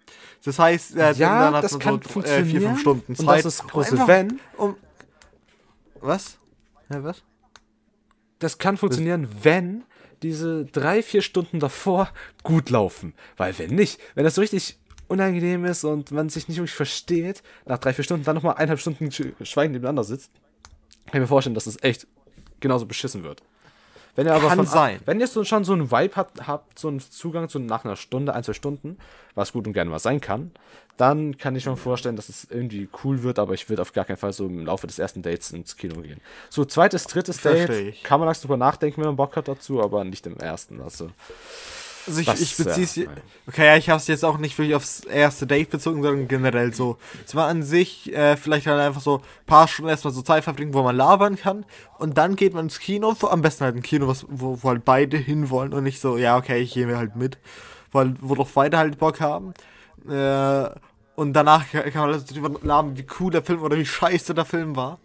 [0.45, 2.47] Das heißt, äh, Ja, dann hat das man kann so äh, funktionieren.
[2.51, 3.45] vier, fünf Stunden Und Zeit.
[3.45, 4.41] das ist große Wenn.
[4.57, 4.77] Um,
[6.01, 6.39] was?
[6.91, 7.23] Ja, was?
[8.39, 9.85] Das kann funktionieren, wenn
[10.23, 12.09] diese drei, vier Stunden davor
[12.43, 13.15] gut laufen.
[13.37, 14.79] Weil wenn nicht, wenn das so richtig
[15.09, 18.81] unangenehm ist und man sich nicht wirklich versteht, nach drei, vier Stunden dann nochmal eineinhalb
[18.81, 20.31] Stunden sch- schweigend nebeneinander sitzt,
[21.07, 22.07] kann ich mir vorstellen, dass es echt
[22.61, 23.43] genauso beschissen wird.
[24.17, 25.01] Wenn ihr aber Kann von, sein.
[25.07, 27.97] Wenn ihr so, schon so einen Vibe habt, habt, so einen Zugang zu nach einer
[27.97, 28.97] Stunde, ein, zwei Stunden,
[29.35, 30.53] was gut und gerne mal sein kann,
[30.97, 34.05] dann kann ich mir vorstellen, dass es irgendwie cool wird, aber ich würde auf gar
[34.05, 36.21] keinen Fall so im Laufe des ersten Dates ins Kino gehen.
[36.49, 38.03] So zweites, drittes Versteh Date ich.
[38.05, 40.81] kann man langsam drüber nachdenken, wenn man Bock hat dazu, aber nicht im ersten.
[40.81, 41.11] Also
[42.07, 42.97] Also ich, Das, ich beziehe es.
[42.97, 43.05] ja,
[43.47, 46.75] okay, ja, ich habe es jetzt auch nicht wirklich aufs erste Date bezogen, sondern generell
[46.75, 46.99] so.
[47.27, 50.45] Es war an sich äh, vielleicht halt einfach so ein paar Stunden erstmal so Zeit
[50.45, 51.65] verbringen, wo man labern kann.
[51.99, 54.69] Und dann geht man ins Kino, wo- am besten halt ein Kino, was, wo, wo
[54.69, 57.39] halt beide hinwollen und nicht so, ja, okay, ich gehe mir halt mit.
[57.93, 59.55] Weil, wo doch beide halt Bock haben.
[60.09, 60.69] Äh,
[61.17, 64.45] und danach kann man halt darüber labern, wie cool der Film oder wie scheiße der
[64.45, 64.99] Film war.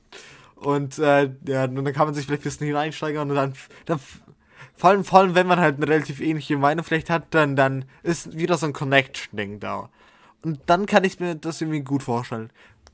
[0.56, 3.54] Und äh, ja, dann kann man sich vielleicht ein bisschen hineinsteigern und dann,
[3.86, 4.00] dann
[4.80, 7.84] vor allem, vor allem, wenn man halt eine relativ ähnliche Meinung vielleicht hat, dann, dann
[8.01, 9.89] ist wieder so ein Connection-Ding da.
[10.41, 12.49] Und dann kann ich mir das irgendwie gut vorstellen.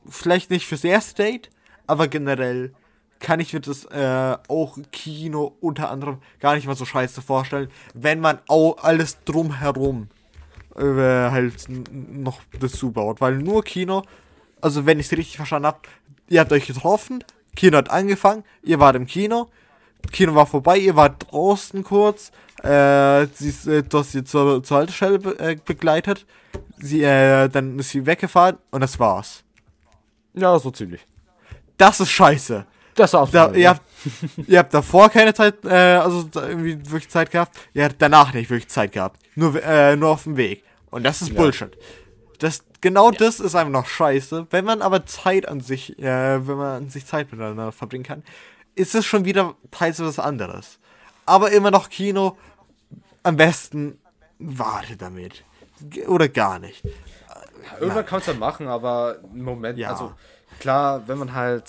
[0.10, 1.52] Vielleicht nicht fürs erste Date,
[1.86, 2.74] aber generell
[3.20, 7.70] kann ich mir das äh, auch Kino unter anderem gar nicht mal so scheiße vorstellen,
[7.94, 10.08] wenn man auch alles drumherum
[10.76, 13.22] äh, halt noch dazu baut.
[13.22, 14.02] Weil nur Kino,
[14.60, 15.82] also wenn ich es richtig verstanden habe,
[16.30, 17.24] ihr habt euch getroffen,
[17.56, 19.50] Kino hat angefangen, ihr wart im Kino,
[20.12, 22.32] Kino war vorbei, ihr wart draußen kurz,
[22.64, 26.26] äh, sie ist, äh, du hast sie zur, zur Haltestelle be äh, begleitet,
[26.78, 29.44] sie, äh, dann ist sie weggefahren und das war's.
[30.34, 31.06] ja, so ziemlich.
[31.78, 32.66] Das ist scheiße.
[32.96, 33.82] Das war Da, ihr, habt,
[34.48, 37.58] ihr habt davor keine Zeit, äh, also irgendwie wirklich Zeit gehabt.
[37.74, 39.20] Ihr habt danach nicht wirklich Zeit gehabt.
[39.36, 40.64] Nur, äh, nur auf dem Weg.
[40.92, 41.78] Und das ist Bullshit.
[42.40, 44.48] Das, genau das ist einfach noch scheiße.
[44.50, 48.24] Wenn man aber Zeit an sich, äh, wenn man an sich Zeit miteinander verbringen kann,
[48.76, 50.80] ist es schon wieder teils was anderes.
[51.26, 52.38] Aber immer noch Kino,
[53.24, 54.00] am besten
[54.38, 55.44] warte damit.
[56.08, 56.84] Oder gar nicht.
[57.80, 59.90] Irgendwann kann man es dann machen, aber im Moment, Ja.
[59.90, 60.14] also
[60.60, 61.66] klar, wenn man halt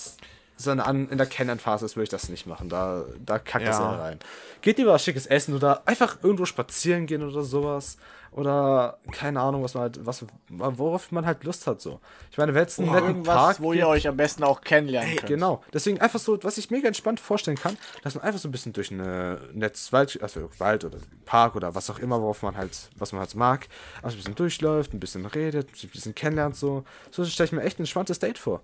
[0.57, 0.79] so in,
[1.09, 2.69] in der Kennenlernphase ist, würde ich das nicht machen.
[2.69, 3.91] Da, da kackt das Ja.
[3.95, 4.19] rein.
[4.61, 7.97] Geht lieber was schickes Essen oder einfach irgendwo spazieren gehen oder sowas.
[8.31, 11.99] Oder keine Ahnung, was man halt, was, worauf man halt Lust hat so.
[12.31, 14.61] Ich meine, wenn es einen netten Irgendwas, Park wo gibt- ihr euch am besten auch
[14.61, 15.27] kennenlernen könnt.
[15.27, 15.63] Genau.
[15.73, 18.73] Deswegen einfach so, was ich mega entspannt vorstellen kann, dass man einfach so ein bisschen
[18.73, 23.11] durch eine Netzwald, also Wald oder Park oder was auch immer, worauf man halt, was
[23.11, 23.67] man halt mag,
[24.01, 26.83] also ein bisschen durchläuft, ein bisschen redet, ein bisschen kennenlernt, so.
[27.11, 28.61] So stelle ich mir echt ein entspanntes Date vor.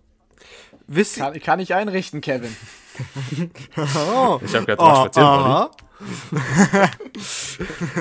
[0.87, 1.17] Wisst?
[1.17, 2.55] Kann, kann ich einrichten, Kevin.
[3.75, 5.69] Oh, Ich habe gerade oh, spazieren.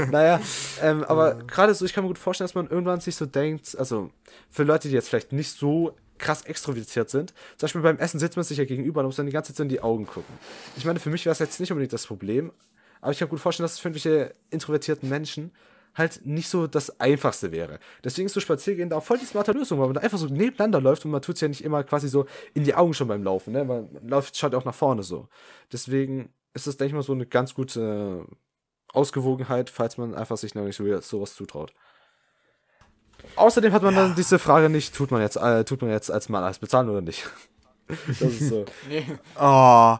[0.10, 0.40] Naja,
[0.82, 3.76] ähm, aber gerade so, ich kann mir gut vorstellen, dass man irgendwann sich so denkt,
[3.78, 4.10] also
[4.50, 7.32] für Leute, die jetzt vielleicht nicht so krass extrovertiert sind.
[7.56, 9.64] Zum Beispiel beim Essen sitzt man sich ja gegenüber und muss dann die ganze Zeit
[9.64, 10.34] in die Augen gucken.
[10.76, 12.52] Ich meine, für mich wäre es jetzt nicht unbedingt das Problem,
[13.00, 15.52] aber ich kann gut vorstellen, dass es für irgendwelche introvertierten Menschen
[15.94, 17.78] halt nicht so das Einfachste wäre.
[18.02, 20.26] Deswegen ist so Spaziergehen da auch voll die smarte Lösung, weil man da einfach so
[20.26, 23.08] nebeneinander läuft und man tut es ja nicht immer quasi so in die Augen schon
[23.08, 23.64] beim Laufen, ne?
[23.64, 25.28] Man läuft, schaut auch nach vorne so.
[25.72, 28.26] Deswegen ist das, denke ich mal, so eine ganz gute
[28.92, 31.72] Ausgewogenheit, falls man einfach sich noch nicht so sowas zutraut.
[33.36, 36.28] Außerdem hat man dann diese Frage nicht, tut man jetzt, äh, tut man jetzt als
[36.28, 37.28] Mann alles bezahlen oder nicht?
[37.88, 38.64] das ist so.
[38.88, 39.04] Nee.
[39.38, 39.96] Oh,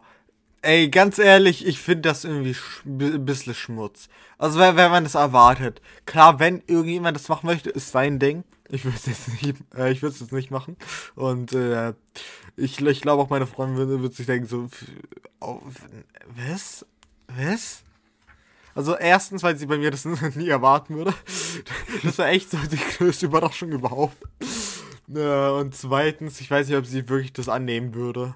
[0.63, 2.57] ey, ganz ehrlich, ich finde das irgendwie
[2.87, 4.09] ein bisschen Schmutz.
[4.39, 5.81] Also, wenn, wenn man das erwartet.
[6.07, 8.45] Klar, wenn irgendjemand das machen möchte, ist sein Ding.
[8.71, 10.77] Ich würde es jetzt nicht, äh, jetzt nicht machen.
[11.15, 11.93] Und äh,
[12.57, 14.87] ich, ich glaube auch meine Freundin würde, würde sich denken so, f-
[15.41, 15.61] oh,
[16.49, 16.87] was?
[17.29, 17.83] Was?
[18.75, 21.13] Also erstens, weil sie bei mir das nie erwarten würde.
[22.03, 24.17] Das war echt so die größte Überraschung überhaupt.
[25.15, 28.35] Äh, Und zweitens, ich weiß nicht, ob sie wirklich das annehmen würde.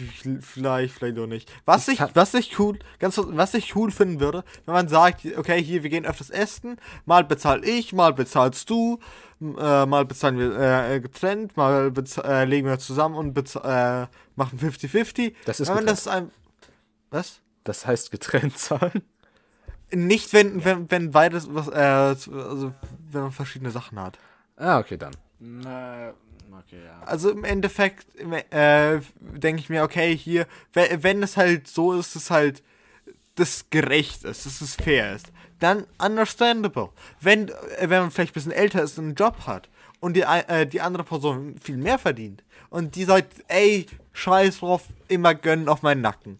[0.00, 1.50] Ich- Vielleicht, vielleicht auch nicht.
[1.64, 4.88] Was ich, kann- was ich cool, ganz kurz, was ich cool finden würde, wenn man
[4.88, 6.76] sagt, okay, hier, wir gehen öfters essen,
[7.06, 8.98] mal bezahl ich, mal bezahlst du,
[9.40, 11.92] äh, mal bezahlen wir äh, getrennt, mal
[12.24, 14.06] äh, legen wir zusammen und äh,
[14.36, 15.34] machen 50-50.
[15.44, 15.88] Das ist wenn getrennt.
[15.90, 16.30] das ein,
[17.10, 17.40] was?
[17.64, 19.02] Das heißt getrennt zahlen.
[19.90, 22.72] Nicht, wenn, wenn, wenn beides, was, äh, also,
[23.10, 24.18] wenn man verschiedene Sachen hat.
[24.56, 25.12] Ah, okay, dann.
[25.38, 26.12] Na,
[26.58, 27.02] okay, ja.
[27.06, 28.06] Also im Endeffekt
[28.50, 32.62] äh, denke ich mir, okay, hier, wenn, es halt so ist, dass halt
[33.36, 36.90] das gerecht ist, dass es fair ist, dann understandable.
[37.20, 39.68] Wenn, äh, wenn man vielleicht ein bisschen älter ist und einen Job hat
[40.00, 44.84] und die, äh, die andere Person viel mehr verdient und die sagt, ey, scheiß drauf,
[45.08, 46.38] immer gönnen auf meinen Nacken.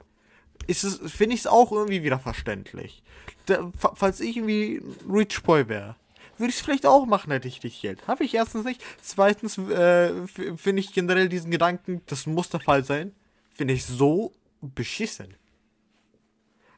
[0.66, 3.03] Es, finde ich es auch irgendwie wieder verständlich.
[3.47, 5.97] Da, fa- falls ich irgendwie Rich Boy wäre,
[6.39, 8.06] würde ich es vielleicht auch machen, hätte ich dich Geld.
[8.06, 8.82] Habe ich erstens nicht.
[9.02, 13.12] Zweitens äh, finde ich generell diesen Gedanken, das muss der Fall sein,
[13.55, 15.35] finde ich so beschissen.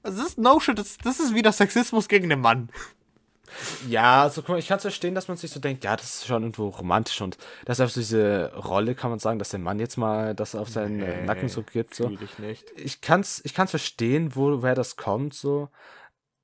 [0.03, 2.71] Also das ist no shit, das, das ist wieder Sexismus gegen den Mann.
[3.89, 6.07] Ja, also guck mal, ich kann es verstehen, dass man sich so denkt, ja, das
[6.07, 9.81] ist schon irgendwo romantisch und das ist diese Rolle, kann man sagen, dass der Mann
[9.81, 11.95] jetzt mal das auf seinen äh, Nacken so gibt.
[11.95, 12.11] So.
[12.11, 12.65] Ich nicht.
[12.77, 15.69] Ich kann's, ich kann's verstehen, woher das kommt, so.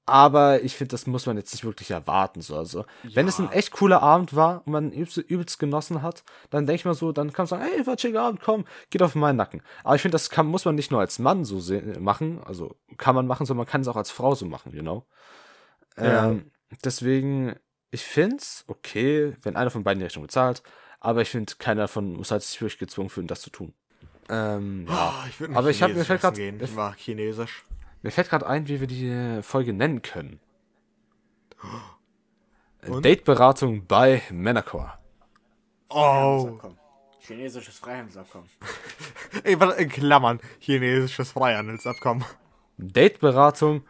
[0.09, 2.41] Aber ich finde, das muss man jetzt nicht wirklich erwarten.
[2.41, 2.57] So.
[2.57, 6.77] Also, wenn es ein echt cooler Abend war und man übelst, genossen hat, dann denke
[6.81, 9.17] ich mal so, dann kann man sagen, hey, war ein chilliger Abend, komm, geht auf
[9.17, 9.63] meinen Nacken.
[9.83, 11.61] Aber ich finde, das kann, muss man nicht nur als Mann so
[11.99, 14.83] machen, also kann man machen, sondern man kann es auch als Frau so machen, you
[14.83, 15.05] know.
[15.99, 16.31] Ja.
[16.31, 16.53] Ähm,
[16.85, 17.57] deswegen,
[17.91, 20.63] ich finde es okay, wenn einer von beiden die Rechnung bezahlt,
[21.01, 23.75] aber ich finde, keiner davon muss halt sich wirklich gezwungen fühlen, das zu tun.
[24.29, 25.13] Ähm, ja.
[25.13, 26.61] Oh, ich würde Aber ich hab- mir gehen.
[26.63, 27.65] Ich mag Chinesisch.
[28.07, 30.39] Mir fällt gerade ein, wie wir die äh, Folge nennen können.
[32.87, 33.05] Und?
[33.05, 34.93] Dateberatung bei Männercore.
[35.89, 36.57] Oh.
[37.19, 38.49] Chinesisches Freihandelsabkommen.
[39.43, 40.39] Ey, warte, in Klammern.
[40.61, 42.25] Chinesisches Freihandelsabkommen.
[42.79, 43.83] Dateberatung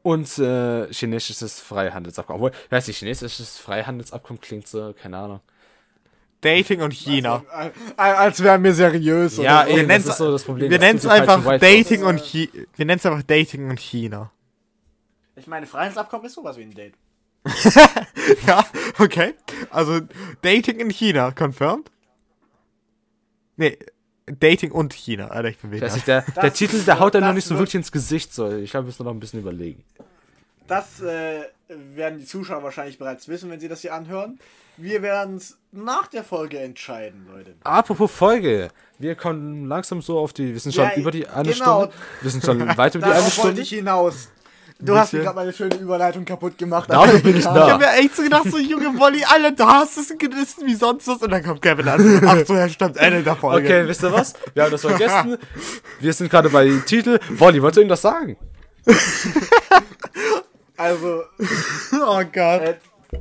[0.00, 2.42] und äh, chinesisches Freihandelsabkommen.
[2.42, 5.40] Obwohl, weiß nicht, chinesisches Freihandelsabkommen klingt so, keine Ahnung.
[6.40, 7.44] Dating und China.
[7.50, 9.36] Als, als wären wir seriös.
[9.36, 10.70] Ja, nennen's- das ist so das Problem.
[10.70, 14.30] Wir nennen es falschen einfach Dating und Chi Wir nennen es einfach Dating und China.
[15.36, 16.94] Ich meine, Freihandelsabkommen ist sowas wie ein Date.
[18.46, 18.64] Ja,
[18.98, 19.34] okay.
[19.70, 20.00] Also
[20.42, 21.90] Dating in China, confirmed?
[23.56, 23.78] Nee,
[24.26, 25.28] Dating und China.
[25.28, 27.90] Alter, ich bin nicht, der, der Titel, der haut einem noch nicht so wirklich ins
[27.92, 28.32] Gesicht.
[28.32, 28.50] So.
[28.52, 29.82] Ich glaube, wir müssen noch ein bisschen überlegen.
[30.70, 34.38] Das äh, werden die Zuschauer wahrscheinlich bereits wissen, wenn sie das hier anhören.
[34.76, 37.54] Wir werden es nach der Folge entscheiden, Leute.
[37.64, 38.68] Apropos Folge.
[38.98, 40.52] Wir kommen langsam so auf die.
[40.52, 41.80] Wir sind schon Ja, über die eine genau.
[41.82, 41.94] Stunde.
[42.22, 43.60] Wir sind schon weit über die eine Darauf wollte Stunde.
[43.62, 44.28] ich hinaus.
[44.78, 46.88] Du hast mir gerade meine schöne Überleitung kaputt gemacht.
[46.88, 47.72] Dafür bin ich Ich da.
[47.72, 50.74] hab mir echt so gedacht, so junge Wolli, alle, da hast du es gerissen wie
[50.74, 51.18] sonst was.
[51.20, 52.22] Und dann kommt Kevin an.
[52.26, 53.66] Ach so, ja, stimmt, Ende der Folge.
[53.66, 54.32] Okay, wisst ihr was?
[54.54, 55.36] Wir haben das vergessen.
[55.98, 57.18] Wir sind gerade bei Titel.
[57.30, 58.38] Wolli, wolltest du irgendwas sagen?
[60.80, 61.24] Also,
[61.92, 62.62] Oh Gott.
[62.62, 62.74] äh,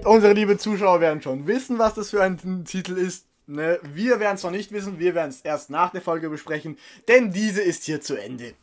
[0.06, 3.26] unsere liebe Zuschauer werden schon wissen, was das für ein Titel ist.
[3.48, 3.80] Ne?
[3.84, 6.78] Wir werden es noch nicht wissen, wir werden es erst nach der Folge besprechen,
[7.08, 8.54] denn diese ist hier zu Ende.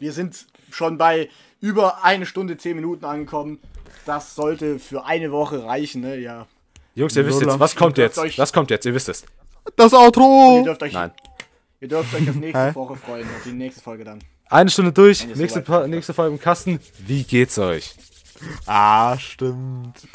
[0.00, 1.28] Wir sind schon bei
[1.60, 3.58] über eine Stunde, zehn Minuten angekommen.
[4.06, 6.16] Das sollte für eine Woche reichen, ne?
[6.16, 6.46] Ja.
[6.94, 8.38] Jungs, ihr wisst jetzt, was kommt Ihr jetzt?
[8.38, 8.86] Was kommt jetzt?
[8.86, 9.24] Ihr wisst es.
[9.76, 10.62] Das Ihr Outro.
[10.64, 11.10] dürft euch, Nein.
[11.80, 12.74] ihr dürft euch auf nächste?
[12.74, 14.20] Woche freuen, auf die nächste Folge dann.
[14.48, 16.78] Eine Stunde durch, ihr nächste, nächste Folge im Kasten.
[17.06, 17.94] Wie geht's euch?
[18.66, 20.06] Ah, stimmt.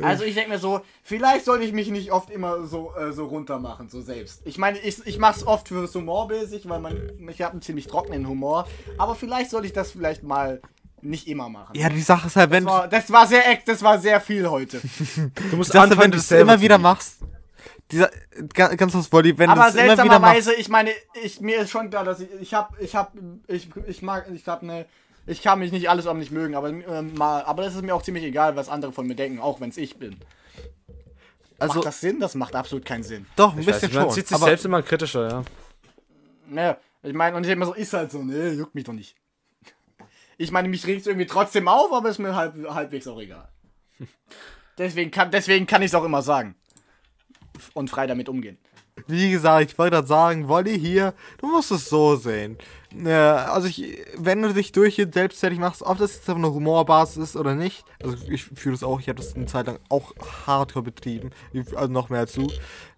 [0.00, 3.26] Also ich denke mir so, vielleicht sollte ich mich nicht oft immer so, äh, so
[3.26, 4.42] runter machen, so selbst.
[4.44, 6.96] Ich meine, ich, ich mache es oft fürs Humormäßig, weil man,
[7.28, 8.66] ich habe einen ziemlich trockenen Humor.
[8.98, 10.60] Aber vielleicht sollte ich das vielleicht mal
[11.02, 11.74] nicht immer machen.
[11.76, 14.20] Ja, die Sache ist halt, wenn Das war, das war sehr ex- das war sehr
[14.20, 14.80] viel heute.
[15.50, 17.16] Du musst das, anfangen, wenn du es immer wieder machst,
[17.90, 18.10] dieser,
[18.54, 20.44] ga- ganz kurz, Wolli, wenn Aber du es immer wieder machst.
[20.44, 20.90] seltsamerweise, ich meine,
[21.24, 23.14] ich, mir ist schon klar, dass ich, ich hab, ich hab,
[23.48, 24.84] ich, ich mag, ich hab ne,
[25.30, 27.94] ich kann mich nicht alles am nicht mögen, aber, ähm, mal, aber das ist mir
[27.94, 30.16] auch ziemlich egal, was andere von mir denken, auch wenn es ich bin.
[31.58, 32.18] Also, macht das Sinn?
[32.18, 33.26] Das macht absolut keinen Sinn.
[33.36, 34.14] doch, ein Ich weiß bisschen nicht, man schon.
[34.14, 35.44] sieht sich aber selbst immer kritischer, ja.
[36.48, 39.14] Ne, ich meine, und ich immer so, ist halt so, ne, juckt mich doch nicht.
[40.36, 43.48] Ich meine, mich regt es irgendwie trotzdem auf, aber ist mir halb, halbwegs auch egal.
[44.78, 46.54] Deswegen kann, deswegen kann ich es auch immer sagen.
[47.74, 48.56] Und frei damit umgehen.
[49.06, 52.58] Wie gesagt, ich wollte gerade sagen, Wolli hier, du musst es so sehen.
[53.04, 56.52] Äh, also ich, wenn du dich durch hier selbstständig machst, ob das jetzt auf einer
[56.52, 59.78] Humorbasis ist oder nicht, also ich fühle das auch, ich habe das eine Zeit lang
[59.88, 60.12] auch
[60.46, 61.30] hardcore betrieben,
[61.74, 62.48] also noch mehr du,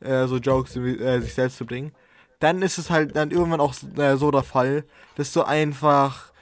[0.01, 1.93] äh, so Jokes äh, sich selbst zu bringen,
[2.41, 4.85] dann ist es halt dann irgendwann auch äh, so der Fall,
[5.17, 6.33] dass du einfach,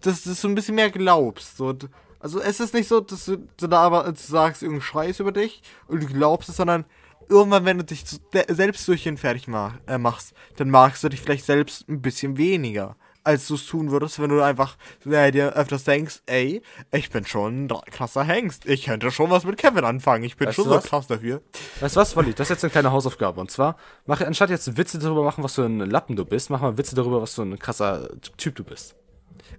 [0.00, 1.56] dass, dass du ein bisschen mehr glaubst.
[1.56, 1.74] So,
[2.20, 6.02] also es ist nicht so, dass du, da aber sagst irgendeinen Scheiß über dich und
[6.02, 6.84] du glaubst es, sondern
[7.30, 11.02] irgendwann, wenn du dich zu- de- selbst durch ihn fertig mach, äh, machst, dann magst
[11.04, 14.76] du dich vielleicht selbst ein bisschen weniger, als du es tun würdest, wenn du einfach
[15.06, 18.66] äh, dir öfters denkst, ey, ich bin schon ein krasser Hengst.
[18.66, 20.24] Ich könnte schon was mit Kevin anfangen.
[20.24, 20.84] Ich bin Weißt schon so was?
[20.84, 21.42] krass dafür.
[21.80, 22.32] Weißt du was, Wolli?
[22.32, 23.40] Das ist jetzt eine kleine Hausaufgabe.
[23.40, 23.76] Und zwar,
[24.06, 26.94] mach, anstatt jetzt Witze darüber machen, was für ein Lappen du bist, mach mal Witze
[26.94, 28.08] darüber, was für ein krasser
[28.38, 28.96] Typ du bist.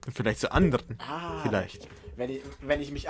[0.08, 0.98] Und vielleicht zu anderen.
[1.00, 1.42] Ah.
[1.44, 1.88] Vielleicht.
[2.22, 3.08] Wenn ich, wenn ich mich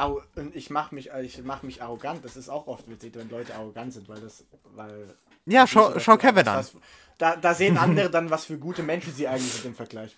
[0.54, 3.92] ich mach mich ich mach mich arrogant, das ist auch oft witzig, wenn Leute arrogant
[3.92, 5.14] sind, weil das weil
[5.46, 6.60] Ja, schau, schau Kevin an.
[6.60, 6.72] was-
[7.18, 10.16] Da, da sehen andere dann, was für gute Menschen sie eigentlich sind im Vergleich.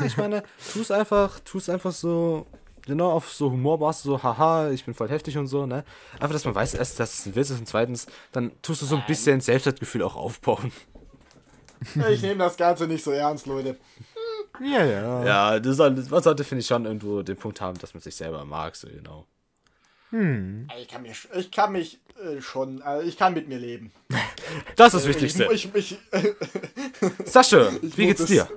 [0.00, 2.46] Ja, ich meine, tu es einfach, tu es einfach so,
[2.86, 5.84] genau, auf so Humorbasis, so, haha, ich bin voll heftig und so, ne?
[6.14, 8.86] Einfach, dass man weiß, erst, dass es ein Witz ist und zweitens, dann tust du
[8.86, 10.70] so ein bisschen Selbstwertgefühl auch aufbauen.
[12.12, 13.76] Ich nehme das Ganze nicht so ernst, Leute.
[14.60, 15.24] Ja, ja.
[15.24, 18.14] Ja, das sollte, man sollte, finde ich, schon irgendwo den Punkt haben, dass man sich
[18.16, 19.24] selber mag, so genau.
[20.78, 23.90] Ich kann, mir, sch- ich kann mich äh, schon, äh, ich kann mit mir leben.
[24.76, 25.48] Das ist das Wichtigste.
[25.52, 26.34] Ich, ich, ich,
[27.26, 28.48] Sascha, wie geht's dir?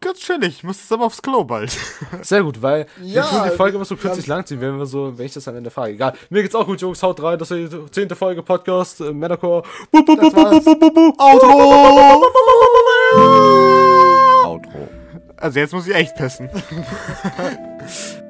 [0.00, 0.56] Ganz chillig.
[0.58, 1.76] Ich muss jetzt aber aufs Klo bald.
[2.22, 5.16] Sehr gut, weil Ja, wir tun die Folge immer so kürzlich langziehen, wenn wir so,
[5.18, 5.94] wenn ich das am Ende frage.
[5.94, 6.12] Egal.
[6.30, 7.02] Mir geht's auch gut, Jungs.
[7.02, 7.38] Haut rein.
[7.38, 9.04] Das ist die zehnte Folge Podcast, äh.
[9.12, 9.64] Outro!
[13.16, 13.80] Outro.
[15.44, 16.48] Also jetzt muss ich echt pissen.